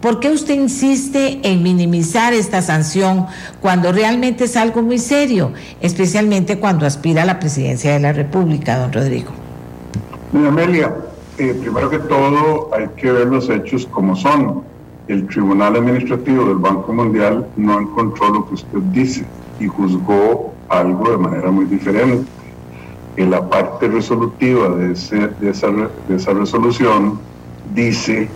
[0.00, 3.26] ¿Por qué usted insiste en minimizar esta sanción
[3.60, 5.52] cuando realmente es algo muy serio,
[5.82, 9.32] especialmente cuando aspira a la presidencia de la República, don Rodrigo?
[10.32, 10.94] Amelia,
[11.36, 14.69] eh, primero que todo hay que ver los hechos como son
[15.10, 19.24] el Tribunal Administrativo del Banco Mundial no encontró lo que usted dice
[19.58, 22.30] y juzgó algo de manera muy diferente.
[23.16, 27.18] En la parte resolutiva de, esa, resolución
[27.74, 28.28] dice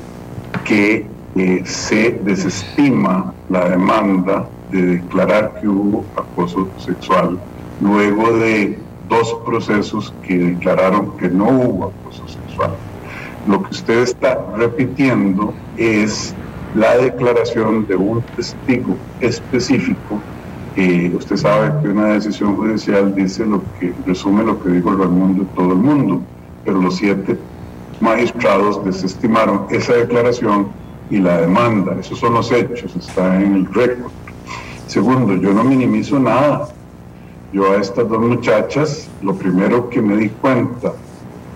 [0.64, 1.06] que
[1.36, 7.38] eh, se desestima la demanda de declarar que hubo acoso sexual
[7.80, 12.72] luego de dos procesos que declararon que no hubo acoso sexual.
[13.46, 16.34] Lo que usted está repitiendo es
[16.74, 20.20] la declaración de un testigo específico.
[20.76, 24.98] Eh, usted sabe que una decisión judicial dice lo que resume lo que dijo el
[24.98, 26.20] Raimundo todo el mundo,
[26.64, 27.38] pero los siete
[28.00, 30.66] magistrados desestimaron esa declaración
[31.10, 31.96] y la demanda.
[32.00, 34.10] Esos son los hechos, está en el récord.
[34.88, 36.68] Segundo, yo no minimizo nada.
[37.52, 40.92] Yo a estas dos muchachas, lo primero que me di cuenta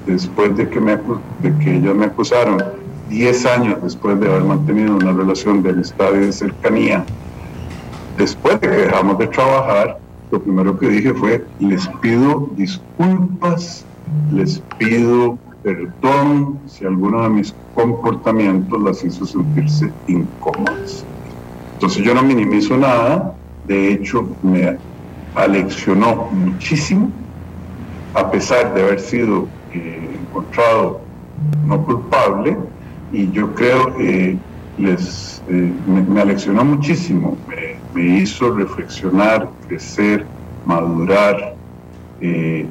[0.07, 2.63] después de que, me, de que ellas me acusaron
[3.09, 7.05] 10 años después de haber mantenido una relación de amistad y de cercanía,
[8.17, 9.99] después de que dejamos de trabajar,
[10.31, 13.85] lo primero que dije fue, les pido disculpas,
[14.33, 21.05] les pido perdón si alguno de mis comportamientos las hizo sentirse incómodas.
[21.75, 23.35] Entonces yo no minimizo nada,
[23.67, 24.79] de hecho me
[25.35, 27.11] aleccionó muchísimo,
[28.15, 31.01] a pesar de haber sido eh, encontrado
[31.67, 32.57] no culpable,
[33.13, 34.37] y yo creo que
[34.79, 37.37] les, eh, me, aleccionó muchísimo,
[37.95, 40.25] me, hizo reflexionar, crecer,
[40.65, 41.57] madurar,
[42.21, 42.67] eh,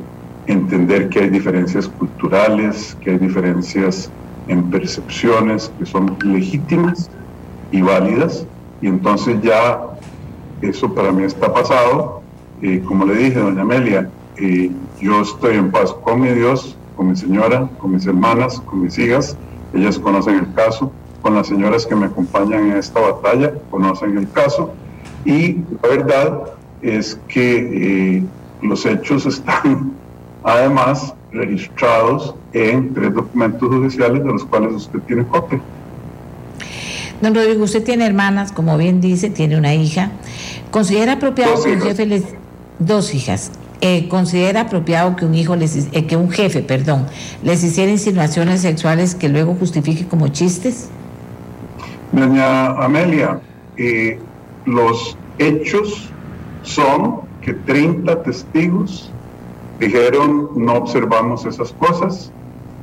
[0.46, 4.10] entender que hay diferencias culturales, que hay diferencias
[4.48, 7.10] en percepciones que son legítimas
[7.72, 8.48] y válidas,
[8.82, 9.82] y entonces ya
[10.62, 12.22] eso para mí está pasado.
[12.62, 14.10] Eh, como le dije, doña Amelia,
[15.02, 18.98] yo estoy en paz con mi Dios, con mi señora, con mis hermanas, con mis
[18.98, 19.36] hijas,
[19.74, 20.92] ellas conocen el caso,
[21.22, 24.72] con las señoras que me acompañan en esta batalla, conocen el caso,
[25.26, 26.44] y la verdad
[26.82, 28.24] es que eh,
[28.62, 29.92] los hechos están
[30.44, 35.60] además registrados en tres documentos judiciales de los cuales usted tiene copia.
[37.22, 40.12] Don Rodrigo, usted tiene hermanas, como bien dice, tiene una hija.
[40.72, 42.24] ¿Considera apropiado que un jefe les...
[42.80, 43.52] Dos hijas.
[43.80, 47.06] Eh, considera apropiado que un hijo les, eh, que un jefe, perdón,
[47.44, 50.90] les hiciera insinuaciones sexuales que luego justifique como chistes?
[52.12, 53.40] Doña Amelia,
[53.78, 54.18] eh,
[54.66, 56.10] los hechos
[56.64, 59.12] son que 30 testigos
[59.80, 62.32] dijeron no observamos esas cosas,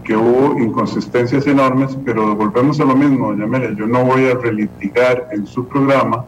[0.04, 5.28] que hubo inconsistencias enormes, pero volvemos a lo mismo, doña yo no voy a relitigar
[5.32, 6.24] en su programa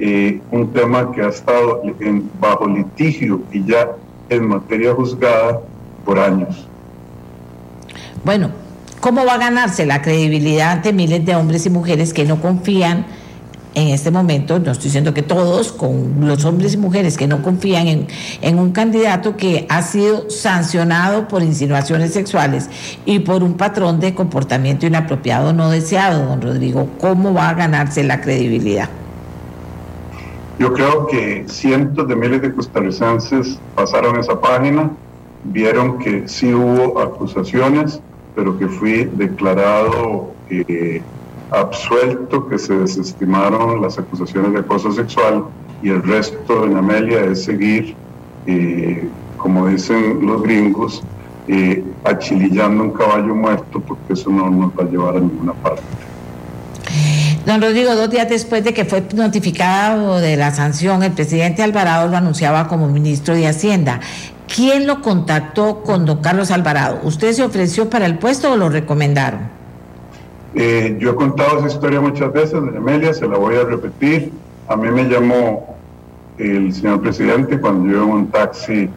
[0.00, 3.90] eh, un tema que ha estado en, bajo litigio y ya
[4.30, 5.60] en materia juzgada
[6.06, 6.66] por años.
[8.24, 8.50] Bueno,
[9.00, 13.04] ¿cómo va a ganarse la credibilidad ante miles de hombres y mujeres que no confían
[13.74, 17.42] en este momento, no estoy diciendo que todos, con los hombres y mujeres que no
[17.42, 18.06] confían en,
[18.40, 22.68] en, un candidato que ha sido sancionado por insinuaciones sexuales
[23.04, 28.02] y por un patrón de comportamiento inapropiado no deseado, don Rodrigo, ¿cómo va a ganarse
[28.02, 28.88] la credibilidad?
[30.60, 34.90] Yo creo que cientos de miles de costarricenses pasaron esa página,
[35.42, 38.00] vieron que sí hubo acusaciones,
[38.36, 40.32] pero que fui declarado...
[40.48, 41.02] Eh,
[41.50, 45.44] absuelto que se desestimaron las acusaciones de acoso sexual
[45.82, 47.94] y el resto, de Amelia, es seguir,
[48.46, 51.02] eh, como dicen los gringos,
[51.48, 55.82] eh, achilillando un caballo muerto porque eso no nos va a llevar a ninguna parte.
[57.46, 62.06] Don Rodrigo, dos días después de que fue notificado de la sanción, el presidente Alvarado
[62.08, 64.00] lo anunciaba como ministro de Hacienda.
[64.54, 67.00] ¿Quién lo contactó con don Carlos Alvarado?
[67.02, 69.40] ¿Usted se ofreció para el puesto o lo recomendaron?
[70.54, 74.32] Eh, yo he contado esa historia muchas veces, doña Amelia, se la voy a repetir.
[74.68, 75.76] A mí me llamó
[76.36, 78.90] el señor presidente cuando yo en un taxi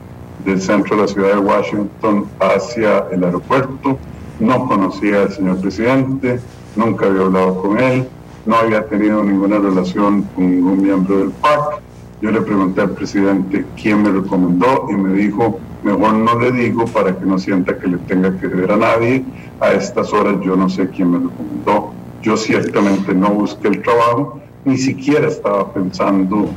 [0.44, 3.98] del centro de la ciudad de Washington hacia el aeropuerto.
[4.42, 6.42] No conocía al señor presidente,
[6.76, 8.08] nunca había hablado con él,
[8.46, 11.82] no había tenido ninguna relación con ningún miembro del PAC.
[12.22, 16.86] Yo le pregunté al presidente quién me recomendó y me dijo, mejor no le digo
[16.86, 19.26] para que no sienta que le tenga que ver a nadie
[19.60, 21.94] a estas horas yo no sé quién me recomendó.
[22.22, 26.50] Yo ciertamente no busqué el trabajo, ni siquiera estaba pensando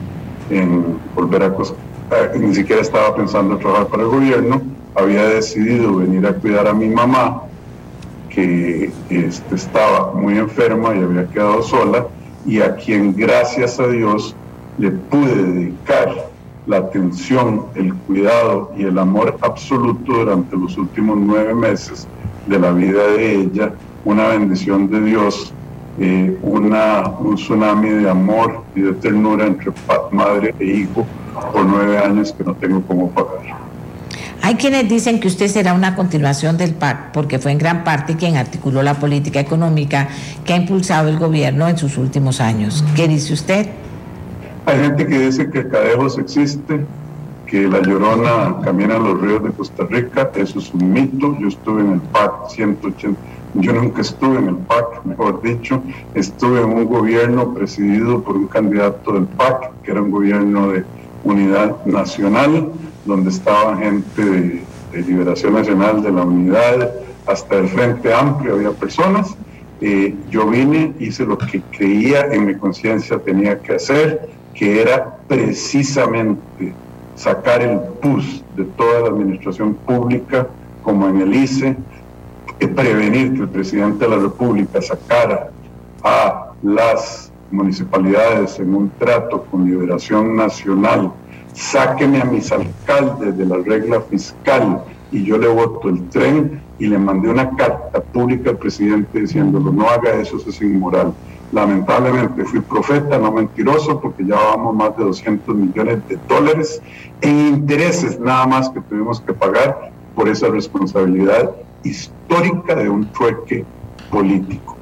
[0.50, 4.62] en volver a eh, ni siquiera estaba pensando en trabajar para el gobierno.
[4.94, 7.42] Había decidido venir a cuidar a mi mamá,
[8.36, 12.06] que este, estaba muy enferma y había quedado sola,
[12.44, 14.36] y a quien gracias a Dios
[14.76, 16.28] le pude dedicar
[16.66, 22.06] la atención, el cuidado y el amor absoluto durante los últimos nueve meses
[22.46, 23.72] de la vida de ella,
[24.04, 25.54] una bendición de Dios,
[25.98, 29.72] eh, una, un tsunami de amor y de ternura entre
[30.12, 31.06] madre e hijo
[31.52, 33.65] por nueve años que no tengo cómo pagar.
[34.46, 38.14] Hay quienes dicen que usted será una continuación del PAC porque fue en gran parte
[38.14, 40.06] quien articuló la política económica
[40.44, 42.84] que ha impulsado el gobierno en sus últimos años.
[42.94, 43.66] ¿Qué dice usted?
[44.66, 46.86] Hay gente que dice que Cadejos existe,
[47.44, 51.36] que la Llorona camina los ríos de Costa Rica, eso es un mito.
[51.40, 53.20] Yo estuve en el PAC 180,
[53.54, 55.82] yo nunca estuve en el PAC, mejor dicho,
[56.14, 60.84] estuve en un gobierno presidido por un candidato del PAC, que era un gobierno de
[61.26, 62.70] unidad nacional,
[63.04, 66.90] donde estaba gente de, Liberación Nacional, de la Unidad,
[67.26, 69.36] hasta el Frente Amplio había personas.
[69.82, 75.18] Eh, yo vine, hice lo que creía en mi conciencia tenía que hacer, que era
[75.28, 76.72] precisamente
[77.14, 80.46] sacar el PUS de toda la administración pública,
[80.82, 81.76] como en el ICE,
[82.68, 85.50] prevenir que el presidente de la República sacara
[86.02, 91.12] a las municipalidades en un trato con liberación nacional,
[91.52, 94.82] sáqueme a mis alcaldes de la regla fiscal
[95.12, 99.72] y yo le voto el tren y le mandé una carta pública al presidente diciéndolo,
[99.72, 101.14] no haga eso, eso es inmoral.
[101.52, 106.82] Lamentablemente fui profeta, no mentiroso, porque ya vamos más de 200 millones de dólares
[107.20, 111.52] en intereses nada más que tuvimos que pagar por esa responsabilidad
[111.84, 113.64] histórica de un trueque
[114.10, 114.75] político.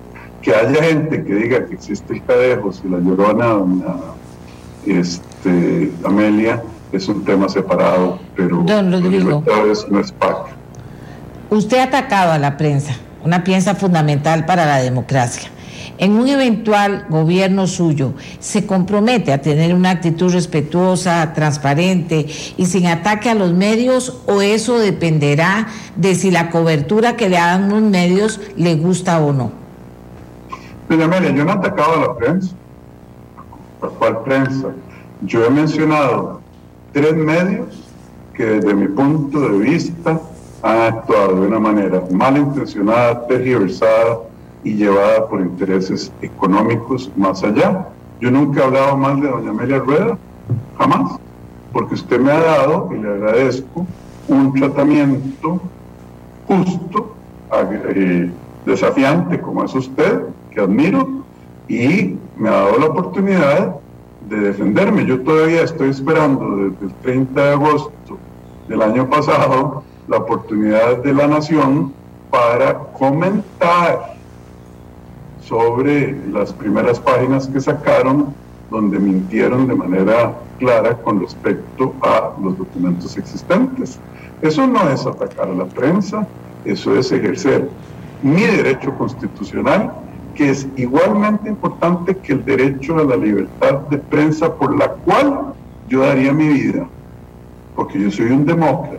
[0.44, 3.64] Que haya gente que diga que existe el cadejo, si la llorona,
[4.86, 9.42] este, Amelia, es un tema separado, pero Don Rodrigo,
[9.90, 10.36] no es PAC.
[11.50, 15.50] Usted ha atacado a la prensa, una pieza fundamental para la democracia
[15.98, 22.26] en un eventual gobierno suyo se compromete a tener una actitud respetuosa, transparente
[22.56, 27.36] y sin ataque a los medios o eso dependerá de si la cobertura que le
[27.36, 29.63] dan los medios le gusta o no?
[30.88, 32.54] Doña Amelia, yo no he atacado a la prensa.
[33.80, 34.68] ¿Por cuál prensa?
[35.22, 36.40] Yo he mencionado
[36.92, 37.88] tres medios
[38.34, 40.20] que desde mi punto de vista
[40.62, 44.18] han actuado de una manera malintencionada, tergiversada,
[44.64, 47.86] y llevada por intereses económicos más allá.
[48.20, 50.18] Yo nunca he hablado mal de doña Amelia Rueda,
[50.78, 51.18] jamás,
[51.72, 53.86] porque usted me ha dado, y le agradezco,
[54.26, 55.60] un tratamiento
[56.48, 57.14] justo,
[57.94, 58.30] eh,
[58.64, 60.22] desafiante como es usted,
[60.54, 61.24] que admiro,
[61.68, 63.76] y me ha dado la oportunidad
[64.28, 65.04] de defenderme.
[65.06, 68.18] Yo todavía estoy esperando desde el 30 de agosto
[68.68, 71.92] del año pasado la oportunidad de la Nación
[72.30, 74.14] para comentar
[75.42, 78.34] sobre las primeras páginas que sacaron
[78.70, 83.98] donde mintieron de manera clara con respecto a los documentos existentes.
[84.42, 86.26] Eso no es atacar a la prensa,
[86.64, 87.68] eso es ejercer
[88.22, 89.92] mi derecho constitucional,
[90.34, 95.54] que es igualmente importante que el derecho a la libertad de prensa por la cual
[95.88, 96.86] yo daría mi vida,
[97.74, 98.98] porque yo soy un demócrata,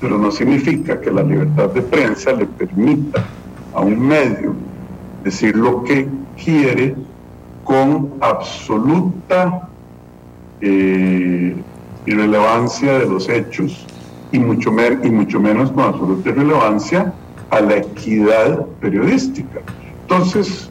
[0.00, 3.24] pero no significa que la libertad de prensa le permita
[3.74, 4.54] a un medio
[5.22, 6.08] decir lo que
[6.42, 6.94] quiere
[7.64, 9.68] con absoluta
[10.60, 11.56] eh,
[12.06, 13.86] irrelevancia de los hechos
[14.32, 14.70] y mucho,
[15.02, 17.12] y mucho menos con absoluta irrelevancia
[17.50, 19.60] a la equidad periodística.
[20.04, 20.70] Entonces,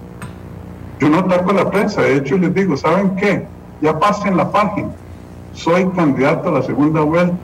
[1.00, 3.46] yo no ataco a la prensa, de hecho les digo, ¿saben qué?
[3.82, 4.90] Ya pasen la página.
[5.54, 7.36] Soy candidato a la segunda vuelta.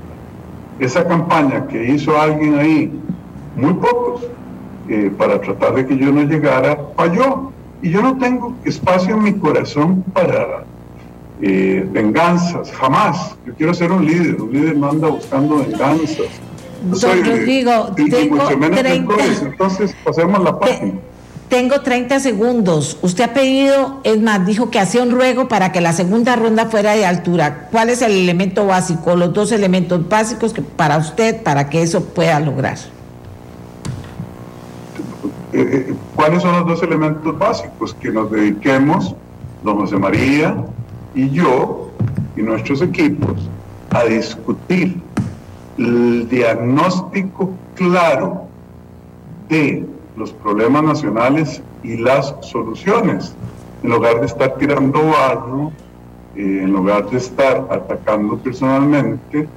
[0.80, 2.92] Esa campaña que hizo alguien ahí,
[3.56, 4.22] muy pocos,
[4.88, 7.52] eh, para tratar de que yo no llegara, falló.
[7.82, 10.64] Y yo no tengo espacio en mi corazón para
[11.42, 13.36] eh, venganzas, jamás.
[13.46, 16.28] Yo quiero ser un líder, un líder no anda buscando venganzas.
[16.84, 20.94] Don Rodrigo, tengo 30, entonces pasemos la página.
[21.50, 23.00] Tengo 30 segundos.
[23.02, 26.68] Usted ha pedido, es más, dijo que hacía un ruego para que la segunda ronda
[26.68, 27.68] fuera de altura.
[27.72, 32.06] ¿Cuál es el elemento básico, los dos elementos básicos que para usted, para que eso
[32.06, 32.78] pueda lograr?
[35.52, 37.96] Eh, eh, ¿Cuáles son los dos elementos básicos?
[37.96, 39.16] Que nos dediquemos,
[39.64, 40.56] don José María
[41.16, 41.90] y yo
[42.38, 43.50] y nuestros equipos,
[43.90, 45.02] a discutir
[45.80, 48.44] el diagnóstico claro
[49.50, 49.84] de
[50.20, 53.34] los problemas nacionales y las soluciones,
[53.82, 55.72] en lugar de estar tirando barro,
[56.36, 59.48] eh, en lugar de estar atacando personalmente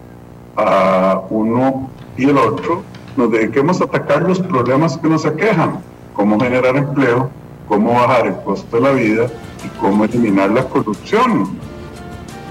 [0.57, 2.83] a uno y el otro,
[3.17, 5.81] nos dediquemos a atacar los problemas que nos aquejan,
[6.15, 7.29] cómo generar empleo,
[7.67, 9.27] cómo bajar el costo de la vida
[9.65, 11.59] y cómo eliminar la corrupción.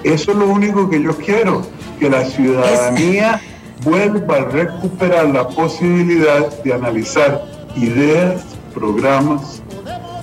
[0.03, 1.61] Eso es lo único que yo quiero,
[1.97, 3.39] que la ciudadanía
[3.85, 8.41] vuelva a recuperar la posibilidad de analizar ideas,
[8.73, 9.61] programas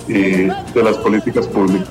[0.07, 1.87] eh, de las políticas públicas.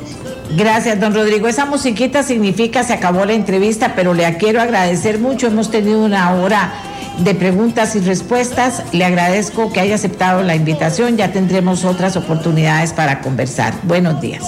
[0.56, 1.46] Gracias, don Rodrigo.
[1.46, 5.46] Esa musiquita significa se acabó la entrevista, pero le quiero agradecer mucho.
[5.48, 6.72] Hemos tenido una hora
[7.18, 8.82] de preguntas y respuestas.
[8.92, 11.16] Le agradezco que haya aceptado la invitación.
[11.16, 13.74] Ya tendremos otras oportunidades para conversar.
[13.82, 14.44] Buenos días.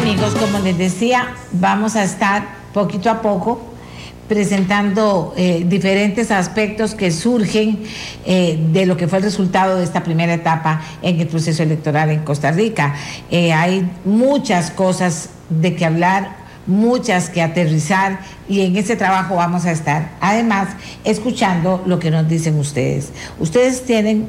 [0.00, 2.42] Amigos, como les decía, vamos a estar
[2.72, 3.69] poquito a poco
[4.30, 7.80] presentando eh, diferentes aspectos que surgen
[8.24, 12.10] eh, de lo que fue el resultado de esta primera etapa en el proceso electoral
[12.10, 12.94] en Costa Rica.
[13.28, 16.36] Eh, hay muchas cosas de que hablar,
[16.68, 20.12] muchas que aterrizar y en ese trabajo vamos a estar.
[20.20, 20.68] Además,
[21.02, 23.10] escuchando lo que nos dicen ustedes.
[23.40, 24.28] Ustedes tienen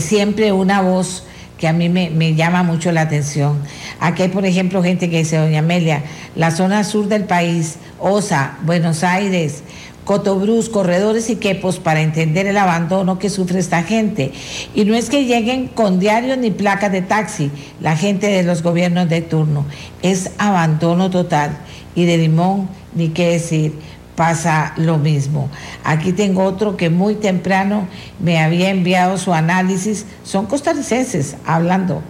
[0.00, 1.22] siempre una voz
[1.58, 3.58] que a mí me, llama mucho la atención.
[4.00, 6.04] Aquí hay, por ejemplo, gente que dice, doña Amelia,
[6.36, 9.64] la zona sur del país, Osa, Buenos Aires,
[10.04, 14.32] Cotobruz, corredores y quepos para entender el abandono que sufre esta gente.
[14.74, 17.50] Y no es que lleguen con diarios ni placas de taxi,
[17.80, 19.66] la gente de los gobiernos de turno.
[20.00, 21.58] Es abandono total.
[21.94, 23.74] Y de Limón, ni qué decir
[24.18, 25.48] pasa lo mismo.
[25.84, 27.86] Aquí tengo otro que muy temprano
[28.18, 30.06] me había enviado su análisis.
[30.24, 32.02] Son costarricenses hablando.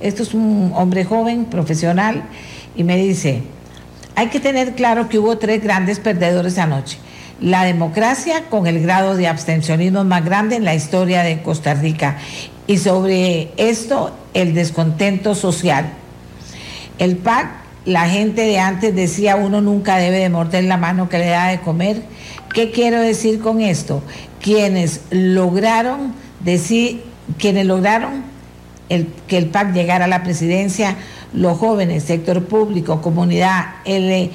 [0.00, 2.22] Esto es un hombre joven, profesional,
[2.74, 3.42] y me dice,
[4.16, 6.96] hay que tener claro que hubo tres grandes perdedores anoche.
[7.38, 12.16] La democracia con el grado de abstencionismo más grande en la historia de Costa Rica.
[12.66, 15.84] Y sobre esto, el descontento social.
[16.98, 21.18] El PAC la gente de antes decía uno nunca debe de morder la mano que
[21.18, 22.02] le da de comer.
[22.54, 24.02] ¿Qué quiero decir con esto?
[24.40, 27.02] Quienes lograron decir,
[27.38, 28.22] quienes lograron
[29.26, 30.96] que el PAC llegara a la presidencia,
[31.32, 34.30] los jóvenes, sector público, comunidad L,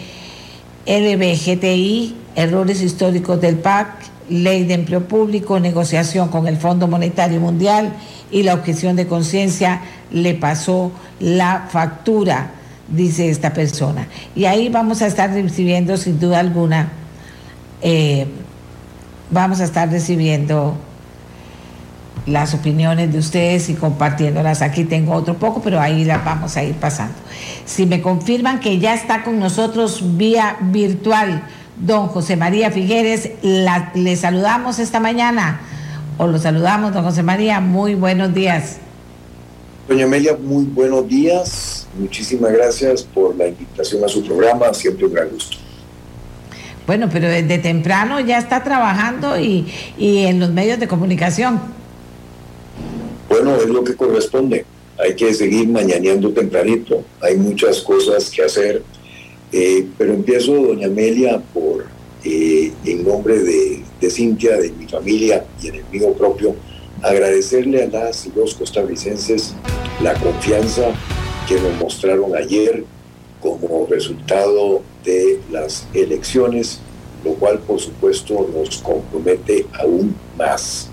[0.87, 3.87] LBGTI, errores históricos del PAC,
[4.29, 7.93] ley de empleo público, negociación con el Fondo Monetario Mundial
[8.31, 9.81] y la objeción de conciencia
[10.11, 12.51] le pasó la factura
[12.87, 14.07] dice esta persona.
[14.35, 16.89] Y ahí vamos a estar recibiendo, sin duda alguna,
[17.81, 18.27] eh,
[19.31, 20.77] vamos a estar recibiendo
[22.25, 24.61] las opiniones de ustedes y compartiéndolas.
[24.61, 27.15] Aquí tengo otro poco, pero ahí las vamos a ir pasando.
[27.65, 31.43] Si me confirman que ya está con nosotros vía virtual
[31.79, 35.61] don José María Figueres, le saludamos esta mañana.
[36.17, 38.79] O lo saludamos, don José María, muy buenos días.
[39.87, 41.87] Doña Amelia, muy buenos días.
[41.97, 44.73] Muchísimas gracias por la invitación a su programa.
[44.73, 45.57] Siempre un gran gusto.
[46.85, 49.65] Bueno, pero desde temprano ya está trabajando y,
[49.97, 51.61] y en los medios de comunicación.
[53.29, 54.65] Bueno, es lo que corresponde.
[55.01, 57.05] Hay que seguir mañaneando tempranito.
[57.21, 58.83] Hay muchas cosas que hacer.
[59.53, 61.85] Eh, pero empiezo, doña Amelia, por,
[62.25, 66.55] eh, en nombre de, de Cintia, de mi familia y en el mío propio,
[67.03, 69.53] agradecerle a las y los costarricenses
[70.01, 70.91] la confianza
[71.47, 72.83] que nos mostraron ayer
[73.41, 76.79] como resultado de las elecciones,
[77.23, 80.89] lo cual por supuesto nos compromete aún más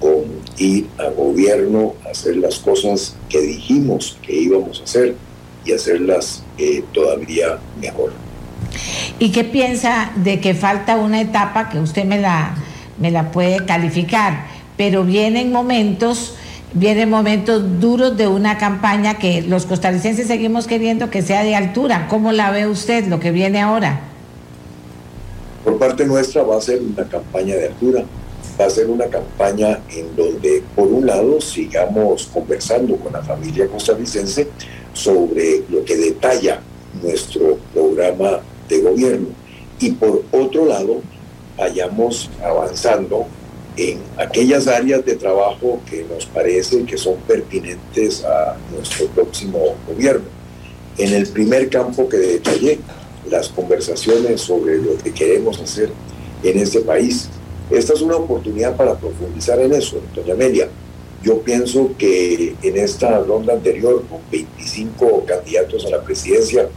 [0.00, 0.24] con
[0.58, 5.16] ir a gobierno hacer las cosas que dijimos que íbamos a hacer
[5.64, 8.12] y hacerlas eh, todavía mejor.
[9.18, 12.54] ¿Y qué piensa de que falta una etapa que usted me la,
[12.98, 14.53] me la puede calificar?
[14.76, 16.34] Pero vienen momentos
[16.74, 22.08] vienen momentos duros de una campaña que los costarricenses seguimos queriendo que sea de altura.
[22.10, 24.00] ¿Cómo la ve usted lo que viene ahora?
[25.62, 28.04] Por parte nuestra va a ser una campaña de altura,
[28.60, 33.68] va a ser una campaña en donde, por un lado, sigamos conversando con la familia
[33.68, 34.48] costarricense
[34.92, 36.60] sobre lo que detalla
[37.02, 39.28] nuestro programa de gobierno
[39.78, 41.00] y por otro lado,
[41.56, 43.26] vayamos avanzando
[43.76, 50.26] en aquellas áreas de trabajo que nos parece que son pertinentes a nuestro próximo gobierno.
[50.96, 52.78] En el primer campo que detallé,
[53.28, 55.90] las conversaciones sobre lo que queremos hacer
[56.42, 57.28] en este país.
[57.70, 60.68] Esta es una oportunidad para profundizar en eso, doña Amelia.
[61.22, 66.68] Yo pienso que en esta ronda anterior, con 25 candidatos a la presidencia,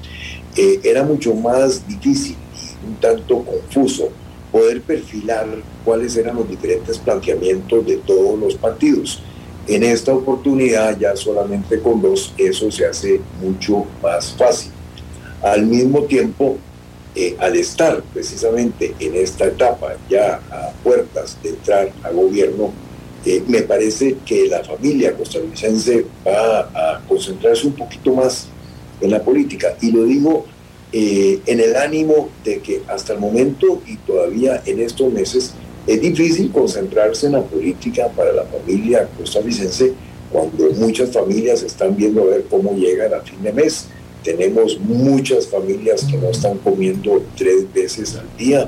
[0.55, 4.09] eh, era mucho más difícil y un tanto confuso
[4.51, 5.47] poder perfilar
[5.83, 9.21] cuáles eran los diferentes planteamientos de todos los partidos.
[9.67, 14.71] En esta oportunidad, ya solamente con dos, eso se hace mucho más fácil.
[15.41, 16.57] Al mismo tiempo,
[17.15, 22.71] eh, al estar precisamente en esta etapa, ya a puertas de entrar a gobierno,
[23.25, 28.47] eh, me parece que la familia costarricense va a concentrarse un poquito más
[29.01, 29.75] en la política.
[29.81, 30.45] Y lo digo
[30.99, 35.53] eh, en el ánimo de que hasta el momento y todavía en estos meses
[35.85, 39.93] es difícil concentrarse en la política para la familia costarricense
[40.31, 43.85] cuando muchas familias están viendo a ver cómo llegan a fin de mes.
[44.23, 48.67] Tenemos muchas familias que no están comiendo tres veces al día.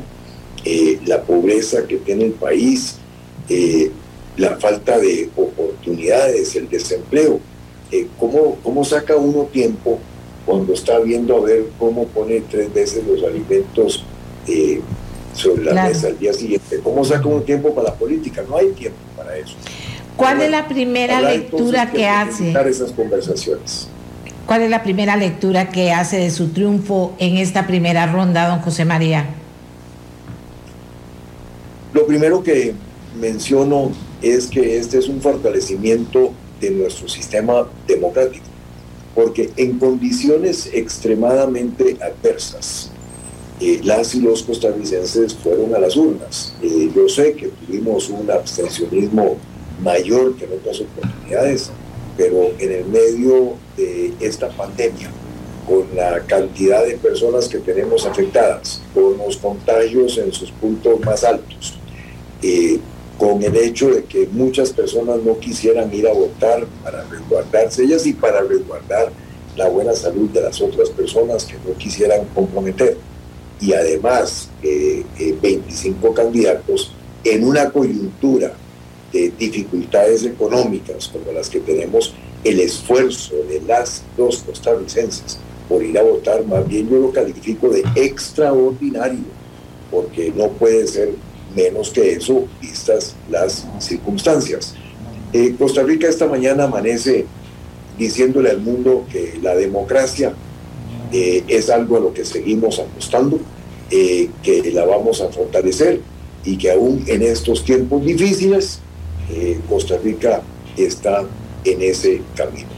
[0.63, 2.97] Eh, la pobreza que tiene el país,
[3.49, 3.89] eh,
[4.37, 7.39] la falta de oportunidades, el desempleo.
[8.19, 9.97] ¿cómo, ¿Cómo saca uno tiempo
[10.49, 14.03] cuando está viendo a ver cómo pone tres veces los alimentos
[14.47, 14.81] eh,
[15.31, 16.79] sobre la mesa al día siguiente.
[16.83, 18.43] ¿Cómo saca un tiempo para la política?
[18.49, 19.53] No hay tiempo para eso.
[20.17, 22.51] ¿Cuál es la primera lectura que hace?
[22.67, 23.89] esas conversaciones.
[24.47, 28.61] ¿Cuál es la primera lectura que hace de su triunfo en esta primera ronda, don
[28.61, 29.27] José María?
[31.93, 32.73] Lo primero que
[33.19, 33.91] menciono
[34.23, 38.48] es que este es un fortalecimiento de nuestro sistema democrático
[39.15, 42.91] porque en condiciones extremadamente adversas,
[43.59, 46.53] eh, las y los costarricenses fueron a las urnas.
[46.61, 49.37] Eh, yo sé que tuvimos un abstencionismo
[49.81, 51.71] mayor que en otras oportunidades,
[52.17, 55.09] pero en el medio de esta pandemia,
[55.67, 61.23] con la cantidad de personas que tenemos afectadas, con los contagios en sus puntos más
[61.23, 61.77] altos,
[62.41, 62.79] eh,
[63.19, 68.07] con el hecho de que muchas personas no quisieran ir a votar para resguardarse ellas
[68.07, 69.11] y para resguardar
[69.57, 72.95] la buena salud de las otras personas que no quisieran comprometer.
[73.59, 76.93] Y además, 25 eh, candidatos
[77.25, 78.53] en una coyuntura
[79.11, 82.13] de dificultades económicas como las que tenemos,
[82.45, 87.67] el esfuerzo de las dos costarricenses por ir a votar, más bien yo lo califico
[87.67, 89.25] de extraordinario,
[89.91, 91.09] porque no puede ser
[91.55, 94.75] menos que eso, vistas las circunstancias.
[95.33, 97.25] Eh, Costa Rica esta mañana amanece
[97.97, 100.33] diciéndole al mundo que la democracia
[101.11, 103.39] eh, es algo a lo que seguimos apostando,
[103.91, 106.01] eh, que la vamos a fortalecer
[106.43, 108.79] y que aún en estos tiempos difíciles
[109.69, 110.41] Costa Rica
[110.75, 111.23] está
[111.63, 112.69] en ese camino.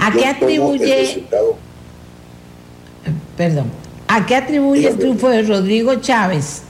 [0.00, 1.24] ¿A qué atribuye?
[3.36, 3.64] Perdón.
[4.06, 6.62] ¿A qué atribuye el triunfo de Rodrigo Chávez?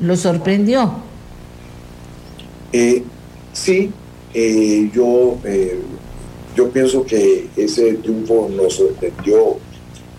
[0.00, 0.92] ¿Lo sorprendió?
[2.72, 3.02] Eh,
[3.52, 3.90] sí,
[4.32, 5.78] eh, yo, eh,
[6.56, 9.58] yo pienso que ese triunfo nos sorprendió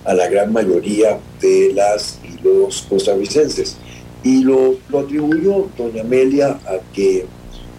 [0.05, 3.77] a la gran mayoría de las y los costarricenses.
[4.23, 7.25] Y lo, lo atribuyó doña Amelia a que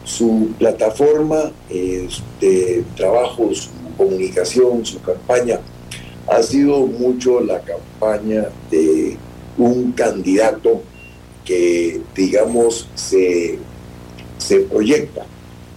[0.04, 5.60] su plataforma de trabajo, su comunicación, su campaña,
[6.26, 9.16] ha sido mucho la campaña de
[9.56, 10.82] un candidato
[11.44, 13.58] que, digamos, se,
[14.38, 15.26] se proyecta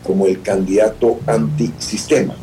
[0.08, 2.36] como el candidato antisistema,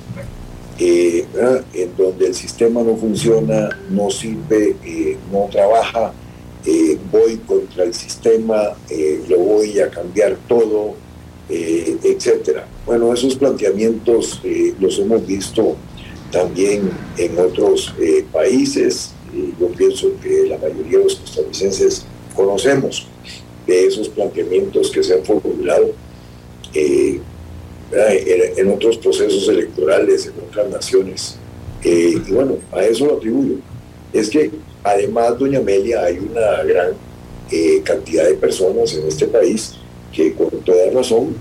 [0.79, 1.25] eh,
[1.73, 6.13] en donde el sistema no funciona, no sirve, eh, no trabaja,
[6.67, 8.75] eh, voy contra el sistema,
[9.29, 10.95] lo voy a cambiar todo,
[11.49, 12.67] etcétera.
[12.87, 14.41] Bueno, esos planteamientos
[14.81, 15.77] los hemos visto
[16.31, 17.95] también en otros
[18.33, 19.13] países.
[19.61, 23.07] yo pienso que la mayoría de los costarricenses conocemos
[23.66, 25.93] de esos planteamientos que se han formulado
[27.93, 31.36] en, otros procesos electorales, en otras naciones.
[31.82, 33.57] Eh, y bueno, a eso lo atribuyo.
[34.12, 34.51] Es que
[34.82, 36.93] además, doña Amelia, hay una gran
[37.51, 39.74] eh, cantidad de personas en este país
[40.12, 41.35] que con toda razón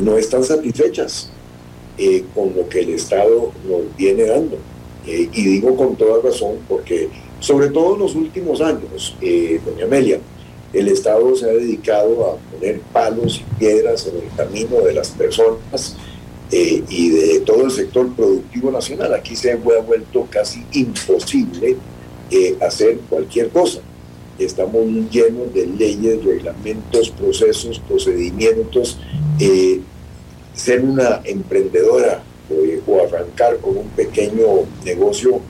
[0.00, 1.30] no están satisfechas
[1.96, 4.58] eh, con lo que el Estado nos viene dando.
[5.06, 7.08] y digo con toda razón porque,
[7.38, 10.18] sobre todo en los últimos años, doña Amelia,
[10.72, 15.10] el Estado se ha dedicado a poner palos y piedras en el camino de las
[15.10, 15.96] personas
[16.50, 19.14] eh, y de todo el sector productivo nacional.
[19.14, 21.76] Aquí se ha vuelto casi imposible
[22.30, 23.80] eh, hacer cualquier cosa.
[24.38, 28.98] Estamos llenos de leyes, reglamentos, procesos, procedimientos.
[29.40, 29.80] Eh,
[30.54, 32.22] ser una emprendedora
[32.86, 34.46] o arrancar con un pequeño
[34.84, 35.40] negocio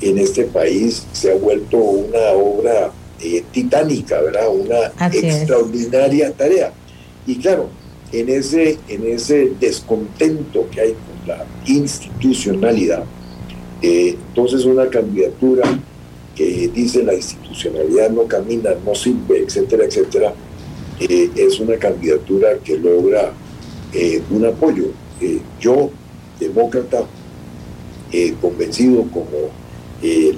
[0.00, 2.92] en este país se ha vuelto una obra
[3.26, 4.48] eh, titánica, ¿verdad?
[4.54, 6.74] Una extraordinaria tarea.
[7.26, 7.70] Y claro,
[8.12, 13.04] en ese, en ese descontento que hay con la institucionalidad,
[13.80, 15.62] eh, entonces una candidatura
[16.36, 20.34] que dice la institucionalidad no camina, no sirve, etcétera, etcétera,
[21.00, 23.32] eh, es una candidatura que logra
[24.30, 24.88] un apoyo.
[25.58, 25.88] yo,
[26.38, 27.06] demócrata,
[28.42, 29.48] convencido como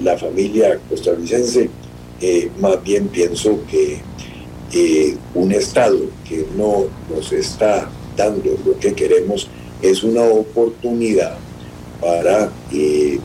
[0.03, 1.69] la familia costarricense,
[2.21, 4.01] eh, más bien pienso que
[5.33, 9.47] un Estado que no nos está dando lo que queremos
[9.81, 11.37] es una oportunidad
[12.01, 13.19] para eh,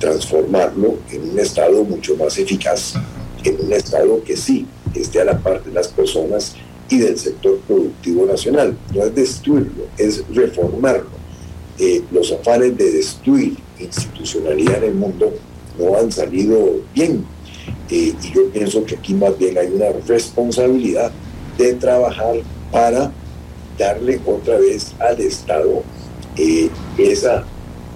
[0.00, 2.94] transformarlo en un Estado mucho más eficaz,
[3.44, 6.54] en un Estado que sí esté a la par de las personas
[6.88, 8.76] y del sector productivo nacional.
[8.94, 11.18] No es destruirlo, es reformarlo.
[11.78, 15.32] Eh, los afanes de destruir institucionalidad en el mundo
[15.78, 17.24] no han salido bien
[17.90, 21.10] eh, y yo pienso que aquí más bien hay una responsabilidad
[21.56, 22.36] de trabajar
[22.70, 23.10] para
[23.78, 25.82] darle otra vez al Estado
[26.36, 27.44] eh, esa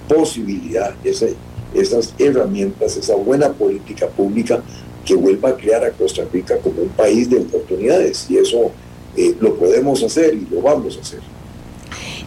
[0.07, 4.61] posibilidad, esas herramientas, esa buena política pública
[5.05, 8.25] que vuelva a crear a Costa Rica como un país de oportunidades.
[8.29, 8.71] Y eso
[9.15, 11.19] eh, lo podemos hacer y lo vamos a hacer.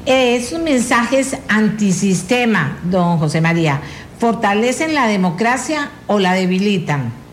[0.05, 3.81] esos mensajes antisistema, don José María,
[4.19, 7.26] ¿fortalecen la democracia o la debilitan?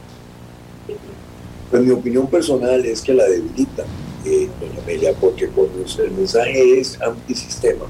[1.74, 3.84] Pues mi opinión personal es que la debilita,
[4.26, 7.86] eh, doña Amelia, porque el mensaje es antisistema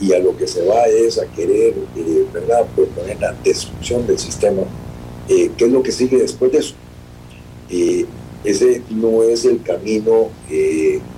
[0.00, 4.20] y a lo que se va es a querer, eh, ¿verdad?, proponer la destrucción del
[4.20, 4.62] sistema,
[5.28, 6.74] eh, ¿qué es lo que sigue después de eso?
[7.70, 8.06] Eh,
[8.44, 10.28] ese no es el camino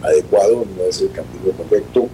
[0.01, 2.09] adecuado, no es el camino correcto,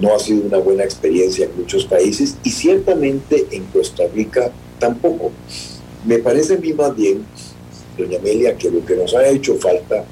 [0.00, 4.50] no ha sido una buena experiencia en muchos países y ciertamente en Costa Rica
[4.80, 5.30] tampoco.
[6.04, 7.24] Me parece a mí más bien
[8.00, 10.04] doña Amelia, que lo que nos ha hecho falta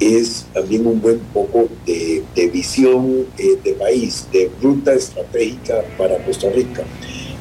[0.00, 2.22] es también un buen poco de,
[2.52, 6.84] visión eh, de país, de ruta estratégica para Costa Rica,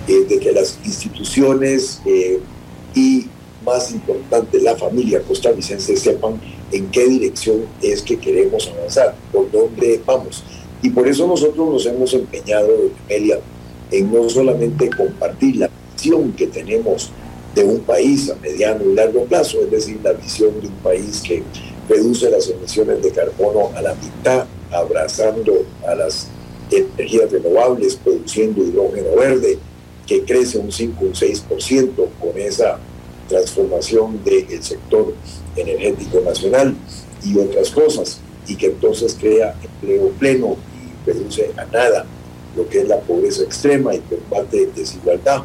[0.08, 2.40] eh, de que las instituciones eh,
[2.96, 3.28] y,
[3.64, 6.40] más importante, la familia costarricense sepan
[6.72, 10.44] en qué dirección es que queremos avanzar, por dónde vamos.
[10.82, 13.40] Y por eso nosotros nos hemos empeñado, doña Amelia,
[13.92, 17.12] en no solamente compartir la visión que tenemos
[17.58, 21.24] de un país a mediano y largo plazo, es decir, la visión de un país
[21.26, 21.42] que
[21.90, 26.28] reduce las emisiones de carbono a la mitad, abrazando a las
[26.70, 29.58] energías renovables, produciendo hidrógeno verde,
[30.06, 31.90] que crece un 5, un 6%
[32.20, 32.78] con esa
[33.28, 35.16] transformación del sector
[35.56, 36.76] energético nacional
[37.26, 42.06] y otras cosas, y que entonces crea empleo pleno y reduce a nada
[42.56, 45.44] lo que es la pobreza extrema y combate desigualdad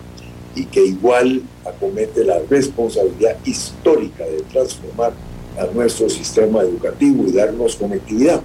[0.55, 5.13] y que igual acomete la responsabilidad histórica de transformar
[5.59, 8.43] a nuestro sistema educativo y darnos conectividad.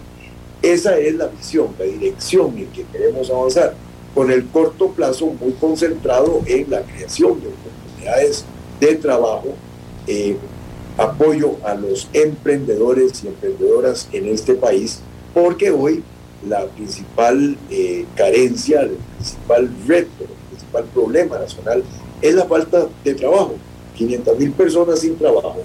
[0.61, 3.75] Esa es la visión, la dirección en que queremos avanzar,
[4.15, 8.45] con el corto plazo muy concentrado en la creación de oportunidades
[8.79, 9.53] de trabajo,
[10.07, 10.35] eh,
[10.97, 15.01] apoyo a los emprendedores y emprendedoras en este país,
[15.33, 16.03] porque hoy
[16.47, 20.25] la principal eh, carencia, el principal reto
[20.67, 21.83] principal problema nacional
[22.21, 23.55] es la falta de trabajo.
[23.95, 25.57] 500 mil personas sin trabajo,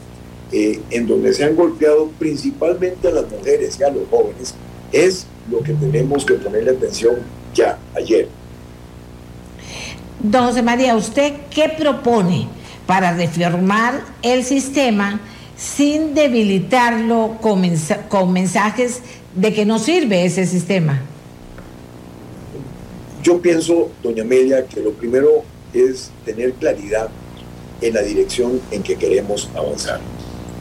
[0.53, 4.55] eh, en donde se han golpeado principalmente a las mujeres y a los jóvenes,
[4.91, 7.17] es lo que tenemos que ponerle atención
[7.55, 8.29] ya, ayer.
[10.19, 12.49] Don José María, ¿usted qué propone
[12.87, 15.21] para reformar el sistema
[15.57, 17.63] sin debilitarlo con,
[18.09, 19.03] con mensajes
[19.35, 21.03] de que no sirve ese sistema?
[23.23, 27.09] Yo pienso, doña Amelia, que lo primero es tener claridad
[27.81, 30.01] en la dirección en que queremos avanzar.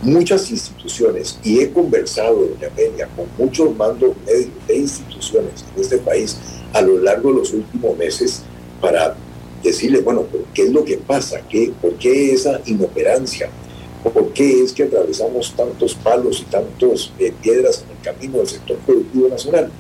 [0.04, 5.98] Muchas instituciones, y he conversado, doña Amelia, con muchos mandos medios de instituciones en este
[5.98, 6.38] país
[6.72, 8.44] a lo largo de los últimos meses
[8.80, 9.16] para
[9.64, 11.42] decirle, bueno, ¿qué es lo que pasa?
[11.50, 13.50] ¿Qué, ¿Por qué esa inoperancia?
[14.04, 18.48] ¿Por qué es que atravesamos tantos palos y tantas eh, piedras en el camino del
[18.48, 19.72] sector productivo nacional?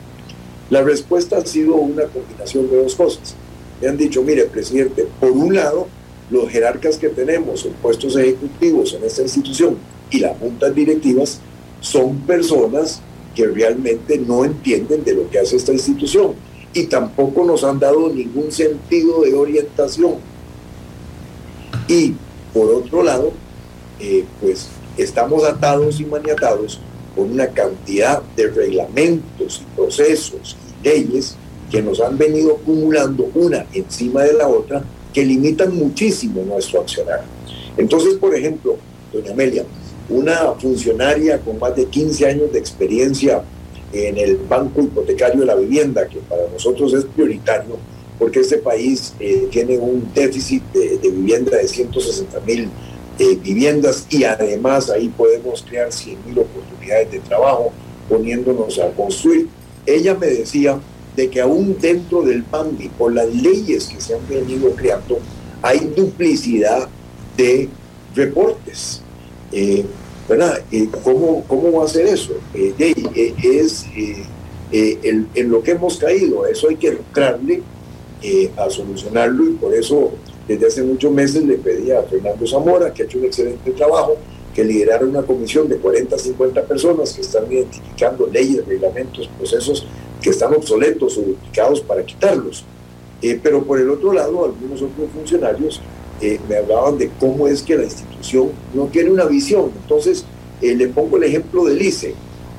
[0.71, 3.35] La respuesta ha sido una combinación de dos cosas.
[3.81, 5.87] Me han dicho, mire, presidente, por un lado,
[6.29, 9.77] los jerarcas que tenemos en puestos ejecutivos en esta institución
[10.09, 11.41] y las juntas directivas
[11.81, 13.01] son personas
[13.35, 16.35] que realmente no entienden de lo que hace esta institución
[16.73, 20.15] y tampoco nos han dado ningún sentido de orientación.
[21.89, 22.13] Y
[22.53, 23.33] por otro lado,
[23.99, 26.79] eh, pues estamos atados y maniatados
[27.15, 31.35] con una cantidad de reglamentos y procesos y leyes
[31.69, 34.83] que nos han venido acumulando una encima de la otra
[35.13, 37.23] que limitan muchísimo nuestro accionar.
[37.77, 38.77] Entonces, por ejemplo,
[39.11, 39.65] doña Amelia,
[40.09, 43.43] una funcionaria con más de 15 años de experiencia
[43.93, 47.77] en el Banco Hipotecario de la Vivienda, que para nosotros es prioritario,
[48.19, 52.69] porque este país eh, tiene un déficit de, vivienda de 160 mil
[53.21, 57.71] eh, viviendas y además ahí podemos crear 100 mil oportunidades de trabajo
[58.09, 59.47] poniéndonos a construir.
[59.85, 60.79] Ella me decía
[61.15, 65.19] de que aún dentro del PAMBI, por las leyes que se han venido creando,
[65.61, 66.89] hay duplicidad
[67.37, 67.69] de
[68.15, 69.03] reportes.
[69.51, 69.85] Eh,
[70.27, 70.59] ¿verdad?
[71.03, 72.33] ¿cómo, ¿Cómo va a ser eso?
[72.55, 73.85] Eh, eh, es
[74.71, 77.61] en lo que hemos caído, eso hay que entrarle
[78.57, 80.11] a solucionarlo y por eso
[80.51, 84.15] desde hace muchos meses le pedí a Fernando Zamora, que ha hecho un excelente trabajo,
[84.53, 89.87] que liderara una comisión de 40 a 50 personas que están identificando leyes, reglamentos, procesos
[90.21, 92.65] que están obsoletos o duplicados para quitarlos.
[93.21, 95.81] Eh, pero por el otro lado, algunos otros funcionarios
[96.21, 99.71] eh, me hablaban de cómo es que la institución no tiene una visión.
[99.81, 100.25] Entonces,
[100.61, 102.13] eh, le pongo el ejemplo del ICE.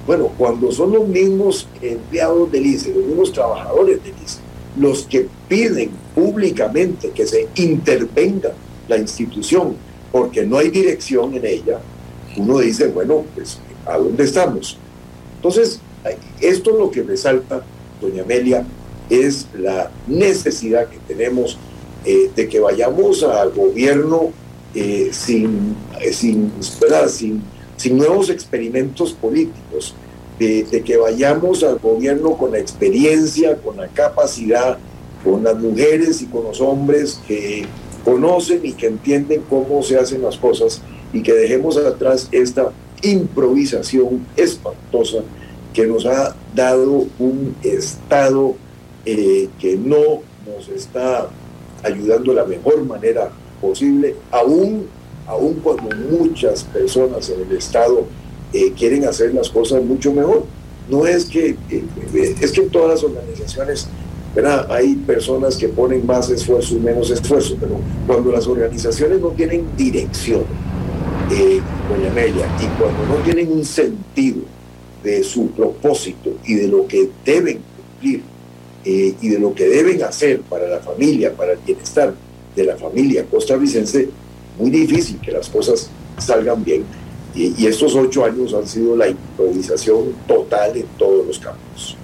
[0.07, 4.41] Bueno, cuando son los mismos empleados del ICE, los mismos trabajadores del ICE,
[4.77, 8.53] los que piden públicamente que se intervenga
[8.89, 9.77] la institución
[10.11, 11.81] porque no hay dirección en ella,
[12.37, 14.79] uno dice, bueno, pues, ¿a dónde estamos?
[15.37, 15.81] Entonces,
[16.41, 17.65] esto es lo que resalta,
[18.01, 18.65] doña Amelia,
[19.09, 21.59] es la necesidad que tenemos
[22.05, 24.33] eh, de que vayamos al gobierno
[24.75, 26.53] eh, sin, eh, sin,
[27.09, 27.43] sin,
[27.77, 29.95] sin, nuevos experimentos políticos,
[30.39, 34.79] de, que vayamos al gobierno con la experiencia, con la capacidad,
[35.25, 37.65] con las mujeres y con los hombres que
[38.05, 40.83] conocen y que entienden cómo se hacen las cosas
[41.13, 42.73] y que dejemos atrás esta
[43.03, 45.19] improvisación espantosa
[45.73, 48.55] que nos ha dado un Estado
[49.05, 51.29] eh, que no nos está
[51.83, 53.31] ayudando de la mejor manera
[53.61, 54.87] posible, aún,
[55.27, 58.05] aún cuando muchas personas en el Estado
[58.53, 60.45] eh, quieren hacer las cosas mucho mejor.
[60.89, 63.87] No es que, eh, es que en todas las organizaciones
[64.35, 64.71] ¿verdad?
[64.71, 67.77] hay personas que ponen más esfuerzo y menos esfuerzo, pero
[68.07, 70.43] cuando las organizaciones no tienen dirección,
[71.29, 74.43] doña Amelia, y cuando no tienen un sentido,
[75.03, 78.23] de su propósito y de lo que deben cumplir
[78.85, 82.15] eh, y de lo que deben hacer para la familia, para el bienestar
[82.55, 84.09] de la familia costarricense,
[84.59, 85.89] muy difícil que las cosas
[86.19, 86.85] salgan bien.
[87.35, 91.97] Y, estos ocho años han sido la improvisación total en todos los campos.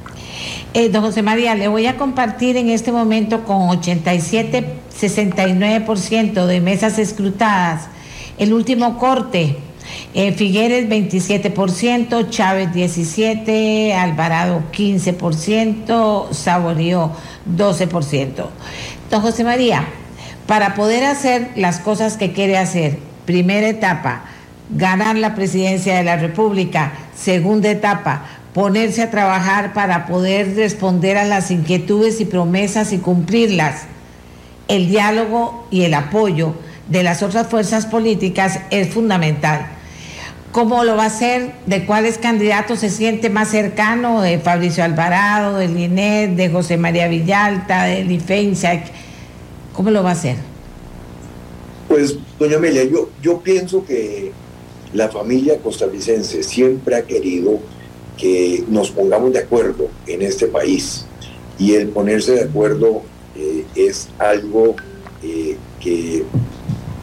[0.74, 4.64] Eh, don José María, le voy a compartir en este momento con 87,
[4.98, 7.88] 69% de mesas escrutadas
[8.38, 9.56] el último corte
[10.14, 17.12] eh, Figueres 27%, Chávez 17%, Alvarado 15%, Saborío
[17.56, 18.46] 12%.
[19.10, 19.84] Don José María,
[20.46, 24.24] para poder hacer las cosas que quiere hacer, primera etapa,
[24.70, 28.24] ganar la presidencia de la República, segunda etapa,
[28.54, 33.82] ponerse a trabajar para poder responder a las inquietudes y promesas y cumplirlas.
[34.68, 36.54] El diálogo y el apoyo
[36.88, 39.78] de las otras fuerzas políticas es fundamental
[40.52, 45.58] cómo lo va a hacer, de cuáles candidatos se siente más cercano, de Fabricio Alvarado,
[45.58, 48.72] de Linet, de José María Villalta, de Lifensa.
[49.72, 50.36] ¿Cómo lo va a hacer?
[51.86, 54.32] Pues, doña Amelia, yo, yo pienso que
[54.92, 57.60] la familia costarricense siempre ha querido
[58.16, 61.06] que nos pongamos de acuerdo en este país
[61.58, 63.02] y el ponerse de acuerdo
[63.36, 64.76] eh, es algo
[65.22, 66.24] eh, que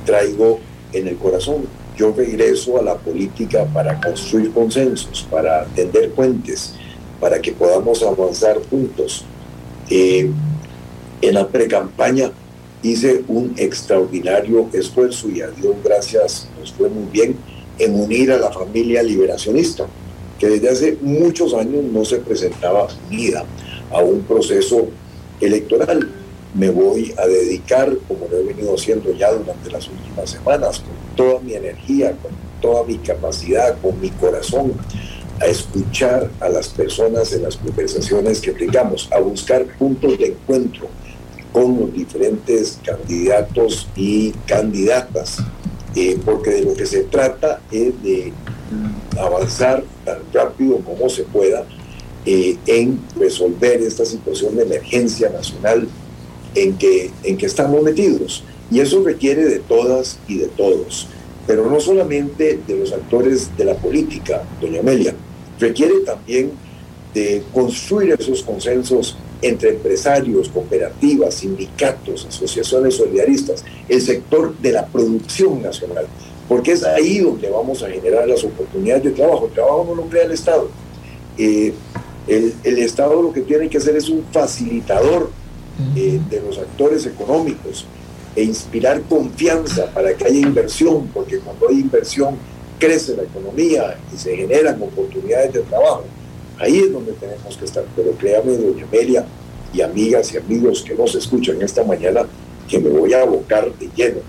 [0.05, 0.59] traigo
[0.93, 1.65] en el corazón.
[1.97, 6.75] Yo regreso a la política para construir consensos, para tender puentes,
[7.19, 9.23] para que podamos avanzar juntos.
[9.89, 10.29] Eh,
[11.21, 12.31] en la precampaña
[12.83, 17.37] hice un extraordinario esfuerzo y a Dios gracias nos fue muy bien
[17.79, 19.85] en unir a la familia liberacionista,
[20.39, 23.45] que desde hace muchos años no se presentaba unida
[23.91, 24.87] a un proceso
[25.39, 26.11] electoral.
[26.53, 31.15] Me voy a dedicar, como lo he venido haciendo ya durante las últimas semanas, con
[31.15, 32.31] toda mi energía, con
[32.61, 34.73] toda mi capacidad, con mi corazón,
[35.41, 40.87] a escuchar a las personas en las conversaciones que tengamos, a buscar puntos de encuentro
[41.51, 45.37] con los diferentes candidatos y candidatas
[45.95, 48.33] eh, porque de lo que se trata es de
[49.19, 51.65] avanzar tan rápido como se pueda
[52.25, 55.87] eh, en resolver esta situación de emergencia nacional
[56.55, 58.43] en que, en que estamos metidos.
[58.71, 61.07] Y eso requiere de todas y de todos,
[61.45, 65.13] pero no solamente de los actores de la política, doña Amelia,
[65.59, 66.51] requiere también
[67.13, 69.15] de construir esos consensos
[69.47, 76.07] entre empresarios, cooperativas, sindicatos, asociaciones solidaristas, el sector de la producción nacional,
[76.49, 79.45] porque es ahí donde vamos a generar las oportunidades de trabajo.
[79.45, 80.67] El trabajo no lo crea el Estado.
[81.37, 81.73] Eh,
[82.27, 85.29] el, el, Estado lo que tiene que hacer es un facilitador
[85.95, 87.85] eh, de los actores económicos
[88.35, 92.35] e inspirar confianza para que haya inversión, porque cuando hay inversión
[92.79, 96.03] crece la economía y se generan oportunidades de trabajo.
[96.59, 97.83] Ahí es donde tenemos que estar.
[97.95, 99.25] Pero créame, doña Amelia
[99.73, 102.21] y amigas y amigos que nos escuchan esta mañana,
[102.67, 104.19] que me voy a abocar de lleno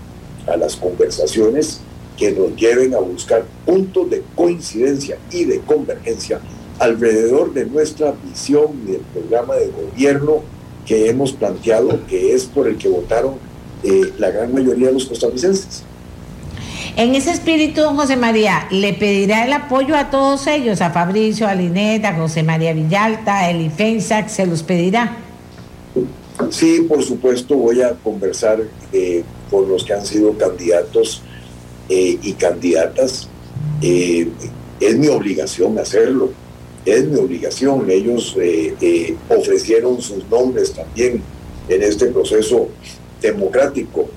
[0.45, 1.81] a las conversaciones
[2.17, 6.39] que nos lleven a buscar puntos de coincidencia y de convergencia
[6.79, 10.41] alrededor de nuestra visión y del programa de gobierno
[10.85, 13.35] que hemos planteado, que es por el que votaron
[13.83, 15.83] eh, la gran mayoría de los costarricenses.
[16.97, 21.47] En ese espíritu, don José María, ¿le pedirá el apoyo a todos ellos, a Fabricio,
[21.47, 25.15] a Linet, a José María Villalta, a Elifensac, se los pedirá?
[26.49, 31.21] Sí, por supuesto, voy a conversar eh, con los que han sido candidatos
[31.87, 33.29] eh, y candidatas.
[33.83, 34.27] Eh,
[34.79, 36.31] es mi obligación hacerlo,
[36.83, 37.91] es mi obligación.
[37.91, 38.35] Ellos
[39.29, 41.21] ofrecieron sus nombres también
[41.69, 42.69] en este proceso
[43.21, 44.09] democrático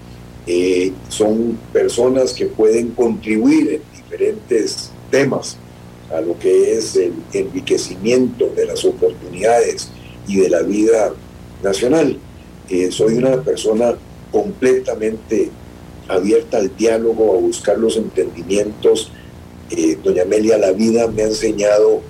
[0.47, 5.57] eh, son personas que pueden contribuir en diferentes temas
[6.12, 9.91] a lo que es el enriquecimiento de las oportunidades
[10.27, 11.12] y de la vida
[11.62, 12.17] nacional.
[12.69, 13.95] Eh, soy una persona
[14.33, 15.51] completamente
[16.09, 19.11] abierta al diálogo, a buscar los entendimientos.
[19.71, 22.03] Eh, doña Amelia, la vida me ha enseñado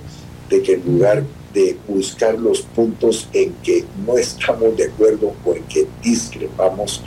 [0.49, 5.53] de que en lugar de buscar los puntos en que no estamos de acuerdo o
[5.53, 7.03] en que discrepamos,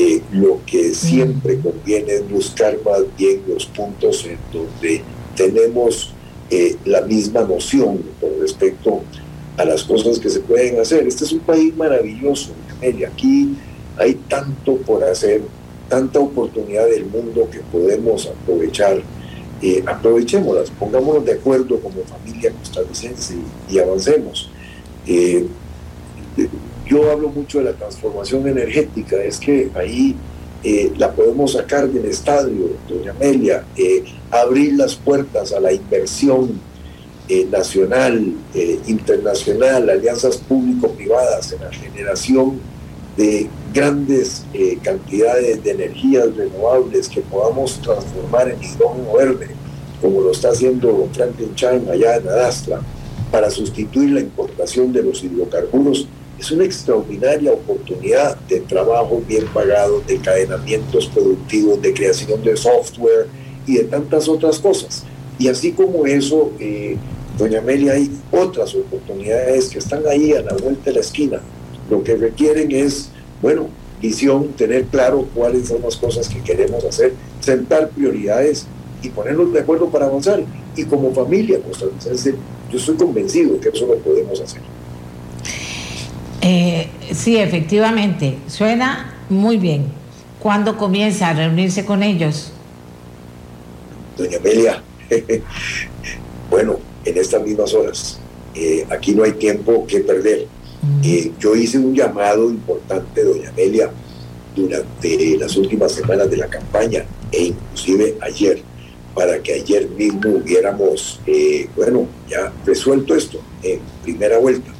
[0.00, 5.02] eh, lo que siempre conviene es buscar más bien los puntos en donde
[5.34, 6.12] tenemos
[6.50, 9.00] eh, la misma noción con respecto
[9.56, 11.04] a las cosas que se pueden hacer.
[11.04, 12.50] Este es un país maravilloso,
[12.80, 13.56] y aquí
[13.96, 15.42] hay tanto por hacer,
[15.88, 19.02] tanta oportunidad del mundo que podemos aprovechar.
[19.60, 23.34] Eh, aprovechémoslas, pongámonos de acuerdo como familia costarricense
[23.68, 24.48] y, y avancemos
[26.88, 30.16] yo hablo mucho de la transformación energética, es que ahí
[30.64, 36.60] eh, la podemos sacar del estadio, doña Amelia, eh, abrir las puertas a la inversión
[37.28, 38.32] eh, nacional,
[38.86, 42.58] internacional, alianzas público-privadas en la generación
[43.18, 44.44] de grandes
[44.82, 49.48] cantidades de energías renovables que podamos transformar en hidrógeno verde,
[50.00, 52.80] como lo está haciendo Franklin Chang allá en Adastra,
[53.30, 56.08] para sustituir la importación de los hidrocarburos
[56.38, 63.26] es una extraordinaria oportunidad de trabajo bien pagado, de encadenamientos productivos, de creación de software
[63.66, 65.02] y de tantas otras cosas.
[65.38, 66.96] Y así como eso, eh,
[67.36, 71.40] doña Amelia, hay otras oportunidades que están ahí a la vuelta de la esquina.
[71.90, 73.10] Lo que requieren es,
[73.42, 73.68] bueno,
[74.00, 78.66] visión, tener claro cuáles son las cosas que queremos hacer, sentar prioridades
[79.02, 80.44] y ponernos de acuerdo para avanzar.
[80.76, 82.34] Y como familia costarricense,
[82.70, 84.62] yo estoy convencido que eso lo podemos hacer.
[86.40, 89.86] Eh, sí, efectivamente, suena muy bien.
[90.40, 92.52] ¿Cuándo comienza a reunirse con ellos?
[94.16, 94.82] Doña Amelia,
[96.50, 98.20] bueno, en estas mismas horas,
[98.54, 100.46] eh, aquí no hay tiempo que perder.
[101.02, 103.90] Eh, yo hice un llamado importante, doña Amelia,
[104.54, 108.62] durante las últimas semanas de la campaña e inclusive ayer,
[109.14, 114.70] para que ayer mismo hubiéramos, eh, bueno, ya resuelto esto en primera vuelta.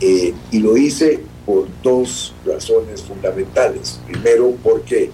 [0.00, 4.00] Eh, y lo hice por dos razones fundamentales.
[4.06, 5.10] Primero, porque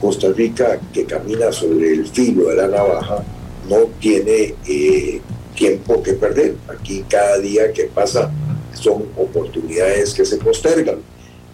[0.00, 3.24] Costa Rica, que camina sobre el filo de la navaja,
[3.68, 5.20] no tiene eh,
[5.54, 6.56] tiempo que perder.
[6.68, 8.30] Aquí cada día que pasa
[8.74, 10.98] son oportunidades que se postergan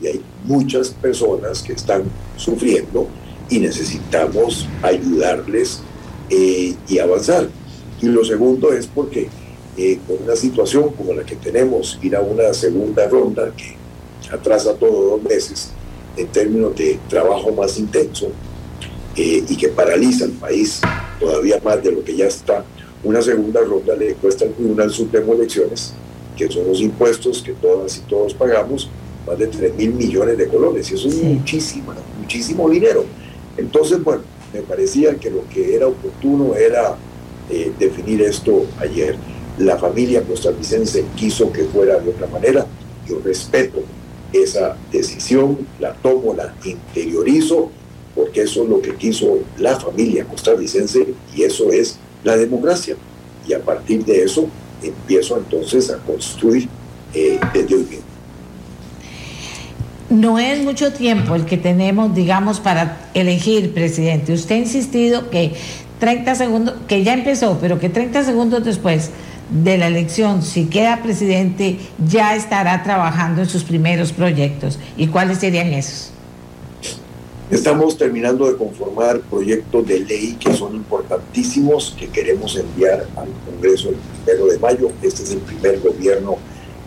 [0.01, 2.05] y hay muchas personas que están
[2.37, 3.09] sufriendo
[3.49, 5.81] y necesitamos ayudarles
[6.31, 7.49] eh, y avanzar.
[8.01, 9.29] Y lo segundo es porque
[9.77, 13.77] eh, con una situación como la que tenemos, ir a una segunda ronda que
[14.31, 15.71] atrasa todo dos meses
[16.17, 18.29] en términos de trabajo más intenso
[19.17, 20.81] eh, y que paraliza el país
[21.21, 22.65] todavía más de lo que ya está,
[23.05, 25.95] una segunda ronda le cuesta al Tribunal Supremo Elecciones,
[26.37, 28.91] que son los impuestos que todas y todos pagamos,
[29.27, 33.05] más de 3 mil millones de colones, y eso es muchísimo, muchísimo dinero.
[33.57, 34.23] Entonces, bueno,
[34.53, 36.97] me parecía que lo que era oportuno era
[37.51, 39.17] eh, definir esto ayer.
[39.59, 42.67] La familia costarricense quiso que fuera de otra manera.
[43.09, 43.83] Yo respeto
[44.33, 47.71] esa decisión, la tomo, la interiorizo,
[48.15, 52.97] porque eso es lo que quiso la familia costarricense y eso es la democracia.
[53.47, 54.49] Y a partir de eso
[54.83, 56.69] empiezo entonces a construir
[57.15, 58.01] eh, desde.
[60.09, 64.33] No es mucho tiempo el que tenemos, digamos, para elegir presidente.
[64.33, 65.53] Usted ha insistido que
[65.99, 69.11] 30 segundos, que ya empezó, pero que 30 segundos después
[69.51, 74.79] de la elección, si queda presidente, ya estará trabajando en sus primeros proyectos.
[74.97, 76.13] ¿Y cuáles serían esos?
[77.49, 83.91] Estamos terminando de conformar proyectos de ley que son importantísimos, que queremos enviar al Congreso
[83.91, 84.91] el primero de mayo.
[85.01, 86.39] Este es el primer gobierno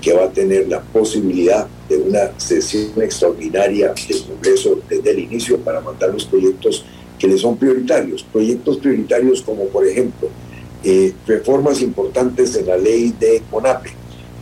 [0.02, 5.60] que va a tener la posibilidad de una sesión extraordinaria del Congreso desde el inicio
[5.60, 6.84] para mandar los proyectos
[7.18, 8.24] que le son prioritarios.
[8.24, 10.28] Proyectos prioritarios como, por ejemplo,
[10.84, 13.92] eh, reformas importantes en la ley de CONAPE,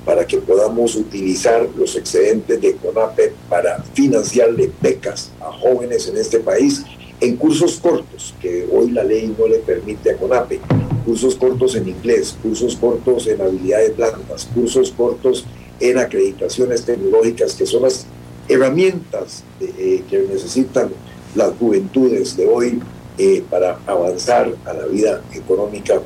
[0.05, 6.39] para que podamos utilizar los excedentes de CONAPE para financiarle becas a jóvenes en este
[6.39, 6.84] país
[7.19, 10.61] en cursos cortos, que hoy la ley no le permite a CONAPE,
[11.05, 15.45] cursos cortos en inglés, cursos cortos en habilidades blandas, cursos cortos
[15.80, 18.05] en acreditaciones tecnológicas, que son las
[18.47, 20.89] herramientas eh, que necesitan
[21.35, 22.80] las juventudes de hoy
[23.18, 26.02] eh, para avanzar a la vida económica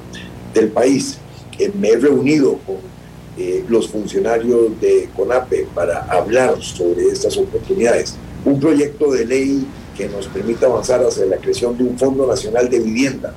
[0.53, 1.17] del país.
[1.59, 2.91] Eh, me he reunido con
[3.69, 8.13] los funcionarios de CONAPE para hablar sobre estas oportunidades.
[8.45, 9.65] Un proyecto de ley
[9.97, 13.33] que nos permita avanzar hacia la creación de un Fondo Nacional de Vivienda,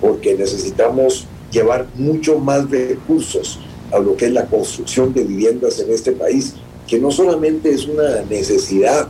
[0.00, 3.60] porque necesitamos llevar mucho más recursos
[3.92, 6.54] a lo que es la construcción de viviendas en este país,
[6.86, 9.08] que no solamente es una necesidad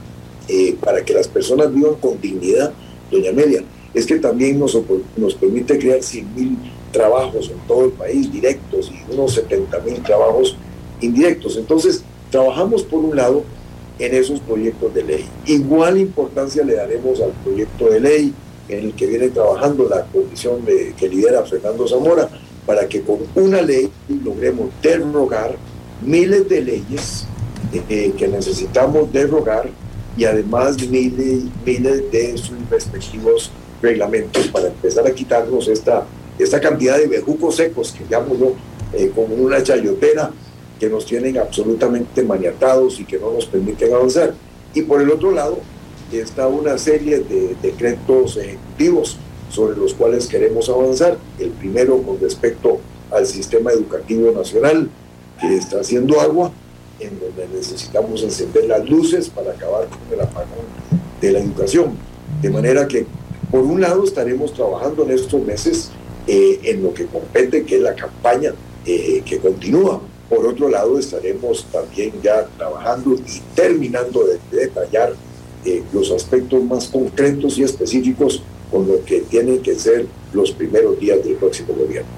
[0.49, 2.73] eh, para que las personas vivan con dignidad,
[3.11, 3.62] doña Media,
[3.94, 4.76] es que también nos,
[5.16, 6.58] nos permite crear 100 mil
[6.92, 10.56] trabajos en todo el país directos y unos 70 mil trabajos
[11.00, 11.56] indirectos.
[11.56, 13.44] Entonces, trabajamos por un lado
[13.98, 15.24] en esos proyectos de ley.
[15.46, 18.34] Igual importancia le daremos al proyecto de ley
[18.68, 20.64] en el que viene trabajando la comisión
[20.96, 22.28] que lidera Fernando Zamora,
[22.66, 23.90] para que con una ley
[24.24, 25.56] logremos derrogar
[26.02, 27.26] miles de leyes
[27.88, 29.68] eh, que necesitamos derrogar
[30.16, 33.50] y además miles, miles de sus respectivos
[33.85, 36.05] reglamentos para empezar a quitarnos esta,
[36.39, 38.35] esta cantidad de bejucos secos que llamo
[38.93, 40.31] eh, como una chayotera
[40.81, 44.35] que nos tienen absolutamente maniatados y que no nos permiten avanzar.
[44.74, 45.59] Y por el otro lado
[46.12, 49.16] está una serie de decretos ejecutivos
[49.51, 51.19] sobre los cuales queremos avanzar.
[51.39, 52.78] El primero con respecto
[53.11, 54.89] al sistema educativo nacional,
[55.40, 56.51] que está haciendo agua,
[57.01, 60.66] en donde necesitamos encender las luces para acabar con el apagón
[61.20, 61.97] de la educación.
[62.40, 63.06] De manera que,
[63.55, 65.93] por un lado, estaremos trabajando en estos meses
[66.26, 68.52] eh, en lo que compete, que es la campaña
[68.85, 70.01] eh, que continúa.
[70.28, 75.12] Por otro lado, estaremos también ya trabajando y terminando de, detallar
[75.64, 80.98] eh, los aspectos más concretos y específicos con lo que tienen que ser los primeros
[80.98, 82.10] días del próximo gobierno.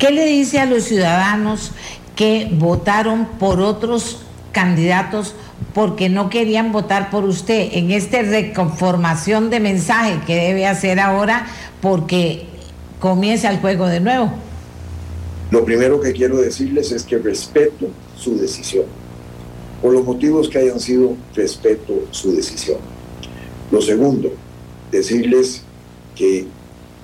[0.00, 1.70] ¿Qué le dice a los ciudadanos
[2.16, 5.36] que votaron por otros candidatos
[5.74, 11.46] porque no querían votar por usted en esta reconformación de mensaje que debe hacer ahora
[11.80, 12.44] porque
[12.98, 14.32] comienza el juego de nuevo?
[15.50, 18.84] Lo primero que quiero decirles es que respeto su decisión.
[19.82, 22.78] Por los motivos que hayan sido, respeto su decisión.
[23.70, 24.32] Lo segundo,
[24.92, 25.62] decirles
[26.14, 26.46] que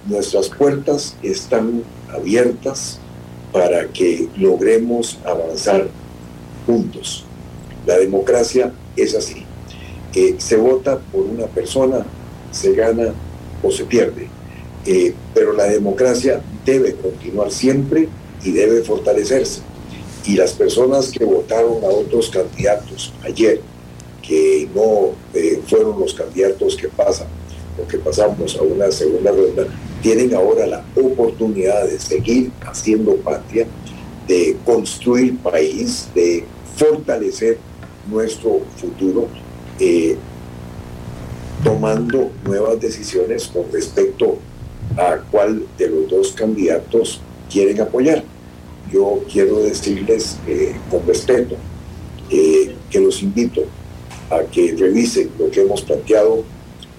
[0.06, 1.82] nuestras puertas están
[2.12, 3.00] abiertas
[3.52, 5.88] para que logremos avanzar
[6.66, 7.25] juntos.
[7.86, 9.44] La democracia es así.
[10.38, 12.04] se vota por una persona,
[12.50, 13.12] se gana
[13.62, 14.28] o se pierde.
[14.86, 18.08] Eh, pero la democracia debe continuar siempre
[18.44, 19.60] y debe fortalecerse.
[20.24, 23.60] Y las personas que votaron a otros candidatos ayer,
[24.22, 27.28] que no eh, fueron los candidatos que pasan
[27.80, 29.66] o que pasamos a una segunda ronda,
[30.02, 33.66] tienen ahora la oportunidad de seguir haciendo patria,
[34.26, 36.44] de construir país, de
[36.76, 37.58] fortalecer
[38.10, 39.28] nuestro futuro,
[39.78, 40.16] eh,
[41.64, 44.38] tomando nuevas decisiones con respecto
[44.96, 47.20] a cuál de los dos candidatos
[47.50, 48.22] quieren apoyar.
[48.92, 51.56] Yo quiero decirles eh, con respeto
[52.30, 53.64] eh, que los invito
[54.30, 56.44] a que revisen lo que hemos planteado,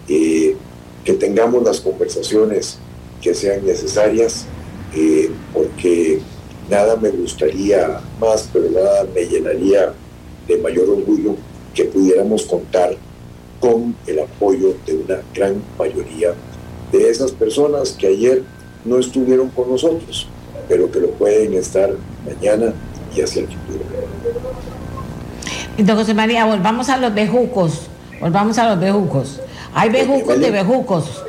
[0.07, 2.77] que tengamos las conversaciones
[3.21, 4.45] que sean necesarias,
[5.53, 6.21] porque
[6.69, 9.93] nada me gustaría más, pero nada me llenaría
[10.47, 11.35] de mayor orgullo
[11.73, 12.95] que pudiéramos contar
[13.59, 16.33] con el apoyo de una gran mayoría
[16.91, 18.43] de esas personas que ayer
[18.85, 20.27] no estuvieron con nosotros,
[20.69, 21.89] pero que lo pueden estar
[22.25, 22.73] mañana
[23.15, 23.85] y hacia el futuro.
[25.77, 27.87] Don José María, volvamos a los bejucos,
[28.19, 29.39] volvamos a los bejucos.
[29.73, 31.23] Hay bejucos de bejucos.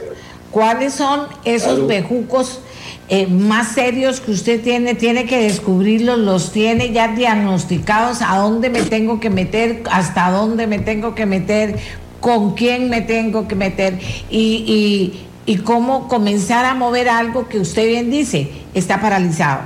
[0.51, 2.61] ¿Cuáles son esos bejucos
[3.10, 8.68] eh, más serios que usted tiene, tiene que descubrirlos, los tiene ya diagnosticados, a dónde
[8.68, 11.76] me tengo que meter, hasta dónde me tengo que meter,
[12.20, 13.98] con quién me tengo que meter
[14.30, 15.24] y,
[15.64, 19.62] cómo comenzar a mover algo que usted bien dice, está paralizado.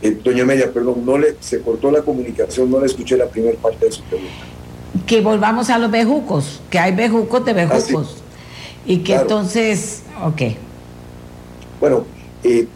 [0.00, 3.58] Eh, doña Amelia, perdón, no le, se cortó la comunicación, no le escuché la primera
[3.58, 4.32] parte de su pregunta.
[5.06, 8.16] Que volvamos a los bejucos, que hay bejucos de bejucos.
[8.18, 8.22] Ah,
[8.86, 10.56] y que entonces, ok.
[11.80, 12.04] Bueno,
[12.42, 12.66] eh,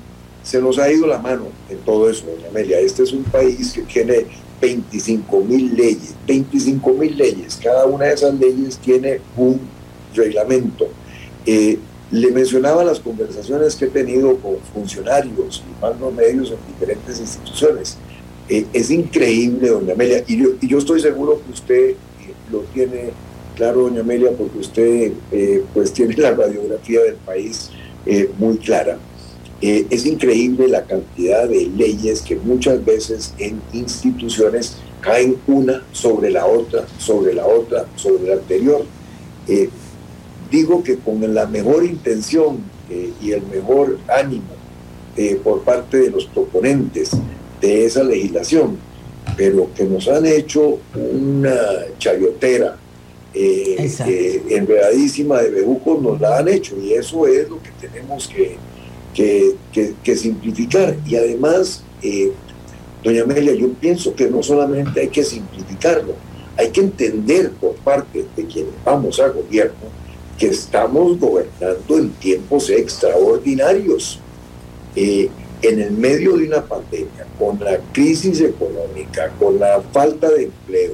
[0.42, 2.80] se nos ha ido la mano en todo eso, doña Amelia.
[2.80, 4.26] Este es un país que tiene
[4.60, 7.58] 25 mil leyes, 25 mil leyes.
[7.62, 9.60] Cada una de esas leyes tiene un
[10.14, 10.88] reglamento.
[11.46, 11.78] Eh,
[12.10, 17.96] le mencionaba las conversaciones que he tenido con funcionarios y mandos medios en diferentes instituciones.
[18.48, 20.36] Eh, es increíble, doña Amelia, y
[20.66, 21.94] yo, estoy seguro que usted
[22.50, 23.10] lo tiene
[23.54, 25.12] claro, doña Amelia, porque usted
[25.72, 27.69] pues tiene la radiografía del país
[28.06, 28.98] eh, muy clara.
[29.60, 36.30] Eh, es increíble la cantidad de leyes que muchas veces en instituciones caen una sobre
[36.30, 38.84] la otra, sobre la otra, sobre la anterior.
[39.48, 39.68] Eh,
[40.50, 42.58] digo que con la mejor intención
[43.22, 44.48] y el mejor ánimo
[45.44, 47.12] por parte de los proponentes
[47.60, 48.78] de esa legislación,
[49.36, 51.56] pero que nos han hecho una
[51.98, 52.76] chayotera,
[53.32, 59.56] eh, enredadísima de bejucos nos la han hecho y eso es lo que tenemos que,
[60.02, 60.96] que, simplificar.
[61.06, 62.32] Y además, eh,
[63.02, 66.14] doña Amelia, yo pienso que no solamente hay que simplificarlo,
[66.56, 70.00] hay que entender por parte de quienes vamos a gobierno
[70.38, 74.18] que estamos gobernando en tiempos extraordinarios.
[74.96, 75.28] Eh,
[75.62, 80.92] en el medio de una pandemia, con la crisis económica, con la falta de empleo,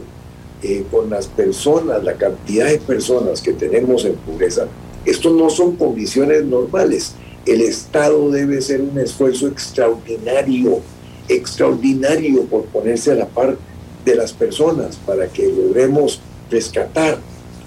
[0.62, 4.66] eh, con las personas, la cantidad de personas que tenemos en pobreza,
[5.04, 7.14] esto no son condiciones normales.
[7.44, 10.80] El Estado debe hacer un esfuerzo extraordinario,
[11.28, 13.56] extraordinario por ponerse a la par
[14.04, 16.20] de las personas para que logremos
[16.50, 17.18] rescatar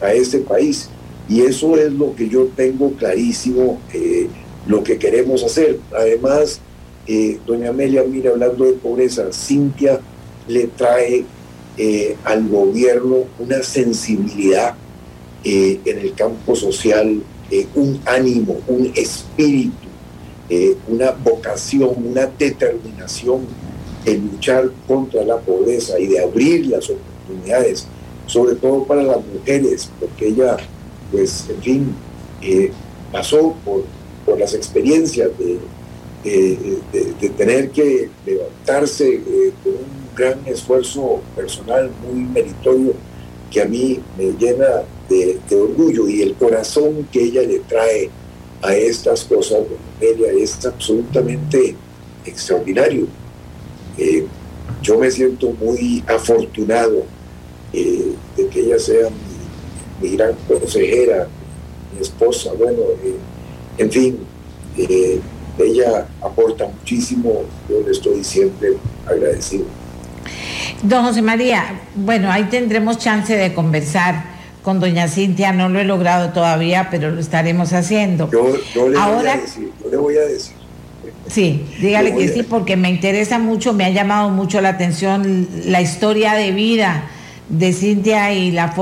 [0.01, 0.89] a este país.
[1.29, 4.27] Y eso es lo que yo tengo clarísimo, eh,
[4.67, 5.79] lo que queremos hacer.
[5.95, 6.59] Además,
[7.07, 9.99] eh, doña Amelia, mire, hablando de pobreza, Cintia
[10.47, 11.23] le trae
[11.81, 14.75] eh, al gobierno una sensibilidad
[15.45, 19.87] eh, en el campo social, eh, un ánimo, un espíritu,
[20.89, 23.43] una vocación, una determinación
[24.03, 27.87] de luchar contra la pobreza y de abrir las oportunidades,
[28.25, 30.57] sobre todo para las mujeres, porque ella,
[31.11, 31.95] pues, en fin,
[33.11, 33.85] pasó por,
[34.25, 35.59] por, las experiencias de,
[37.21, 39.21] de, tener que levantarse
[39.63, 42.93] con un gran esfuerzo personal muy meritorio
[43.49, 48.09] que a mí me llena de, orgullo y el corazón que ella le trae
[48.61, 49.59] a estas cosas,
[50.01, 51.75] ella es absolutamente
[52.25, 53.07] extraordinario.
[53.97, 54.25] Eh,
[54.83, 57.05] yo me siento muy afortunado
[57.73, 59.09] eh, de que ella sea
[60.01, 61.27] mi, gran consejera,
[61.95, 63.15] mi esposa, bueno, eh,
[63.77, 64.19] en fin,
[65.57, 68.75] ella aporta muchísimo, yo le estoy siempre
[69.07, 69.65] agradecido.
[70.83, 71.65] Don José María,
[71.95, 74.23] bueno, ahí tendremos chance de conversar
[74.63, 78.29] con doña Cintia, no lo he logrado todavía, pero lo estaremos haciendo.
[78.31, 80.53] Yo, le Ahora, voy a decir, yo le voy a decir.
[81.27, 85.81] Sí, dígale que sí, porque me interesa mucho, me ha llamado mucho la atención la
[85.81, 87.03] historia de vida
[87.49, 88.73] de Cintia y la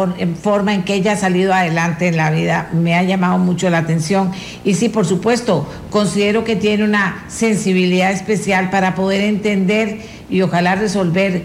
[0.42, 3.80] forma en que ella ha salido adelante en la vida me ha llamado mucho la
[3.80, 4.32] atención.
[4.64, 10.00] Y sí, por supuesto, considero que tiene una sensibilidad especial para poder entender
[10.30, 11.44] y ojalá resolver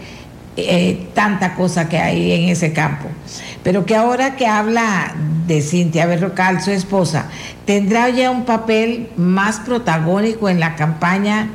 [0.56, 3.08] eh, tanta cosa que hay en ese campo.
[3.62, 5.14] Pero que ahora que habla
[5.46, 7.26] de Cintia Berrocal, su esposa,
[7.64, 11.48] tendrá ya un papel más protagónico en la campaña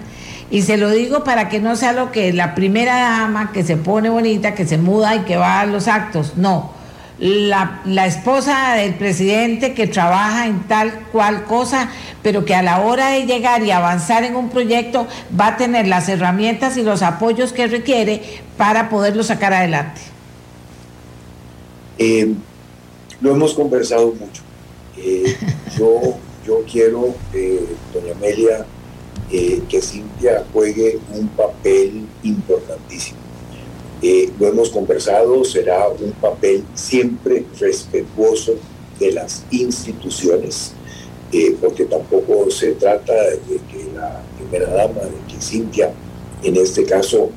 [0.50, 3.76] y se lo digo para que no sea lo que la primera dama que se
[3.76, 6.34] pone bonita, que se muda y que va a los actos.
[6.38, 6.77] No.
[7.20, 11.90] La, esposa del presidente que trabaja en tal cual cosa,
[12.22, 15.08] pero que a la hora de llegar y avanzar en un proyecto
[15.40, 18.22] va a tener las herramientas y los apoyos que requiere
[18.56, 20.02] para poderlo sacar adelante.
[21.98, 22.36] Eh,
[23.22, 24.44] lo hemos conversado mucho.
[24.98, 25.36] Eh,
[25.78, 28.66] yo, yo quiero, eh, doña Amelia,
[29.30, 33.27] que Cintia juegue un papel importantísimo.
[34.02, 38.54] Eh, lo hemos conversado, será un papel siempre respetuoso
[39.00, 40.74] de las instituciones,
[41.32, 45.92] eh, porque tampoco se trata de que la primera dama, de que Cintia,
[46.44, 47.30] en este caso,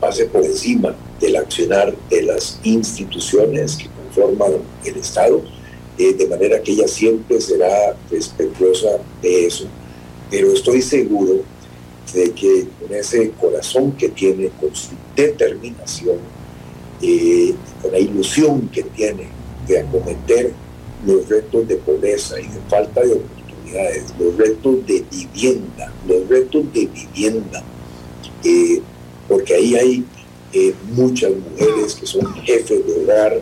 [0.00, 4.52] pase por encima del accionar de las instituciones que conforman
[4.84, 5.42] el Estado,
[5.96, 9.66] de manera que ella siempre será respetuosa de eso.
[10.30, 11.42] Pero estoy seguro
[12.12, 16.18] de que con ese corazón que tiene, con su determinación,
[17.02, 19.28] eh, con la ilusión que tiene
[19.66, 20.52] de acometer
[21.06, 26.72] los retos de pobreza y de falta de oportunidades, los retos de vivienda, los retos
[26.72, 27.62] de vivienda,
[28.44, 28.80] eh,
[29.28, 30.04] porque ahí hay
[30.52, 33.40] eh, muchas mujeres que son jefes de hogar,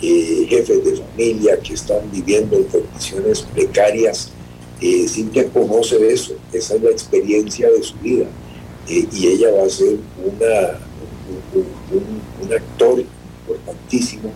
[0.00, 4.33] jefes de familia, que están viviendo en condiciones precarias
[4.84, 8.26] eh, Cintia conoce eso, esa es la experiencia de su vida.
[8.86, 10.78] Eh, y ella va a ser una,
[11.54, 14.30] un, actor importantísimo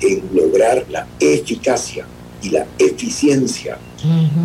[0.00, 2.06] en lograr la eficacia
[2.42, 3.78] y la eficiencia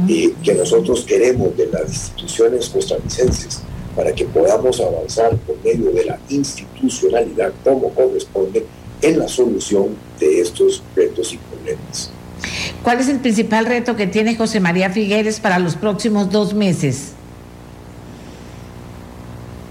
[0.07, 3.60] eh, que nosotros queremos de las instituciones costarricenses
[3.98, 8.65] para que podamos avanzar por medio de la institucionalidad como corresponde
[9.02, 12.11] en la solución de estos retos y problemas.
[12.84, 17.14] ¿Cuál es el principal reto que tiene José María Figueres para los próximos dos meses?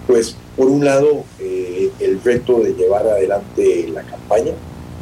[0.07, 4.53] Pues por un lado, eh, el reto de llevar adelante la campaña,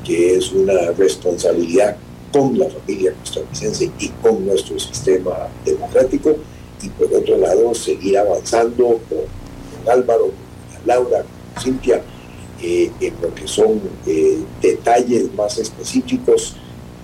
[0.04, 1.96] que es una responsabilidad
[2.32, 6.36] con la familia costarricense y con nuestro sistema democrático,
[6.82, 11.24] y por otro lado, seguir avanzando con, Álvaro, con Laura,
[11.54, 12.02] con Cintia,
[12.62, 16.56] eh, en lo que son eh, detalles más específicos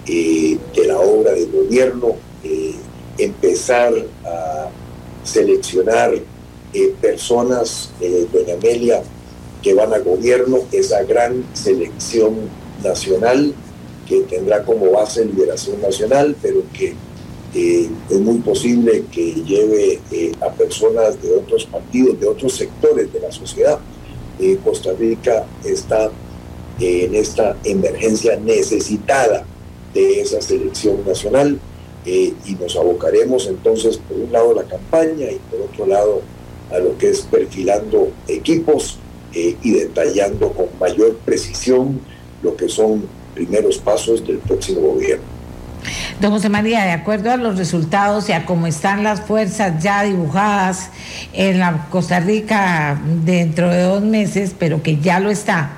[0.07, 2.75] eh, de la obra de gobierno, eh,
[3.19, 4.69] empezar a
[5.23, 6.13] seleccionar
[6.73, 7.91] eh, personas,
[8.33, 9.03] doña Amelia,
[9.63, 12.35] que van a gobierno, esa gran selección
[12.83, 13.55] nacional
[14.09, 16.97] que tendrá como base Liberación Nacional, pero que
[17.55, 20.01] es muy posible que lleve
[20.41, 23.79] a personas de otros partidos, de otros sectores de la sociedad.
[24.65, 26.11] Costa Rica está
[26.81, 29.45] en esta emergencia necesitada
[29.95, 31.59] de esa selección nacional
[32.05, 36.23] eh, y nos abocaremos entonces por un lado a la campaña y por otro lado
[36.73, 38.99] a lo que es perfilando equipos
[39.35, 42.01] eh, y detallando con mayor precisión
[42.43, 43.05] lo que son
[43.35, 45.25] primeros pasos del próximo gobierno.
[46.21, 50.05] Don José María, de acuerdo a los resultados y a cómo están las fuerzas ya
[50.05, 50.91] dibujadas
[51.33, 55.73] en la Costa Rica dentro de dos meses, pero que ya lo está,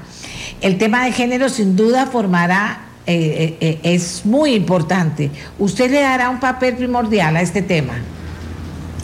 [0.60, 5.30] el tema de género sin duda formará eh, eh, es muy importante.
[5.58, 7.94] ¿Usted le dará un papel primordial a este tema?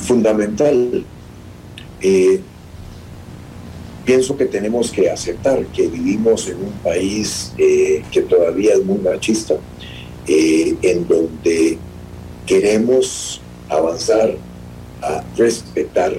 [0.01, 1.05] Fundamental.
[2.01, 2.41] Eh,
[4.05, 9.55] pienso que tenemos que aceptar que vivimos en un país que todavía es muy machista,
[10.27, 11.79] en donde
[12.47, 14.35] queremos avanzar
[15.03, 16.15] a respetar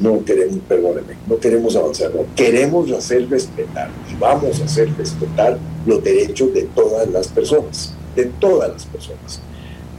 [0.00, 5.56] no queremos, perdóneme, no queremos avanzar, no, queremos hacer respetar y vamos a hacer respetar
[5.86, 9.40] los derechos de todas las personas, de todas las personas.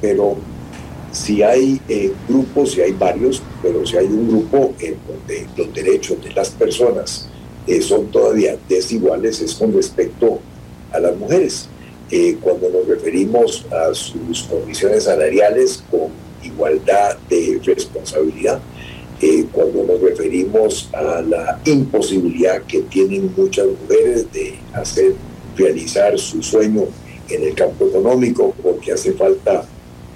[0.01, 0.35] Pero
[1.11, 5.73] si hay eh, grupos, si hay varios, pero si hay un grupo en donde los
[5.73, 7.29] derechos de las personas
[7.65, 10.39] eh, son todavía desiguales, es con respecto
[10.91, 11.67] a las mujeres.
[12.11, 16.09] Eh, cuando nos referimos a sus condiciones salariales con
[16.43, 18.59] igualdad de responsabilidad,
[19.51, 25.13] cuando nos referimos a la imposibilidad que tienen muchas mujeres de hacer
[25.57, 26.85] realizar su sueño
[27.29, 29.65] en el campo económico, porque hace falta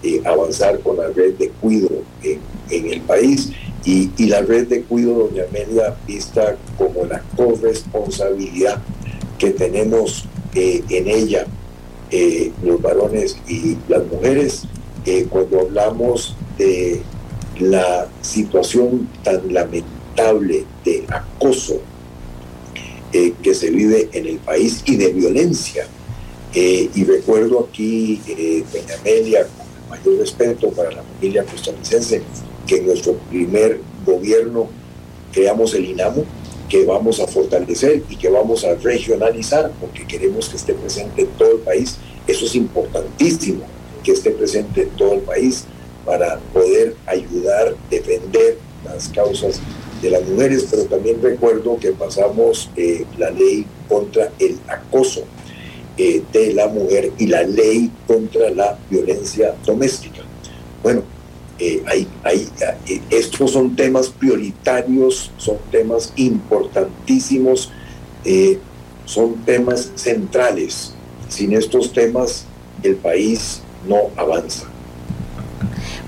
[0.02, 1.90] eh, avanzar con la red de cuido
[2.24, 2.40] en,
[2.70, 3.52] el país.
[3.86, 8.82] Y, la red de cuido, doña Amelia, vista como la corresponsabilidad
[9.38, 10.26] que tenemos
[10.56, 11.46] eh, en ella
[12.16, 14.64] eh, los varones y las mujeres
[15.06, 17.02] eh, cuando hablamos de
[17.60, 21.82] la situación tan lamentable de acoso
[23.12, 25.88] que se vive en el país y de violencia.
[26.56, 28.22] y recuerdo aquí,
[28.72, 32.22] doña Amelia, con el mayor respeto para la familia costarricense,
[32.68, 34.70] que en nuestro primer gobierno
[35.32, 36.26] creamos el INAMO,
[36.70, 41.28] que vamos a fortalecer y que vamos a regionalizar porque queremos que esté presente en
[41.38, 41.98] todo el país.
[42.26, 43.64] Eso es importantísimo,
[44.04, 45.66] que esté presente en todo el país
[46.06, 49.60] para poder ayudar, defender las causas
[50.02, 55.24] de las mujeres, pero también recuerdo que pasamos eh, la ley contra el acoso
[55.98, 60.22] eh, de la mujer y la ley contra la violencia doméstica.
[60.84, 61.04] Bueno,
[61.58, 61.82] eh,
[63.10, 67.72] estos son temas prioritarios, son temas importantísimos,
[69.06, 70.94] son temas centrales.
[71.30, 72.46] Sin estos temas
[72.84, 74.73] el país no avanza.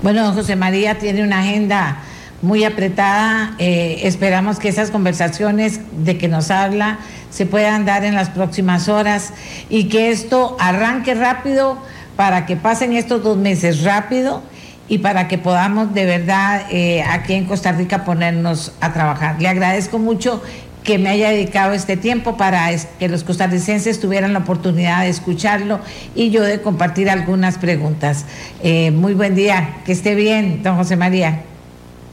[0.06, 1.96] Bueno, José María tiene una agenda
[2.40, 3.56] muy apretada.
[3.58, 7.00] esperamos que esas conversaciones de que nos habla
[7.30, 9.32] se puedan dar en las próximas horas
[9.68, 11.76] y que esto arranque rápido
[12.14, 14.44] para que pasen estos dos meses rápido
[14.88, 19.42] y para que podamos de verdad eh, aquí en Costa Rica ponernos a trabajar.
[19.42, 20.40] Le agradezco mucho
[20.86, 25.80] que me haya dedicado este tiempo para que los costarricenses tuvieran la oportunidad de escucharlo
[26.14, 28.24] y yo de compartir algunas preguntas.
[28.62, 31.42] Eh, muy buen día, que esté bien, don José María.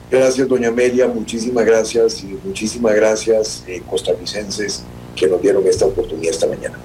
[0.10, 4.84] Gracias, doña Amelia, muchísimas gracias y muchísimas gracias, eh, costarricenses,
[5.16, 6.78] que nos dieron esta oportunidad esta mañana.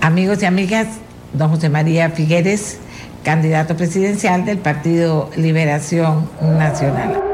[0.00, 0.88] Amigos y amigas,
[1.32, 2.78] don José María Figueres,
[3.22, 7.33] candidato presidencial del Partido Liberación Nacional.